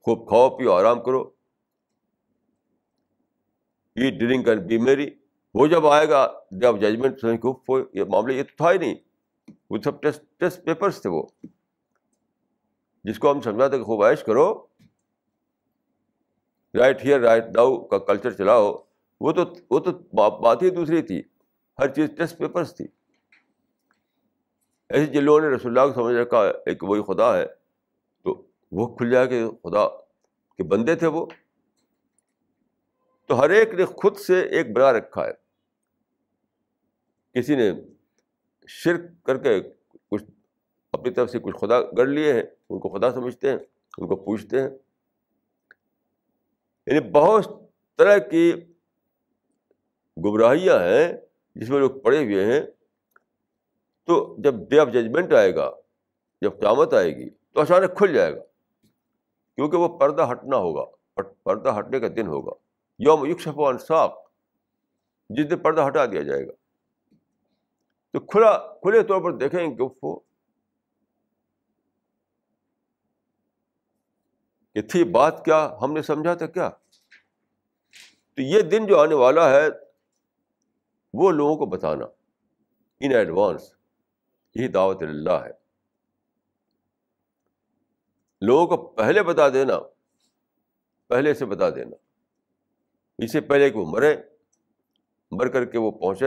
خوب 0.00 0.28
کھاؤ، 0.28 0.56
پیو، 0.56 0.72
آرام 0.72 1.02
کرو۔ 1.02 1.35
ایٹ 3.96 4.14
ڈرنک 4.14 4.48
اینڈ 4.48 4.62
بی 4.62 4.78
میری، 4.78 5.10
وہ 5.54 5.66
جب 5.66 5.86
آئے 5.86 6.08
گا، 6.08 6.32
جب 6.50 6.80
ججمنٹ 6.80 7.24
یہ 7.92 8.04
معاملہ 8.04 8.32
یہ 8.32 8.42
تو 8.42 8.56
تھا 8.56 8.72
ہی 8.72 8.78
نہیں۔ 8.78 8.94
وہ 9.70 9.78
سب 9.84 10.02
ٹیسٹ 10.02 10.24
ٹیسٹ 10.36 10.64
پیپرس 10.64 11.02
تھے 11.02 11.10
وہ۔ 11.10 11.22
جس 13.04 13.18
کو 13.18 13.32
ہم 13.32 13.40
سمجھاتے 13.40 13.78
کہ 13.78 13.84
خوب 13.84 14.02
عائش 14.02 14.22
کرو۔ 14.22 14.66
رائٹ 16.74 17.04
ہیئر 17.04 17.20
رائٹ 17.20 17.44
ڈاؤ 17.44 17.78
کا 17.78 17.98
کلچر 17.98 18.30
چلاؤ۔ 18.30 18.76
وہ 19.20 19.32
تو 19.32 19.42
وہ 19.70 19.78
تو 19.80 19.90
بات 20.40 20.62
ہی 20.62 20.70
دوسری 20.70 21.02
تھی۔ 21.02 21.22
ہر 21.78 21.88
چیز 21.88 22.10
ٹیسٹ 22.16 22.38
پیپرس 22.38 22.76
تھی۔ 22.76 22.86
ایسے 24.88 25.12
جن 25.12 25.24
لوگوں 25.24 25.40
نے 25.40 25.48
رسول 25.48 25.78
اللہ 25.78 25.92
کو 25.92 26.00
سمجھ 26.00 26.16
رکھا 26.16 26.38
ایک 26.66 26.84
وہی 26.84 27.02
خدا 27.02 27.36
ہے، 27.36 27.46
تو 28.24 28.46
وہ 28.72 28.96
کھل 28.96 29.10
جائے 29.10 29.26
کہ 29.26 29.48
خدا 29.50 29.88
کے 30.56 30.62
بندے 30.62 30.94
تھے 30.94 31.06
وہ۔ 31.06 31.26
تو 33.26 33.40
ہر 33.40 33.50
ایک 33.50 33.74
نے 33.74 33.84
خود 33.84 34.16
سے 34.16 34.40
ایک 34.40 34.72
بنا 34.72 34.92
رکھا 34.92 35.26
ہے۔ 35.26 35.32
کسی 37.32 37.56
نے 37.56 37.72
شرک 38.66 39.24
کر 39.24 39.38
کے 39.38 39.60
کچھ 40.10 40.24
اپنی 40.92 41.10
طرف 41.10 41.30
سے 41.30 41.38
کچھ 41.38 41.56
خدا 41.60 41.80
گڑھ 41.80 42.08
لیے 42.08 42.32
ہیں، 42.32 42.42
ان 42.70 42.78
کو 42.78 42.98
خدا 42.98 43.12
سمجھتے 43.12 43.48
ہیں، 43.48 43.56
ان 43.98 44.08
کو 44.08 44.16
پوچھتے 44.16 44.62
ہیں۔ 44.62 44.68
یعنی 46.86 47.10
بہت 47.10 47.62
طرح 47.96 48.18
کی 48.18 48.52
گمراہیاں 50.24 50.78
ہیں 50.80 51.12
جس 51.54 51.70
میں 51.70 51.78
لوگ 51.78 51.90
پڑے 51.90 52.24
ہوئے 52.24 52.44
ہیں۔ 52.44 52.60
تو 54.04 54.36
جب 54.38 54.54
ڈے 54.70 54.78
آف 54.78 54.88
ججمنٹ 54.88 55.32
آئے 55.32 55.54
گا، 55.54 55.70
جب 56.40 56.60
قیامت 56.60 56.94
آئے 56.94 57.16
گی، 57.16 57.30
تو 57.30 57.60
اچانک 57.60 57.98
کھل 57.98 58.14
جائے 58.14 58.36
گا، 58.36 58.42
کیونکہ 59.54 59.76
وہ 59.76 59.98
پردہ 59.98 60.28
ہٹنا 60.32 60.56
ہوگا، 60.56 60.84
پردہ 61.42 61.78
ہٹنے 61.78 62.00
کا 62.00 62.08
دن 62.16 62.26
ہوگا۔ 62.26 62.65
یوم 62.98 63.26
یکشف 63.26 63.58
و 63.58 63.66
انصاف 63.66 64.14
جس 65.28 65.50
دن 65.50 65.58
پردہ 65.58 65.86
ہٹا 65.86 66.06
دیا 66.06 66.22
جائے 66.22 66.46
گا۔ 66.46 66.52
تو 68.12 68.20
کھلا، 68.20 68.58
کھلے 68.58 69.02
طور 69.02 69.22
پر 69.22 69.36
دیکھیں 69.36 69.66
گے 69.66 70.16
کہ 74.74 74.82
تھی 74.82 75.04
بات 75.04 75.44
کیا، 75.44 75.76
ہم 75.82 75.92
نے 75.92 76.02
سمجھا 76.02 76.34
تھا 76.34 76.46
کیا؟ 76.46 76.68
تو 78.34 78.42
یہ 78.42 78.62
دن 78.62 78.86
جو 78.86 79.00
آنے 79.00 79.14
والا 79.14 79.50
ہے، 79.50 79.66
وہ 81.14 81.30
لوگوں 81.30 81.56
کو 81.56 81.66
بتانا۔ 81.66 82.04
ان 83.00 83.12
ایڈوانس 83.12 83.74
یہی 84.54 84.68
دعوت 84.68 85.02
اللہ 85.02 85.30
ہے۔ 85.30 85.50
لوگوں 88.40 88.66
کو 88.66 88.90
پہلے 88.90 89.22
بتا 89.22 89.48
دینا، 89.48 89.80
پہلے 91.06 91.34
سے 91.34 91.46
بتا 91.46 91.70
دینا۔ 91.70 92.05
اس 93.18 93.32
سے 93.32 93.40
پہلے 93.40 93.70
کہ 93.70 93.78
وہ 93.78 93.86
مرے، 93.90 94.16
مر 95.30 95.48
کر 95.48 95.64
کے 95.64 95.78
وہ 95.78 95.90
پہنچے۔ 95.90 96.26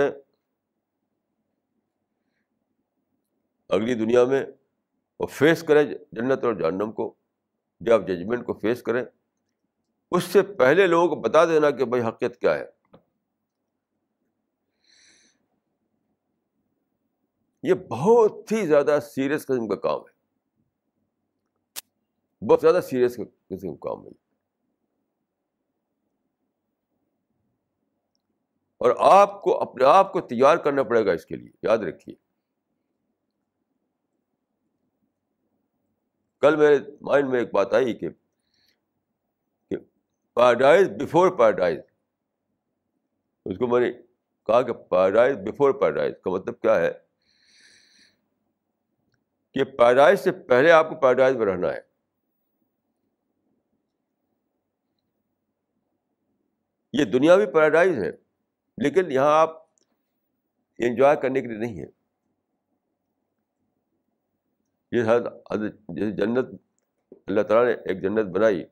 اگلی 3.70 3.94
دنیا 3.94 4.26
میں 4.26 4.46
وہ 5.20 5.28
فیس 5.28 5.64
کریں 5.64 5.84
جنت 6.12 6.44
اور 6.44 6.54
جہنم 6.54 6.92
کو، 6.92 7.16
جب 7.80 8.08
ججمنٹ 8.08 8.46
کو 8.46 8.54
فیس 8.54 8.82
کریں۔ 8.82 9.06
اس 10.12 10.24
سے 10.24 10.42
پہلے 10.42 10.88
لوگوں 10.88 11.08
کو 11.08 11.16
بتا 11.16 11.46
دینا 11.46 11.70
کہ 11.70 11.86
بھائی 11.86 12.04
حقیقت 12.04 12.42
کیا 12.42 12.54
ہے۔ 12.54 12.66
یہ 17.64 17.74
بہت 17.74 18.52
ہی 18.52 18.68
زیادہ 18.68 19.00
سیریس 19.02 19.46
قسم 19.46 19.68
کا 19.68 19.76
کام 19.76 20.02
ہے۔ 20.02 20.20
بہت 22.46 22.62
زیادہ 22.62 22.80
سیریس 22.84 23.16
قسم 23.16 23.76
کا 23.76 23.90
کام 23.90 24.06
ہے۔ 24.06 24.29
اور 28.80 28.92
آپ 29.00 29.42
کو 29.42 29.62
اپنے 29.62 29.86
آپ 29.86 30.14
کو 30.14 30.22
تیار 30.22 30.58
کرنا 30.58 30.84
پڑے 30.84 31.06
گا 31.06 31.12
اس 31.12 31.26
کے 31.26 31.36
لیے، 31.36 31.50
یاد 31.64 31.78
رکھیے۔ 31.78 32.16
کل 36.42 36.56
میرے 36.56 36.78
مائنڈ 37.02 37.30
میں 37.30 37.40
ایک 37.40 37.54
بات 37.54 37.74
آئی 37.74 37.94
کہ 37.94 38.10
پیراڈائز 40.34 40.90
بفور 40.90 41.30
پیراڈائز 41.38 41.80
اس 43.46 43.58
کو 43.58 43.68
میں 43.68 43.80
نے 43.80 43.92
کہا 44.46 44.62
کہ 44.62 44.74
پیراڈائز 44.74 45.38
بفور 45.38 45.72
پیراڈائز 45.72 46.14
کا 46.24 46.30
مطلب 46.30 46.60
کیا 46.60 46.76
ہے؟ 46.76 46.92
کہ 49.54 49.64
پیراڈائز 49.64 50.20
سے 50.20 50.32
پہلے 50.32 50.72
آپ 50.72 50.90
کو 50.90 50.96
پیراڈائز 50.96 51.36
میں 51.36 51.46
رہنا 51.46 51.74
ہے۔ 51.74 51.80
یہ 56.94 57.06
دنیا 57.06 57.36
بھی 57.36 57.46
پیراڈائز 57.46 58.04
ہے۔ 58.04 58.29
لیکن 58.80 59.12
یہاں 59.12 59.42
آپ 59.42 59.50
انجوائے 60.78 61.16
کرنے 61.22 61.42
کے 61.42 61.48
لیے 61.48 61.58
نہیں 61.58 61.80
ہے 61.80 61.86
یہ 64.92 65.04
جیسے 65.90 66.12
جنت، 66.12 66.46
اللہ 67.28 67.42
تعالیٰ 67.42 67.76
نے 67.76 67.82
ایک 67.82 68.02
جنت 68.02 68.26
بنائی۔ 68.26 68.64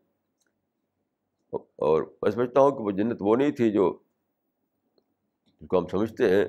اور 1.54 2.16
میں 2.22 2.32
سمجھتا 2.32 2.62
ہوں 2.62 2.72
کہ 2.72 2.84
وہ 2.84 2.92
جنت 2.92 3.18
وہ 3.20 3.36
نہیں 3.36 3.52
تھی 3.52 3.72
جو 3.72 4.00
جس 5.46 5.68
کو 5.68 5.80
ہم 5.80 5.88
سمجھتے 5.88 6.30
ہیں۔ 6.30 6.46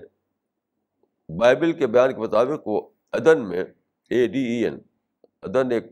بائبل 1.29 1.73
کے 1.73 1.87
بیان 1.87 2.11
کے 2.11 2.21
مطابق 2.21 2.69
وہ 2.69 2.91
ادن 3.13 3.49
میں 3.49 3.65
اے 4.11 4.27
ڈی 4.27 4.39
ای 4.39 4.65
این 4.65 4.79
ادن 5.43 5.73
ایک 5.73 5.85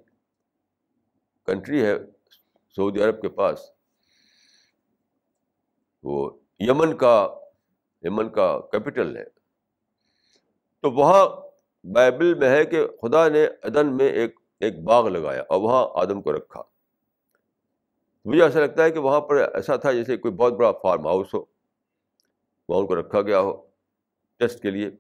کنٹری 1.47 1.87
ہے 1.87 1.95
سعودی 2.77 3.03
عرب 3.03 3.23
کے 3.23 3.29
پاس۔ 3.29 3.61
وہ 6.03 6.39
یمن 6.59 6.97
کا 6.97 7.35
یمن 8.03 8.32
کا 8.32 8.61
کیپٹل 8.72 9.16
ہے۔ 9.16 9.24
تو 10.80 10.90
وہاں 10.90 11.26
بائبل 11.86 12.34
میں 12.34 12.51
ہے 12.51 12.64
کہ 12.64 12.86
خدا 13.03 13.28
نے 13.28 13.47
عدن 13.62 13.97
میں 13.97 14.09
ایک 14.09 14.40
ایک 14.61 14.84
باغ 14.84 15.09
لگایا 15.09 15.42
اور 15.49 15.61
وہاں 15.61 15.88
آدم 15.94 16.22
کو 16.22 16.32
رکھا۔ 16.32 16.62
مجھے 18.24 18.42
ایسا 18.42 18.61
لگتا 18.61 18.84
ہے 18.84 18.90
کہ 18.90 18.99
وہاں 18.99 19.20
پر 19.20 19.36
ایسا 19.36 19.76
تھا 19.76 19.92
جیسے 19.92 20.16
کوئی 20.16 20.34
بہت 20.34 20.53
بڑا 20.53 20.72
فارم 20.72 21.07
ہاؤس 21.07 21.34
ہو۔ 21.34 21.44
وہاں 22.68 22.80
ان 22.80 22.86
کو 22.86 23.01
رکھا 23.01 23.22
گیا 23.22 23.40
ہو 23.40 23.66
ٹیسٹ 24.36 24.62
کے 24.62 24.70
لیے۔ 24.70 24.90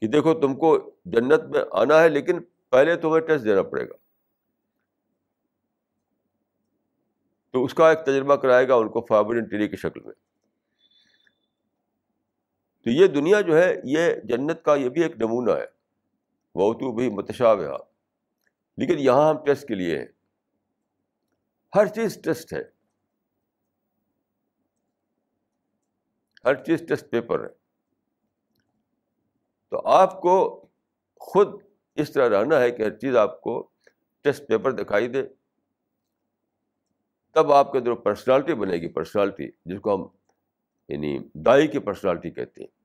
کہ 0.00 0.06
دیکھو 0.06 0.40
تم 0.40 0.54
کو 0.54 0.90
جنت 1.04 1.40
میں 1.44 1.64
آنا 1.70 2.00
ہے 2.02 2.08
لیکن 2.08 2.38
پہلے 2.70 2.96
تمہیں 2.96 3.20
ٹیسٹ 3.20 3.44
دینا 3.44 3.62
پڑے 3.62 3.88
گا۔ 3.88 3.94
تو 7.50 7.64
اس 7.64 7.74
کا 7.74 7.88
ایک 7.90 7.98
تجربہ 8.06 8.36
کرائے 8.36 8.68
گا 8.68 8.74
ان 8.74 8.88
کو 8.88 9.06
فائبر 9.08 9.40
ٹیلی 9.40 9.68
کی 9.68 9.76
شکل 9.76 10.00
میں۔ 10.00 10.25
تو 12.86 12.90
یہ 12.90 13.06
دنیا 13.06 13.40
جو 13.40 13.58
ہے، 13.58 13.74
یہ 13.84 14.14
جنت 14.24 14.62
کا 14.62 14.74
یہ 14.74 14.88
بھی 14.88 15.02
ایک 15.02 15.16
نمونہ 15.16 15.50
ہے۔ 15.50 15.66
وہ 16.54 16.74
تو 16.74 16.92
بھی 16.92 17.10
متشاب 17.10 17.60
لیکن 18.76 18.98
یہاں 18.98 19.28
ہم 19.28 19.44
ٹیسٹ 19.44 19.68
کے 19.68 19.74
لیے 19.74 19.98
ہیں۔ 19.98 20.06
ہر 21.74 21.86
چیز 21.86 22.22
ٹیسٹ 22.22 22.52
ہے۔ 22.52 22.62
ہر 26.44 26.54
چیز 26.54 26.82
ٹیسٹ 26.88 27.10
پیپر 27.10 27.44
ہے۔ 27.44 27.48
تو 29.68 29.88
آپ 29.88 30.20
کو 30.20 30.66
خود 31.20 31.62
اس 31.94 32.12
طرح 32.12 32.40
رہنا 32.40 32.60
ہے 32.60 32.70
کہ 32.70 32.82
ہر 32.82 32.90
چیز 32.90 33.16
آپ 33.16 33.40
کو 33.40 33.70
ٹیسٹ 34.20 34.48
پیپر 34.48 34.72
دکھائی 34.72 35.08
دے۔ 35.08 35.22
تب 37.34 37.52
آپ 37.52 37.72
کے 37.72 37.78
اندر 37.78 37.94
پرسنالٹی 37.94 38.54
بنے 38.54 38.76
گی۔ 38.76 38.88
پرسنالٹی 38.88 39.48
جس 39.64 39.80
کو 39.80 39.94
ہم 39.94 40.08
یعنی 40.88 41.18
دائی 41.34 41.66
کی 41.68 41.78
پرسنالٹی 41.78 42.30
کہتے 42.30 42.62
ہیں۔ 42.62 42.75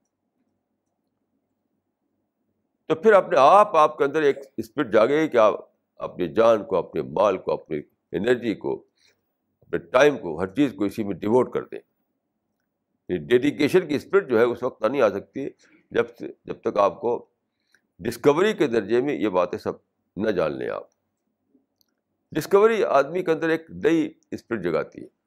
تو 2.91 2.95
پھر 2.95 3.13
اپنے 3.13 3.37
آپ 3.39 3.75
آپ 3.75 3.97
کے 3.97 4.03
اندر 4.03 4.21
ایک 4.21 4.37
اسپرٹ 4.57 4.93
جاگے 4.93 5.21
گی 5.21 5.27
کہ 5.27 5.37
آپ 5.37 5.53
اپنی 5.95 6.27
جان 6.27 6.65
کو، 6.65 6.75
اپنے 6.75 7.01
مال 7.01 7.37
کو، 7.37 7.51
اپنی 7.51 7.77
انرجی 8.11 8.55
کو، 8.55 8.83
اپنے 9.59 9.79
ٹائم 9.79 10.17
کو 10.17 10.41
ہر 10.41 10.47
چیز 10.47 10.73
کو 10.73 10.83
اسی 10.83 11.03
میں 11.03 11.15
ڈیوٹ 11.15 11.53
کر 11.53 11.63
دیں۔ 11.63 11.79
ڈیڈیکیشن 13.17 13.87
کی 13.87 13.95
اسپرٹ 13.95 14.29
جو 14.29 14.39
ہے 14.39 14.43
اس 14.43 14.63
وقت 14.63 14.83
نہیں 14.85 15.01
آ 15.01 15.09
سکتی 15.09 15.47
جب 15.91 16.09
سے، 16.19 16.27
جب 16.45 16.61
تک 16.61 16.77
آپ 16.77 17.01
کو 17.01 17.25
ڈسکوری 17.99 18.53
کے 18.53 18.67
درجے 18.67 19.01
میں 19.01 19.13
یہ 19.13 19.29
باتیں 19.29 19.59
سب 19.59 19.73
نہ 20.15 20.29
جان 20.29 20.57
لیں 20.57 20.69
آپ۔ 20.69 20.83
ڈسکوری 22.31 22.83
آدمی 22.83 23.23
کے 23.23 23.31
اندر 23.31 23.49
ایک 23.49 23.65
نئی 23.69 24.13
اسپرٹ 24.31 24.63
جگاتی 24.63 25.03
ہے۔ 25.03 25.20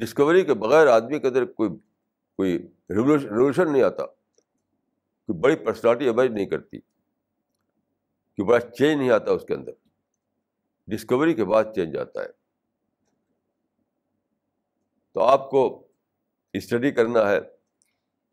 ڈسکوری 0.00 0.44
کے 0.44 0.54
بغیر 0.54 0.86
آدمی 0.86 1.20
کے 1.20 1.28
اندر 1.28 1.44
کوئی 1.44 1.70
کوئی 2.36 2.58
ریولیوشن 2.90 3.72
نہیں 3.72 3.82
آتا۔ 3.82 4.06
کوئی 5.26 5.38
بڑی 5.38 5.56
پرسنالٹی 5.56 6.04
ایمرج 6.04 6.30
نہیں 6.30 6.46
کرتی۔ 6.46 6.78
کوئی 6.78 8.44
بڑا 8.44 8.60
چینج 8.60 8.98
نہیں 8.98 9.10
آتا 9.10 9.32
اس 9.32 9.44
کے 9.44 9.54
اندر۔ 9.54 9.72
ڈسکوری 10.86 11.34
کے 11.34 11.44
بعد 11.44 11.64
چینج 11.74 11.96
آتا 11.96 12.22
ہے۔ 12.22 12.28
تو 15.12 15.20
آپ 15.20 15.50
کو 15.50 15.88
اسٹڈی 16.52 16.90
کرنا 16.90 17.30
ہے، 17.30 17.38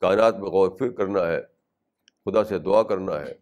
کائنات 0.01 0.33
میں 0.33 0.49
غور 0.49 0.71
فکر 0.75 0.91
کرنا 0.91 1.27
ہے، 1.27 1.41
خدا 2.25 2.43
سے 2.43 2.59
دعا 2.59 2.83
کرنا 2.83 3.19
ہے۔ 3.19 3.33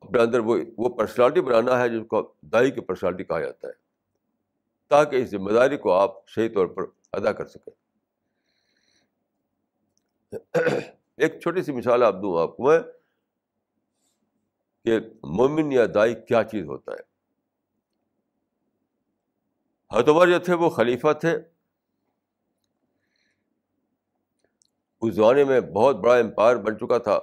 اپنے 0.00 0.20
اندر 0.20 0.38
وہ 0.38 0.56
وہ 0.78 0.88
پرسنالٹی 0.88 1.40
بنانا 1.40 1.80
ہے 1.80 1.88
جس 1.88 2.06
کو 2.08 2.34
دائی 2.40 2.70
کی 2.70 2.80
پرسنالٹی 2.80 3.24
کہا 3.24 3.40
جاتا 3.40 3.68
ہے۔ 3.68 3.89
تاکہ 4.90 5.16
اس 5.16 5.30
ذمہ 5.30 5.52
داری 5.52 5.76
کو 5.76 5.92
آپ 5.92 6.28
صحیح 6.28 6.48
طور 6.54 6.66
پر 6.66 6.82
ادا 7.12 7.32
کر 7.32 7.46
سکیں۔ 7.46 7.72
ایک 11.16 11.40
چھوٹی 11.40 11.62
سی 11.62 11.72
مثال 11.72 12.02
آپ 12.02 12.14
دوں، 12.14 12.42
آپ 12.42 12.56
کو 12.56 12.62
میں، 12.62 12.80
کہ 14.84 14.98
مومن 15.22 15.72
یا 15.72 15.86
دائی 15.94 16.14
کیا 16.14 16.44
چیز 16.44 16.64
ہوتا 16.64 16.92
ہے؟ 16.92 17.10
ہتوبر 20.00 20.28
جو 20.28 20.38
تھے 20.38 20.54
وہ 20.54 20.70
خلیفہ 20.70 21.12
تھے۔ 21.12 21.38
اس 25.00 25.14
زمانے 25.14 25.44
میں 25.44 25.60
بہت 25.60 25.96
بڑا 25.96 26.14
امپائر 26.14 26.56
بن 26.56 26.78
چکا 26.78 26.98
تھا۔ 26.98 27.18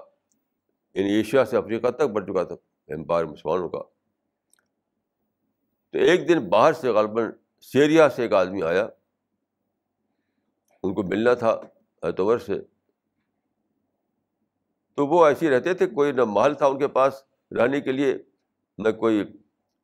یعنی 0.93 1.13
ایشیا 1.13 1.45
سے 1.45 1.57
افریقہ 1.57 1.88
تک 1.88 2.01
بن 2.01 2.26
چکا 2.26 2.43
تھا، 2.43 2.55
امپائر 2.88 3.26
مسلمانوں 3.26 3.70
کا۔ 3.70 3.80
تو 5.91 5.97
ایک 5.97 6.30
دن 6.30 6.49
باہر 6.49 6.74
سے 6.74 6.89
غالباً 6.89 7.32
سیریا 7.60 8.10
سے 8.10 8.22
ایک 8.22 8.34
آدمی 8.34 8.64
آیا۔ 8.64 8.88
ان 10.84 10.93
کو 10.93 11.03
ملنا 11.03 11.34
تھا 11.34 11.62
ہتوبر 12.10 12.38
سے۔ 12.38 12.53
تو 14.95 15.08
وہ 15.08 15.26
ایسے 15.26 15.45
ہی 15.45 15.51
رہتے 15.51 15.74
تھے، 15.74 15.88
کوئی 15.88 16.12
نہ 16.12 16.22
محل 16.28 16.53
تھا 16.53 16.66
ان 16.68 16.80
کے 16.80 16.88
پاس 16.88 17.24
رہنے 17.51 17.82
کے 17.82 17.91
لیے، 17.91 18.16
نہ 18.78 18.89
کوئی 18.91 19.24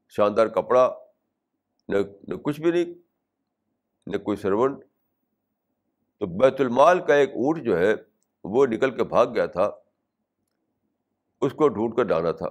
شاندار 0.09 0.47
کپڑا، 0.47 0.93
نہ 1.87 1.97
نہ 2.27 2.35
کچھ 2.35 2.61
بھی 2.61 2.71
نہیں، 2.71 2.93
نہ 4.07 4.17
کوئی 4.17 4.37
سرونٹ۔ 4.37 4.83
تو 6.19 6.25
بیت 6.25 6.61
المال 6.61 6.99
کا 7.05 7.15
ایک 7.15 7.29
اونٹ 7.29 7.65
جو 7.65 7.77
ہے، 7.77 7.93
وہ 8.43 8.65
نکل 8.65 8.95
کے 8.95 9.03
بھاگ 9.03 9.25
گیا 9.25 9.45
تھا۔ 9.45 9.71
اس 11.41 11.53
کو 11.53 11.67
ڈھونڈ 11.67 11.95
کر 11.95 12.03
ڈالا 12.03 12.31
تھا۔ 12.31 12.49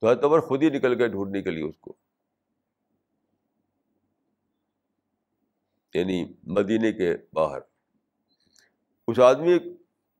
تو 0.00 0.08
اعتبر 0.08 0.40
خود 0.40 0.62
ہی 0.62 0.70
نکل 0.70 0.98
گئے 0.98 1.08
ڈھونڈنے 1.08 1.42
کے 1.42 1.50
لیے 1.50 1.64
اس 1.64 1.78
کو۔ 1.78 1.92
یعنی 5.96 6.24
مدینے 6.46 6.92
کے 6.92 7.16
باہر۔ 7.32 7.58
اس 9.08 9.18
آدمی 9.18 9.58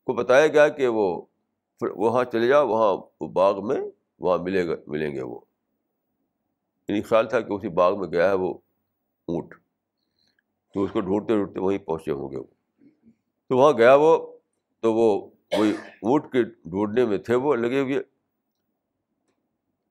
کو 0.05 0.13
بتایا 0.13 0.47
گیا 0.47 0.69
کہ 0.69 0.87
وہ 0.87 1.23
وہاں 1.83 2.25
چلے 2.25 2.49
جاؤ، 2.49 2.69
وہاں 2.69 2.97
وہ 3.21 3.29
باغ 3.29 3.67
میں 3.67 3.81
وہاں 4.19 4.39
ملے 4.39 4.69
گا، 4.69 4.75
ملیں 4.87 5.15
گے 5.15 5.23
وہ۔ 5.23 5.41
یعنی 6.89 7.03
خیال 7.03 7.29
تھا 7.29 7.41
کہ 7.41 7.53
اسی 7.53 7.69
باغ 7.69 8.01
میں 8.01 8.09
گیا 8.09 8.29
ہے 8.29 8.35
وہ 8.35 8.55
اونٹ۔ 9.29 9.55
تو 10.75 10.83
اس 10.83 10.91
کو 10.93 11.01
ڈھونڈتے 11.01 11.35
ڈھونڈتے 11.35 11.61
وہیں 11.61 11.79
پہنچے 11.79 12.11
ہوں 12.11 12.31
گے 12.31 12.37
وہ۔ 12.37 12.45
تو 13.49 13.57
وہاں 13.57 13.73
گیا 13.73 13.95
وہ، 13.95 14.39
تو 14.81 14.95
وہ 14.95 15.31
وہی 15.59 15.71
اونٹ 15.87 16.33
کے 16.33 16.43
ڈھونڈنے 16.43 17.05
میں 17.05 17.19
تھے 17.19 17.35
وہ، 17.35 17.57
لگے 17.57 17.81
ہوئے۔ 17.81 18.03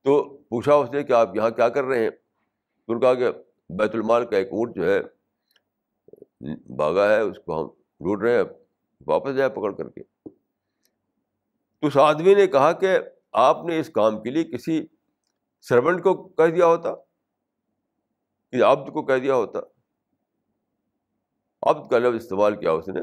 تو 0.02 0.38
پوچھا 0.38 0.74
اس 0.74 0.92
نے 0.92 1.04
کہ 1.04 1.14
آپ 1.14 1.36
یہاں 1.36 1.50
کیا 1.50 1.70
کر 1.70 1.84
رہے 1.84 2.04
ہیں؟ 2.04 2.10
تو 2.86 2.94
انہوں 2.94 3.14
نے 3.14 3.20
کہا 3.20 3.32
کہ 3.32 3.38
بیت 3.70 3.96
المال 3.96 4.26
کا 4.26 4.38
ایک 4.38 4.48
اونٹ 4.48 4.76
جو 4.76 4.90
ہے 4.90 5.15
بھاگا 6.76 7.10
ہے، 7.10 7.20
اس 7.20 7.38
کو 7.46 7.62
ہم 7.62 7.68
ڈھونڈ 8.00 8.24
رہے 8.24 8.36
ہیں 8.36 8.44
واپس 9.08 9.36
جائے 9.36 9.50
پکڑ 9.50 9.72
کر 9.72 9.90
کے۔ 9.90 10.04
تو 11.80 11.88
اس 11.88 11.98
آدمی 11.98 12.34
نے 12.34 12.48
کہا 12.48 12.72
کہ 12.72 13.00
آپ 13.32 13.66
نے 13.66 13.80
اس 13.80 13.90
کام 13.90 14.24
کے 14.24 14.30
لیے 14.30 14.44
کسی 14.44 14.86
سرونٹ 15.62 16.04
کو 16.04 16.28
کہہ 16.28 16.52
دیا 16.56 16.66
ہوتا 16.66 16.96
کہ 18.52 18.64
عبد 18.64 18.94
کو 18.94 19.06
کہہ 19.06 19.18
دیا 19.18 19.36
ہوتا۔ 19.36 19.60
عبد 21.62 21.90
کا 21.90 21.98
لفظ 21.98 22.16
استعمال 22.16 22.56
کیا 22.56 22.72
اس 22.72 22.88
نے؟ 22.88 23.02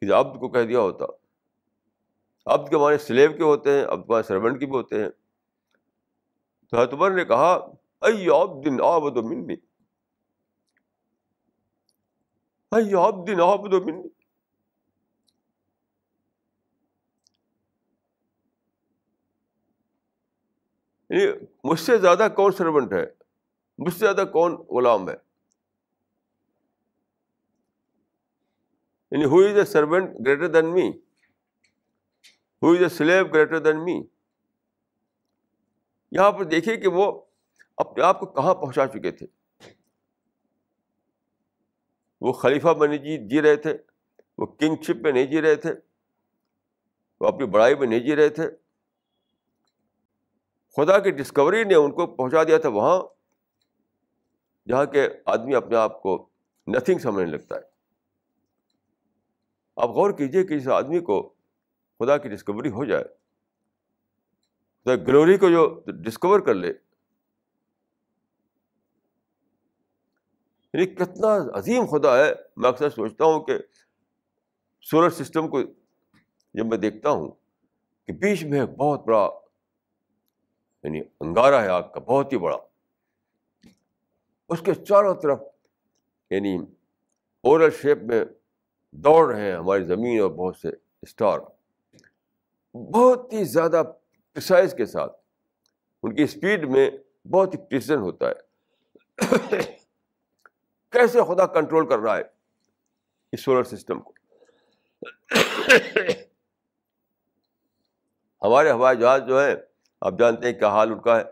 کہ 0.00 0.14
عبد 0.14 0.40
کو 0.40 0.48
کہہ 0.48 0.62
دیا 0.62 0.80
ہوتا۔ 0.80 1.04
عبد 2.46 2.68
کے 2.68 2.76
معنی 2.76 2.98
سلیب 2.98 3.36
کے 3.36 3.42
ہوتے 3.42 3.78
ہیں، 3.78 3.86
عبد 3.86 4.06
کے 4.06 4.12
معنی 4.12 4.22
سرونٹ 4.22 4.60
کے 4.60 4.66
بھی 4.66 4.72
ہوتے 4.72 5.02
ہیں۔ 5.02 5.10
تو 6.70 6.80
حتبر 6.80 7.10
نے 7.10 7.24
کہا 7.24 7.52
ائی 8.00 8.26
آپ 8.30 8.48
دن 8.64 8.82
آبد 8.82 9.16
منی 9.16 9.54
ائی 12.74 12.94
آپ 12.94 13.14
دن 13.26 13.40
منی 13.84 14.02
مجھ 21.64 21.80
سے 21.80 21.98
زیادہ 21.98 22.26
کون 22.36 22.52
سرونٹ 22.52 22.92
ہے 22.92 23.04
مجھ 23.78 23.92
سے 23.94 23.98
زیادہ 23.98 24.24
کون 24.32 24.54
غلام 24.70 25.08
ہے 25.08 25.14
یعنی 29.12 29.24
who 29.24 29.40
is 29.40 29.56
a 29.56 29.64
servant 29.64 30.18
greater 30.26 30.48
than 30.48 30.72
me 30.74 30.88
who 32.62 32.72
is 32.72 32.82
a 32.82 32.88
slave 32.88 33.34
greater 33.34 33.58
than 33.58 33.84
me 33.84 34.00
یہاں 36.12 36.32
پر 36.32 36.44
دیکھیے 36.44 36.76
کہ 36.76 36.88
وہ 36.88 37.10
اپنے 37.76 38.04
آپ 38.04 38.20
کو 38.20 38.26
کہاں 38.26 38.54
پہنچا 38.54 38.86
چکے 38.86 39.10
تھے 39.10 39.26
وہ 42.24 42.32
خلیفہ 42.32 42.68
بنی 42.68 42.98
جی 42.98 43.28
جی 43.28 43.42
رہے 43.42 43.56
تھے، 43.56 43.78
وہ 44.38 44.46
کنگ 44.46 44.82
شپ 44.82 44.96
میں 45.02 45.12
نہیں 45.12 45.26
جی 45.26 45.42
رہے 45.42 45.54
تھے، 45.54 45.70
وہ 47.20 47.26
اپنی 47.26 47.46
بڑائی 47.46 47.74
میں 47.74 47.86
نہیں 47.86 48.00
جی 48.00 48.16
رہے 48.16 48.28
تھے۔ 48.28 48.50
خدا 50.76 50.98
کی 50.98 51.10
ڈسکوری 51.10 51.64
نے 51.64 51.74
ان 51.74 51.92
کو 51.92 52.06
پہنچا 52.06 52.44
دیا 52.44 52.58
تھا 52.58 52.68
وہاں، 52.68 53.02
جہاں 54.68 54.84
کے 54.84 55.08
آدمی 55.26 55.54
اپنے 55.54 55.76
آپ 55.76 56.02
کو 56.02 56.28
نتھنگ 56.66 56.98
سمجھنے 56.98 57.30
لگتا 57.30 57.56
ہے۔ 57.56 57.60
آپ 59.76 59.88
غور 59.88 60.10
کیجیے 60.10 60.44
کہ 60.44 60.54
اس 60.54 60.68
آدمی 60.68 61.00
کو 61.00 61.34
خدا 61.98 62.18
کی 62.18 62.28
ڈسکوری 62.28 62.70
ہو 62.70 62.84
جائے۔ 62.84 63.04
خدا 64.84 64.94
گلوری 64.94 65.38
کو 65.38 65.50
جو 65.50 65.82
ڈسکور 65.86 66.40
کر 66.40 66.54
لے۔ 66.54 66.72
یعنی 70.74 70.86
کتنا 70.86 71.58
عظیم 71.58 71.86
خدا 71.86 72.18
ہے۔ 72.18 72.32
میں 72.56 72.68
اکثر 72.68 72.90
سوچتا 72.90 73.24
ہوں 73.24 73.44
کہ 73.44 73.58
سولر 74.80 75.10
سسٹم 75.10 75.48
کو 75.48 75.62
جب 76.54 76.66
میں 76.66 76.78
دیکھتا 76.78 77.10
ہوں 77.10 77.30
کہ 78.06 78.12
بیچ 78.12 78.44
میں 78.44 78.60
ایک 78.60 78.70
بہت 78.70 79.04
بڑا 79.06 79.30
یعنی 80.84 81.00
انگارہ 81.20 81.54
ہے 81.54 81.68
آگ 81.68 81.82
کا، 81.82 82.00
بہت 82.00 82.32
ہی 82.32 82.38
بڑا۔ 82.38 82.56
اس 84.48 84.60
کے 84.60 84.74
چاروں 84.74 85.14
طرف 85.14 85.40
یعنی 86.30 86.58
اورل 87.42 87.70
شیپ 87.70 88.02
میں 88.02 88.24
دوڑ 88.92 89.34
رہے 89.34 89.50
ہیں 89.50 89.56
ہماری 89.56 89.84
زمین 89.84 90.20
اور 90.20 90.30
بہت 90.30 90.56
سے 90.56 90.68
اسٹار 91.02 91.38
بہت 92.74 93.32
ہی 93.32 93.44
زیادہ 93.44 93.82
پرسائز 94.32 94.74
کے 94.74 94.86
ساتھ، 94.86 95.16
ان 96.02 96.14
کی 96.14 96.22
اسپیڈ 96.22 96.68
میں 96.68 96.90
بہت 97.28 97.54
ہی 97.54 97.58
پریسن 97.58 97.98
ہوتا 97.98 98.26
ہے۔ 98.28 98.54
کیسے 100.94 101.18
خدا 101.28 101.46
کنٹرول 101.46 101.88
کر 101.88 101.98
رہا 101.98 102.16
ہے 102.16 102.22
اس 103.32 103.40
سولر 103.40 103.64
سسٹم 103.64 104.00
کو؟ 104.00 104.12
ہمارے 108.42 108.70
ہوائی 108.70 108.98
جہاز 108.98 109.22
جو 109.28 109.44
ہے 109.44 109.54
آپ 110.00 110.12
جانتے 110.18 110.46
ہیں 110.46 110.58
کیا 110.58 110.68
حال 110.68 110.92
ان 110.92 111.00
کا 111.00 111.20
ہے۔ 111.20 111.24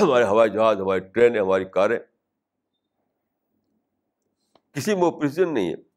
ہمارے 0.00 0.24
ہوائی 0.24 0.50
جہاز، 0.50 0.80
ہماری 0.80 1.00
ٹرینیں 1.00 1.40
ہماری 1.40 1.64
کاریں۔ 1.64 1.98
کسی 4.72 4.94
میں 4.94 5.02
اوپریشن 5.02 5.54
نہیں 5.54 5.74
ہے۔ 5.74 5.92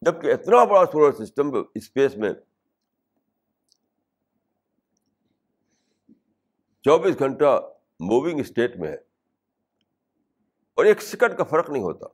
جبکہ 0.00 0.32
اتنا 0.32 0.64
بڑا 0.64 0.86
سولر 0.92 1.24
سسٹم 1.24 1.50
اسپیس 1.74 2.16
میں 2.16 2.30
چوبیس 6.84 7.18
گھنٹہ 7.18 7.72
موونگ 8.00 8.40
اسٹیٹ 8.40 8.76
میں 8.76 8.88
ہے 8.88 8.96
اور 10.74 10.84
ایک 10.84 11.02
سیکنڈ 11.02 11.38
کا 11.38 11.44
فرق 11.44 11.70
نہیں 11.70 11.82
ہوتا۔ 11.82 12.06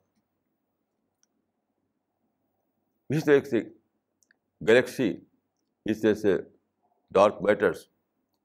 اس 3.09 3.25
طرح 3.25 3.39
سے 3.39 3.59
گلیکسی، 4.67 5.17
اس 5.85 6.01
طرح 6.01 6.13
سے 6.13 6.37
ڈارک 7.11 7.35
میٹرس، 7.41 7.89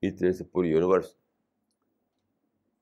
اس 0.03 0.19
طرح 0.19 0.33
سے 0.33 0.45
پوری 0.45 0.69
یونیورس۔ 0.69 1.17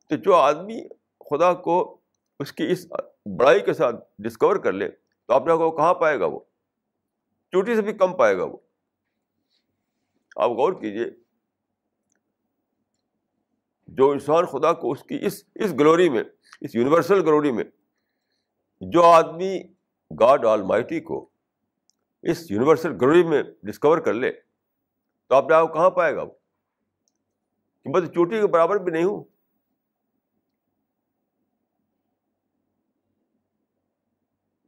تو 0.08 0.16
جو 0.16 0.34
آدمی 0.34 0.88
خدا 1.20 1.54
کو 1.54 2.00
اس 2.40 2.52
کی 2.52 2.70
اس 2.70 2.86
بڑائی 3.38 3.60
کے 3.60 3.72
ساتھ 3.72 3.96
ڈسکور 4.18 4.56
کر 4.56 4.72
لے، 4.72 4.88
تو 5.26 5.34
اپنے 5.34 5.52
کو 5.52 5.76
کہاں 5.76 5.94
پائے 5.94 6.20
گا 6.20 6.26
وہ؟ 6.26 6.40
چوٹی 7.52 7.76
سے 7.76 7.82
بھی 7.82 7.92
کم 7.92 8.16
پائے 8.16 8.38
گا 8.38 8.44
وہ۔ 8.44 8.56
آپ 10.36 10.50
غور 10.50 10.72
کیجیے 10.72 11.21
جو 13.92 14.10
انسان 14.10 14.46
خدا 14.46 14.72
کو 14.72 14.92
اس 14.92 15.02
کی 15.02 15.18
اس 15.26 15.44
اس 15.54 15.72
گلوری 15.72 16.08
میں، 16.08 16.24
اس 16.60 16.74
یونیورسل 16.74 17.20
گلوری 17.22 17.52
میں، 17.52 17.64
جو 18.80 19.02
آدمی 19.02 19.62
گاڈ 20.20 20.46
آل 20.46 20.62
مائٹی 20.62 21.00
کو 21.00 21.30
اس 22.22 22.50
یونیورسل 22.50 22.92
گلوری 22.92 23.24
میں 23.24 23.42
ڈسکور 23.62 23.98
کر 23.98 24.14
لے، 24.14 24.32
تو 25.26 25.34
آپ 25.34 25.48
نے 25.48 25.54
آپ 25.54 25.74
کہاں 25.74 25.90
پائے 25.90 26.16
گا 26.16 26.22
وہ؟ 26.22 26.30
کہ 27.84 27.90
میں 27.90 28.00
تو 28.00 28.06
چوٹی 28.06 28.40
کے 28.40 28.46
برابر 28.46 28.76
بھی 28.76 28.92
نہیں 28.92 29.04
ہوں۔ 29.04 29.24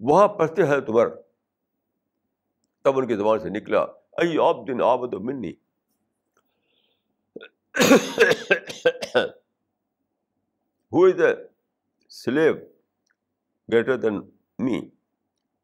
وہاں 0.00 0.28
پڑھتے 0.28 0.62
ہیں 0.62 0.80
تمہر۔ 0.80 1.06
تب 2.82 2.98
ان 2.98 3.06
کی 3.06 3.14
زبان 3.14 3.38
سے 3.38 3.48
نکلا 3.48 3.80
ائی 4.12 4.38
آپ 4.38 4.56
دن 4.66 4.82
آب 4.82 5.14
منی 5.14 5.52
ہو 10.92 11.04
is 11.04 11.20
a 11.20 11.34
sleeve 12.08 12.54
greater 13.72 13.96
than 13.96 14.20
می 14.58 14.80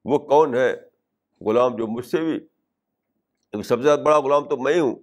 وہ 0.05 0.19
کون 0.19 0.55
ہے 0.55 0.77
غلام 1.41 1.77
جو 1.77 1.87
مجھ 1.87 2.07
سے 2.07 2.21
بھی 2.21 2.47
سب 3.63 3.77
سے 3.77 3.83
زیادہ 3.83 4.01
بڑا 4.01 4.19
غلام 4.19 4.49
تو 4.49 4.57
میں 4.57 4.81
ہوں۔ 4.81 4.97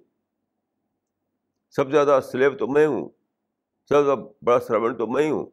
سب 1.69 1.85
سے 1.85 1.91
زیادہ 1.91 2.19
سلیب 2.23 2.59
تو 2.59 2.67
میں 2.67 2.87
ہوں۔ 2.87 3.09
سب 3.89 3.95
سے 3.95 4.03
زیادہ 4.03 4.19
بڑا 4.41 4.59
سروینٹ 4.59 4.97
تو 4.97 5.07
میں 5.07 5.31
ہوں۔ 5.31 5.45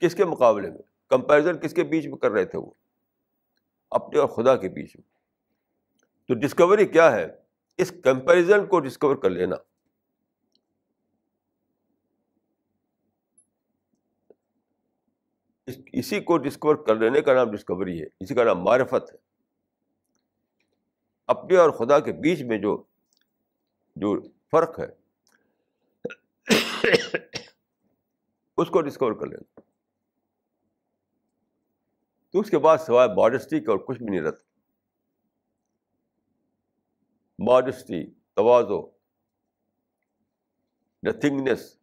کس 0.00 0.14
کے 0.14 0.24
مقابلے 0.24 0.70
میں؟ 0.70 0.78
کمپیرزن 1.08 1.58
کس 1.58 1.74
کے 1.74 1.84
بیچ 1.84 2.06
میں 2.06 2.18
کر 2.18 2.30
رہے 2.30 2.44
تھے 2.44 2.58
وہ؟ 2.58 2.70
اپنے 3.90 4.18
اور 4.18 4.28
خدا 4.28 4.56
کے 4.56 4.68
بیچ 4.68 4.96
میں۔ 4.96 5.08
تو 6.28 6.34
ڈسکوری 6.34 6.86
کیا 6.86 7.12
ہے؟ 7.12 7.26
اس 7.78 7.92
کمپیرزن 8.04 8.66
کو 8.66 8.80
ڈسکور 8.80 9.16
کر 9.16 9.30
لینا۔ 9.30 9.56
اسی 15.92 16.20
کو 16.20 16.38
ڈسکور 16.38 16.76
کر 16.76 16.94
لینے 16.96 17.20
کا 17.20 17.34
نام 17.34 17.50
ڈسکوری 17.50 18.00
ہے۔ 18.00 18.06
اسی 18.20 18.34
کا 18.34 18.44
نام 18.44 18.58
معرفت 18.60 19.12
ہے۔ 19.12 19.18
اپنے 21.26 21.56
اور 21.56 21.70
خدا 21.70 22.00
کے 22.00 22.12
بیچ 22.12 22.42
میں 22.42 22.58
جو 22.58 22.82
جو 23.96 24.20
فرق 24.50 24.80
ہے، 24.80 24.86
اس 28.56 28.68
کو 28.68 28.82
ڈسکور 28.82 29.12
کر 29.12 29.26
لینا۔ 29.26 29.60
تو 32.30 32.40
اس 32.40 32.50
کے 32.50 32.58
بعد 32.58 32.78
سوائے 32.78 33.08
ماڈسٹی 33.08 33.60
کا 33.60 33.72
اور 33.72 33.80
کچھ 33.80 33.98
بھی 33.98 34.06
نہیں 34.06 34.20
رہتا۔ 34.20 34.44
ماڈسٹی 37.38 38.10
توازو 38.34 38.90
نتھنگنیس 41.02 41.76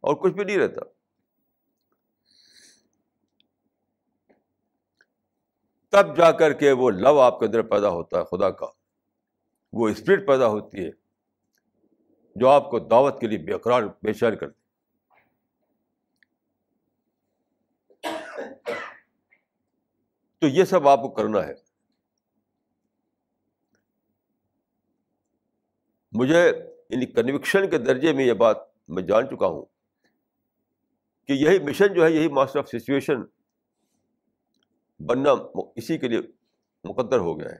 اور 0.00 0.14
کچھ 0.14 0.32
بھی 0.32 0.44
نہیں 0.44 0.58
رہتا۔ 0.58 0.95
تب 5.96 6.16
جا 6.16 6.30
کر 6.32 6.52
کے 6.52 6.72
وہ 6.72 6.90
لو 6.90 7.18
آپ 7.20 7.38
کے 7.40 7.46
اندر 7.46 7.62
پیدا 7.62 7.88
ہوتا 7.88 8.18
ہے، 8.18 8.24
خدا 8.24 8.50
کا۔ 8.50 8.66
وہ 9.72 9.88
اسپرٹ 9.88 10.26
پیدا 10.26 10.46
ہوتی 10.46 10.84
ہے، 10.84 10.90
جو 12.36 12.48
آپ 12.48 12.70
کو 12.70 12.78
دعوت 12.78 13.20
کے 13.20 13.26
لیے 13.26 13.38
بے 13.38 13.58
قرار 13.58 13.82
بے 14.02 14.12
شیر 14.12 14.34
کرتی 14.34 14.60
تو 20.38 20.46
یہ 20.46 20.64
سب 20.64 20.88
آپ 20.88 21.02
کو 21.02 21.08
کرنا 21.08 21.46
ہے۔ 21.46 21.54
مجھے 26.12 26.48
ان 26.48 27.06
کنوکشن 27.06 27.70
کے 27.70 27.78
درجے 27.78 28.12
میں 28.12 28.24
یہ 28.24 28.32
بات 28.32 28.56
میں 28.88 29.02
جان 29.02 29.26
چکا 29.26 29.46
ہوں 29.46 29.64
کہ 31.28 31.32
یہی 31.32 31.58
مشن 31.58 31.94
جو 31.94 32.04
ہے، 32.04 32.10
یہی 32.10 32.28
ماسٹر 32.28 32.58
آف 32.58 32.68
سچویشن 32.68 33.22
بننا 34.98 35.30
اسی 35.76 35.98
کے 35.98 36.08
لیے 36.08 36.20
مقدر 36.84 37.18
ہو 37.18 37.40
گیا 37.40 37.50
ہے۔ 37.50 37.58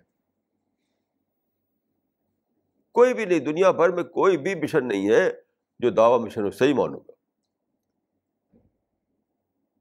کوئی 2.93 3.15
بھی 3.15 3.25
نہیں، 3.25 3.39
دنیا 3.39 3.71
بھر 3.71 3.89
میں 3.89 4.05
کوئی 4.05 4.37
بھی 4.37 4.55
مشن 4.55 4.89
نہیں 4.89 5.11
ہے 5.11 5.31
جو 5.79 5.91
دعوی 5.91 6.25
مشن 6.25 6.45
ہو 6.45 6.51
صحیح 6.51 6.75
مانوں 6.75 7.01
گا 7.01 7.13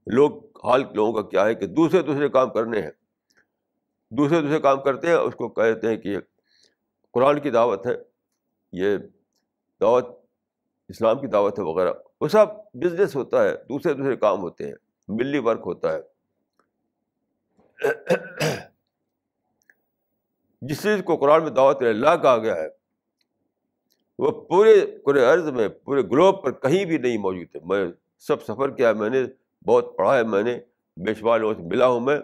لوگ، 0.07 0.45
حال 0.45 0.83
لوگوں 0.95 1.13
کا 1.13 1.29
کیا 1.29 1.45
ہے 1.45 1.55
کہ 1.55 1.67
دوسرے 1.67 2.01
دوسرے 2.01 2.29
کام 2.29 2.49
کرنے 2.49 2.81
ہیں۔ 2.81 2.91
دوسرے 4.09 4.41
دوسرے 4.41 4.59
کام 4.59 4.81
کرتے 4.81 5.07
ہیں، 5.07 5.15
اس 5.15 5.35
کو 5.35 5.49
کہتے 5.49 5.87
ہیں 5.87 5.97
کہ 5.97 6.07
یہ 6.07 6.17
قرآن 7.11 7.41
کی 7.41 7.49
دعوت 7.49 7.87
ہے، 7.87 7.91
یہ 8.71 8.97
دعوت، 9.81 10.05
اسلام 10.89 11.19
کی 11.19 11.27
دعوت 11.27 11.59
ہے 11.59 11.63
وغیرہ۔ 11.63 11.93
وہ 12.21 12.27
سب 12.27 12.45
بزنس 12.73 13.15
ہوتا 13.15 13.43
ہے، 13.43 13.57
دوسرے 13.57 13.93
دوسرے 13.93 14.15
کام 14.15 14.39
ہوتے 14.39 14.67
ہیں، 14.67 14.75
ملی 15.07 15.39
ورک 15.39 15.61
ہوتا 15.65 15.93
ہے۔ 15.93 16.14
جس 20.61 20.81
چیز 20.83 21.01
کو 21.05 21.17
قرآن 21.17 21.43
میں 21.43 21.51
دعوت 21.51 21.81
اللہ 21.81 22.15
کہا 22.21 22.37
گیا 22.37 22.55
ہے، 22.55 22.67
وہ 24.19 24.31
پورے 24.47 24.73
پورے 25.05 25.25
عرض 25.25 25.49
میں، 25.49 25.67
پورے 25.69 26.01
گلوب 26.01 26.43
پر 26.43 26.51
کہیں 26.51 26.85
بھی 26.85 26.97
نہیں 26.97 27.17
موجود 27.17 27.55
ہے 27.55 27.59
میں 27.65 27.85
سب 28.27 28.43
سفر 28.43 28.75
کیا، 28.75 28.91
میں 28.93 29.09
نے 29.09 29.23
بہت 29.65 29.97
پڑھا 29.97 30.17
ہے، 30.17 30.23
میں 30.23 30.43
نے 30.43 30.59
بے 30.97 31.13
شمار 31.13 31.39
لوگوں 31.39 31.53
سے 31.53 31.61
ملا 31.61 31.87
ہوں۔ 31.87 31.99
میں 31.99 32.19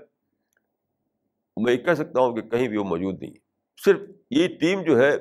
میں 1.58 1.74
یہ 1.74 1.78
کہہ 1.78 1.94
سکتا 1.94 2.20
ہوں 2.20 2.36
کہ 2.36 2.42
کہیں 2.42 2.68
بھی 2.68 2.78
وہ 2.78 2.84
موجود 2.84 3.22
نہیں 3.22 3.32
ہے۔ 3.32 3.40
صرف 3.84 4.00
یہ 4.30 4.48
ٹیم 4.60 4.82
جو 4.84 5.00
ہے، 5.00 5.12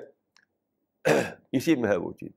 اسی 1.53 1.75
میں 1.77 1.91
ہے 1.91 1.97
وہ 1.97 2.13
چیز 2.13 2.31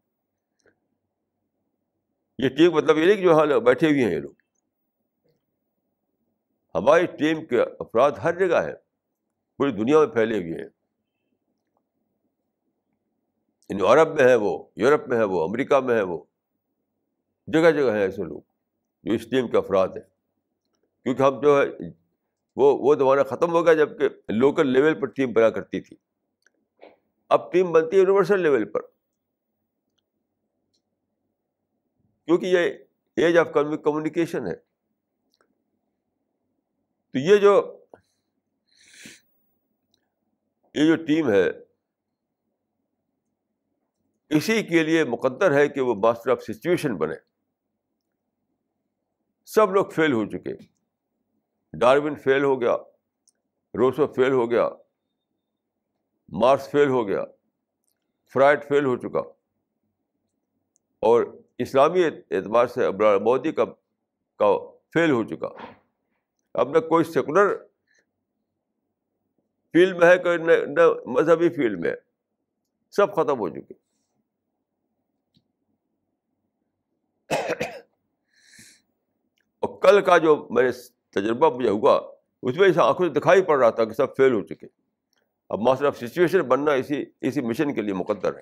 یہ 2.37 2.49
ٹیم 2.49 2.71
مطلب 2.71 2.97
یہ 2.97 3.05
نہیں 3.05 3.15
کہ 3.15 3.23
جو 3.23 3.31
ہاں 3.31 3.39
حال 3.39 3.59
بیٹھے 3.59 3.87
ہوئے 3.87 4.03
ہیں 4.03 4.11
یہ 4.11 4.19
لوگ۔ 4.19 4.42
ہماری 6.75 7.05
ٹیم 7.05 7.45
کے 7.45 7.61
افراد 7.61 8.11
ہر 8.11 8.47
جگہ 8.47 8.55
ہیں، 8.55 8.73
پوری 9.57 9.71
دنیا 9.71 9.99
میں 9.99 10.07
پھیلے 10.07 10.37
ہوئے 10.37 10.61
ہیں۔ 10.61 10.69
یعنی 13.69 13.81
عرب 13.87 14.07
میں 14.07 14.23
ہے 14.23 14.35
وہ، 14.35 14.63
یورپ 14.75 15.07
میں 15.07 15.17
ہے 15.17 15.23
وہ، 15.23 15.43
امریکہ 15.43 15.79
میں 15.79 15.95
ہے 15.95 16.01
وہ، 16.01 16.23
جگہ 17.47 17.71
جگہ 17.71 17.91
ہیں 17.91 18.01
ایسے 18.01 18.23
لوگ 18.23 18.41
جو 19.03 19.13
اس 19.13 19.29
ٹیم 19.29 19.47
کے 19.47 19.57
افراد 19.57 19.87
ہیں۔ 19.87 20.09
کیونکہ 21.03 21.23
ہم 21.23 21.41
جو 21.41 21.61
ہے، 21.61 21.65
وہ 22.55 22.77
وہ 22.79 22.95
زمانہ 22.95 23.21
ختم 23.21 23.51
ہو 23.51 23.65
گیا 23.65 23.73
جبکہ 23.73 24.09
لوکل 24.29 24.67
لیول 24.67 24.99
پر 24.99 25.07
ٹیم 25.07 25.33
بنا 25.33 25.49
کرتی 25.49 25.81
تھی۔ 25.81 25.97
اب 27.29 27.51
ٹیم 27.51 27.71
بنتی 27.71 27.95
ہے 27.95 28.01
یونیورسل 28.01 28.41
لیول 28.41 28.65
پر۔ 28.65 28.81
کیونکہ 32.25 32.45
یہ 32.45 32.57
ایج 33.15 33.37
آف 33.37 33.47
کمیونیکیشن 33.53 34.47
ہے۔ 34.47 34.72
تو 37.13 37.19
یہ 37.19 37.37
جو 37.37 37.85
یہ 40.73 40.95
جو 40.95 41.05
ٹیم 41.05 41.29
ہے، 41.29 41.49
اسی 44.29 44.63
کے 44.63 44.83
لیے 44.83 45.03
مقدر 45.03 45.53
ہے 45.53 45.67
کہ 45.67 45.81
وہ 45.81 45.95
ماسٹر 45.95 46.31
آف 46.31 46.41
سچویشن 46.41 46.95
بنے۔ 46.95 47.15
سب 49.45 49.71
لوگ 49.71 49.85
فیل 49.85 50.13
ہو 50.13 50.25
چکے۔ 50.25 50.53
ڈاروین 51.79 52.15
فیل 52.15 52.43
ہو 52.43 52.61
گیا۔ 52.61 52.75
روسو 53.73 54.07
فیل 54.07 54.31
ہو 54.31 54.51
گیا۔ 54.51 54.69
مارس 56.29 56.69
فیل 56.71 56.87
ہو 56.87 57.07
گیا۔ 57.07 57.23
فرائڈ 58.33 58.63
فیل 58.69 58.85
ہو 58.85 58.97
چکا۔ 58.97 59.19
اور 60.99 61.41
اسلامی 61.57 62.03
اعتبار 62.05 62.67
سے 62.67 62.89
مودی 63.23 63.51
کا 63.51 63.63
فیل 64.93 65.11
ہو 65.11 65.23
چکا۔ 65.23 65.47
اب 66.53 66.69
نہ 66.69 66.79
کوئی 66.79 67.03
سیکولر 67.03 67.57
فیلڈ 69.73 69.97
میں 69.97 70.07
ہے، 70.07 70.17
کوئی 70.17 70.37
نہ 70.37 70.81
مذہبی 71.05 71.49
فیلڈ 71.49 71.79
میں۔ 71.79 71.89
ہے 71.89 71.95
سب 72.91 73.13
ختم 73.15 73.39
ہو 73.39 73.49
چکے۔ 73.49 73.73
اور 79.59 79.81
کل 79.81 80.01
کا 80.01 80.17
جو 80.17 80.47
میں 80.49 80.63
نے 80.63 80.69
تجربہ 81.09 81.57
مجھے 81.57 81.69
ہوا، 81.69 82.13
اس 82.41 82.57
میں 82.57 82.69
آنکھوں 82.83 83.07
سے 83.07 83.19
دکھائی 83.19 83.41
پڑ 83.41 83.59
رہا 83.59 83.69
تھا 83.69 83.85
کہ 83.85 83.93
سب 83.93 84.17
فیل 84.17 84.33
ہو 84.33 84.41
چکے۔ 84.41 84.67
اب 85.49 85.59
ماسٹر 85.59 85.85
آف 85.85 85.97
سچویشن 85.97 86.41
بننا 86.41 86.71
اسی 86.71 87.05
اسی 87.21 87.41
مشن 87.41 87.73
کے 87.73 87.81
لیے 87.81 87.93
مقدر 87.93 88.35
ہے۔ 88.35 88.41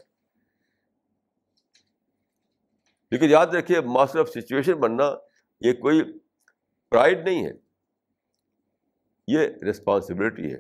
لیکن 3.11 3.29
یاد 3.29 3.47
رکھیے، 3.47 3.81
ماسٹر 3.81 4.19
آف 4.19 4.29
سچویشن 4.29 4.73
بننا 4.73 5.03
یہ 5.61 5.73
کوئی 5.73 6.19
پرائڈ 6.89 7.25
نہیں 7.25 7.45
ہے۔ 7.45 7.70
یہ 9.31 9.47
رسپانسبلٹی 9.69 10.53
ہے۔ 10.53 10.57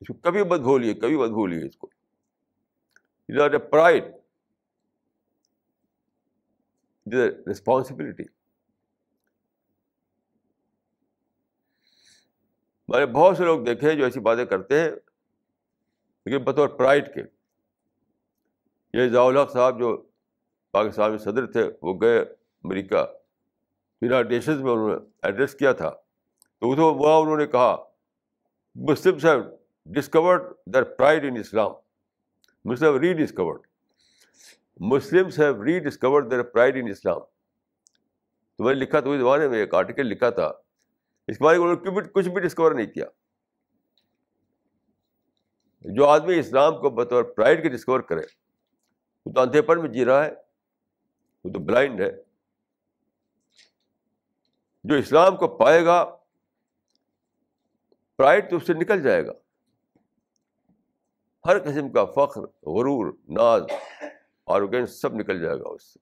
اس 0.00 0.08
کو 0.08 0.14
کبھی 0.14 0.44
مت 0.44 0.60
بھولیے، 0.60 0.94
کبھی 0.94 1.16
مت 1.16 1.28
بھولیے 1.28 1.66
اس 1.66 1.76
کو۔ 1.76 1.90
ناٹ 3.28 3.52
اے 3.52 3.58
پرائڈ 3.58 4.04
رسپانسبلٹی 7.50 8.24
میں 12.88 13.00
نے 13.00 13.06
بہت 13.06 13.36
سے 13.36 13.44
لوگ 13.44 13.64
دیکھے 13.64 13.96
جو 13.96 14.04
ایسی 14.04 14.20
باتیں 14.20 14.44
کرتے 14.44 14.80
ہیں، 14.80 14.90
لیکن 16.24 16.44
بطور 16.44 16.68
پرائڈ 16.68 17.14
کے۔ 17.14 17.20
یہ 18.94 19.08
ضاء 19.08 19.52
صاحب 19.52 19.78
جو 19.78 20.10
پاکستان 20.70 21.10
میں 21.10 21.18
صدر 21.18 21.46
تھے، 21.46 21.70
وہ 21.82 22.00
گئے 22.00 22.18
امریکہ۔ 22.64 23.25
یونائٹ 24.02 24.26
نیشنز 24.26 24.60
میں 24.60 24.72
انہوں 24.72 24.88
نے 24.88 24.94
ایڈریس 25.22 25.54
کیا 25.54 25.72
تھا۔ 25.72 25.90
تو 26.60 26.94
وہاں 26.94 27.20
انہوں 27.20 27.36
نے 27.36 27.46
کہا 27.46 27.76
Muslim 28.74 29.14
have 29.24 29.42
discovered 29.86 30.42
their 30.66 30.82
pride 30.82 31.24
in 31.24 31.36
Islam 31.36 31.70
Muslim 32.64 32.96
rediscovered 33.14 33.60
Muslim 34.80 35.26
have 35.26 35.64
rediscovered 35.78 36.30
their 36.30 36.42
pride 36.42 36.76
in 36.76 36.90
Islam 36.90 37.20
تو 38.56 38.64
میں 38.64 38.74
نے 38.74 38.80
لکھا 38.80 39.00
تو 39.00 39.12
اس 39.12 39.20
زمانے 39.20 39.48
میں 39.48 39.58
ایک 39.58 39.74
آرٹیکل 39.74 40.06
لکھا 40.06 40.30
تھا۔ 40.30 40.52
اس 41.26 41.38
کے 41.38 41.44
بارے 41.44 41.58
میں 41.58 41.68
انہوں 41.68 42.02
نے 42.02 42.08
کچھ 42.12 42.28
بھی 42.28 42.40
ڈسکور 42.40 42.72
نہیں 42.72 42.86
کیا۔ 42.86 43.06
جو 45.84 46.06
آدمی 46.06 46.38
اسلام 46.38 46.80
کو 46.80 46.90
بطور 46.90 47.24
پرائڈ 47.24 47.62
کے 47.62 47.68
ڈسکور 47.68 48.00
کرے، 48.00 48.22
وہ 49.26 49.32
تو 49.32 49.40
اندھے 49.40 49.62
پر 49.62 49.76
میں 49.76 49.88
جی 49.88 50.04
رہا 50.04 50.24
ہے، 50.24 50.30
وہ 51.44 51.50
تو 51.50 51.58
بلائنڈ 51.58 52.00
ہے۔ 52.00 52.25
جو 54.88 54.94
اسلام 54.94 55.36
کو 55.36 55.56
پائے 55.56 55.84
گا 55.84 56.16
پرائڈ 58.16 58.50
تو 58.50 58.56
اس 58.56 58.66
سے 58.66 58.74
نکل 58.74 59.02
جائے 59.02 59.26
گا۔ 59.26 59.32
ہر 61.44 61.58
قسم 61.58 61.92
کا 61.92 62.04
فخر، 62.04 62.40
غرور، 62.42 63.12
ناز 63.28 63.62
اور 64.44 64.86
سب 64.86 65.14
نکل 65.14 65.40
جائے 65.40 65.58
گا 65.58 65.68
اس 65.68 65.82
سے۔ 65.82 65.98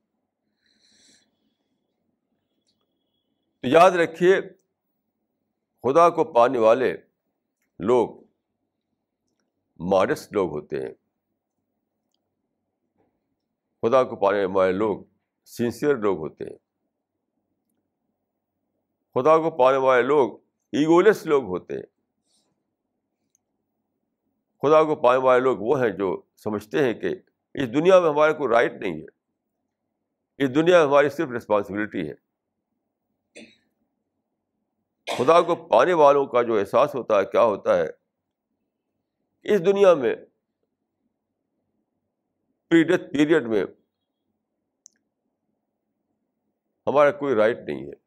تو 3.60 3.68
یاد 3.68 3.90
رکھیے، 3.90 4.40
خدا 5.82 6.10
کو 6.10 6.32
پانے 6.32 6.58
والے 6.58 6.96
لوگ 7.78 8.24
مارس 9.78 10.32
لوگ 10.32 10.50
ہوتے 10.50 10.76
ہیں۔ 10.76 10.94
خدا 13.82 14.04
کو 14.04 14.16
پانے 14.16 14.44
والے 14.44 14.72
لوگ 14.72 15.04
سنسیئر 15.44 15.96
لوگ 15.96 16.18
ہوتے 16.18 16.44
ہیں۔ 16.44 16.73
خدا 19.14 19.38
کو 19.38 19.50
پانے 19.50 19.76
والے 19.76 20.02
لوگ، 20.02 20.38
ایگولیس 20.72 21.26
لوگ 21.26 21.44
ہوتے 21.44 21.74
ہیں۔ 21.74 21.82
خدا 24.62 24.84
کو 24.84 24.96
پانے 24.96 25.18
والے 25.18 25.40
لوگ 25.40 25.58
وہ 25.58 25.82
ہیں 25.82 25.90
جو 25.90 26.22
سمجھتے 26.36 26.84
ہیں 26.84 26.94
کہ 26.94 27.08
اس 27.54 27.74
دنیا 27.74 28.00
میں 28.00 28.08
ہمارے 28.08 28.32
کوئی 28.32 28.48
رائٹ 28.48 28.72
نہیں 28.72 29.02
ہے۔ 29.02 29.06
اس 30.38 30.54
دنیا 30.54 30.78
میں 30.78 30.86
ہماری 30.86 31.08
صرف 31.08 31.28
رسپانسبلٹی 31.36 32.10
ہے۔ 32.10 32.14
خدا 35.18 35.42
کو 35.42 35.56
پانے 35.56 35.92
والوں 35.92 36.26
کا 36.26 36.42
جو 36.42 36.58
احساس 36.58 36.94
ہوتا 36.94 37.20
ہے، 37.20 37.24
کیا 37.24 37.42
ہوتا 37.42 37.78
ہے؟ 37.78 37.86
اس 39.42 39.66
دنیا 39.66 39.94
میں 39.94 40.16
ڈیتھ 42.70 43.02
پیریڈ 43.12 43.46
میں 43.46 43.64
ہمارا 46.86 47.10
کوئی 47.10 47.34
رائٹ 47.34 47.58
نہیں 47.66 47.86
ہے۔ 47.86 48.03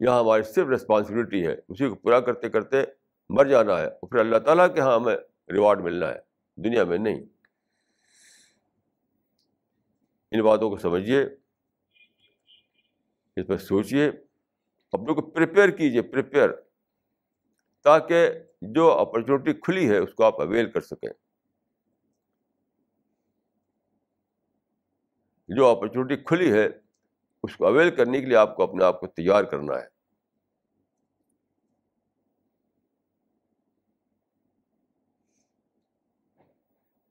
یہاں 0.00 0.20
ہماری 0.20 0.42
صرف 0.42 0.68
ریسپانسبلٹی 0.68 1.46
ہے۔ 1.46 1.54
اسی 1.68 1.88
کو 1.88 1.94
پورا 1.94 2.20
کرتے 2.20 2.48
کرتے 2.48 2.84
مر 3.28 3.44
جانا 3.44 3.78
ہے 3.78 3.86
اور 3.86 4.08
پھر 4.08 4.18
اللہ 4.18 4.38
تعالیٰ 4.38 4.74
کے 4.74 4.80
ہاں 4.80 4.96
ہمیں 4.96 5.16
ریوارڈ 5.52 5.80
ملنا 5.80 6.08
ہے۔ 6.08 6.18
دنیا 6.56 6.84
میں 6.84 6.98
نہیں۔ 6.98 7.24
ان 10.30 10.42
باتوں 10.42 10.70
کو 10.70 10.76
سمجھیے۔ 10.76 11.22
اس 13.36 13.46
پر 13.46 13.56
سوچیے۔ 13.56 14.10
اپنے 14.92 15.14
کو 15.14 15.30
پریپیئر 15.30 15.68
کیجیے 15.68 16.02
پریپیئر 16.02 16.48
تاکہ 17.84 18.30
جو 18.62 18.92
اپرچونیٹی 18.92 19.52
کھلی 19.52 19.88
ہے 19.90 19.98
اس 19.98 20.14
کو 20.14 20.24
آپ 20.24 20.40
اویل 20.40 20.70
کر 20.70 20.80
سکیں۔ 20.80 21.10
جو 25.48 25.66
اپرچونیٹی 25.66 26.22
کھلی 26.22 26.52
ہے 26.52 26.68
اس 27.42 27.56
کو 27.56 27.66
اویل 27.66 27.96
کرنے 27.96 28.20
کے 28.20 28.26
لیے 28.26 28.36
آپ 28.36 28.56
کو 28.56 28.62
اپنے 28.62 28.84
آپ 28.84 29.00
کو 29.00 29.06
تیار 29.06 29.44
کرنا 29.44 29.74
ہے۔ 29.74 30.00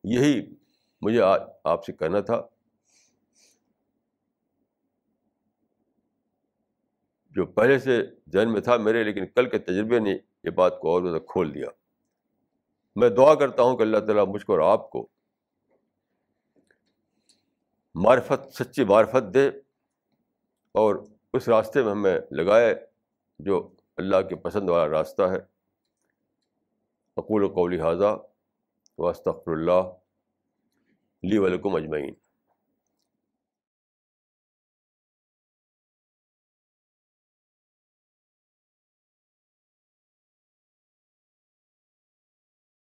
یہی 0.03 0.55
مجھے 1.01 1.21
آپ 1.63 1.85
سے 1.85 1.93
کہنا 1.93 2.19
تھا۔ 2.19 2.41
جو 7.29 7.45
پہلے 7.45 7.79
سے 7.79 8.03
ذہن 8.33 8.53
میں 8.53 8.61
تھا 8.61 8.77
میرے، 8.77 9.03
لیکن 9.03 9.25
کل 9.25 9.49
کے 9.49 9.59
تجربے 9.59 9.99
نے 9.99 10.17
یہ 10.43 10.49
بات 10.49 10.79
کو 10.79 10.89
اور 10.89 11.01
زیادہ 11.01 11.19
کھول 11.19 11.53
دیا۔ 11.53 11.65
میں 12.95 13.09
دعا 13.09 13.35
کرتا 13.35 13.63
ہوں 13.63 13.77
کہ 13.77 13.81
اللہ 13.81 13.97
تعالیٰ 13.97 14.25
مجھ 14.27 14.45
کو 14.45 14.53
اور 14.53 14.71
آپ 14.71 14.89
کو 14.89 15.07
معرفت، 17.95 18.63
سچی 18.63 18.83
معرفت 18.83 19.33
دے۔ 19.33 19.68
اور 20.73 20.95
اس 21.33 21.49
راستے 21.49 21.83
میں 21.83 21.91
ہمیں 21.91 22.19
لگائے 22.31 22.75
جو 23.39 23.71
اللہ 23.97 24.21
کے 24.29 24.35
پسند 24.35 24.69
والا 24.69 24.99
راستہ 24.99 25.23
ہے۔ 25.23 25.37
اقول 27.17 27.43
و 27.43 27.47
قولی 27.47 27.81
حاضہ 27.81 28.17
واسطر 28.97 29.31
اللہ 29.47 29.81
لی 31.23 31.37
ولکم 31.37 31.75
اجمعین۔ 31.75 32.13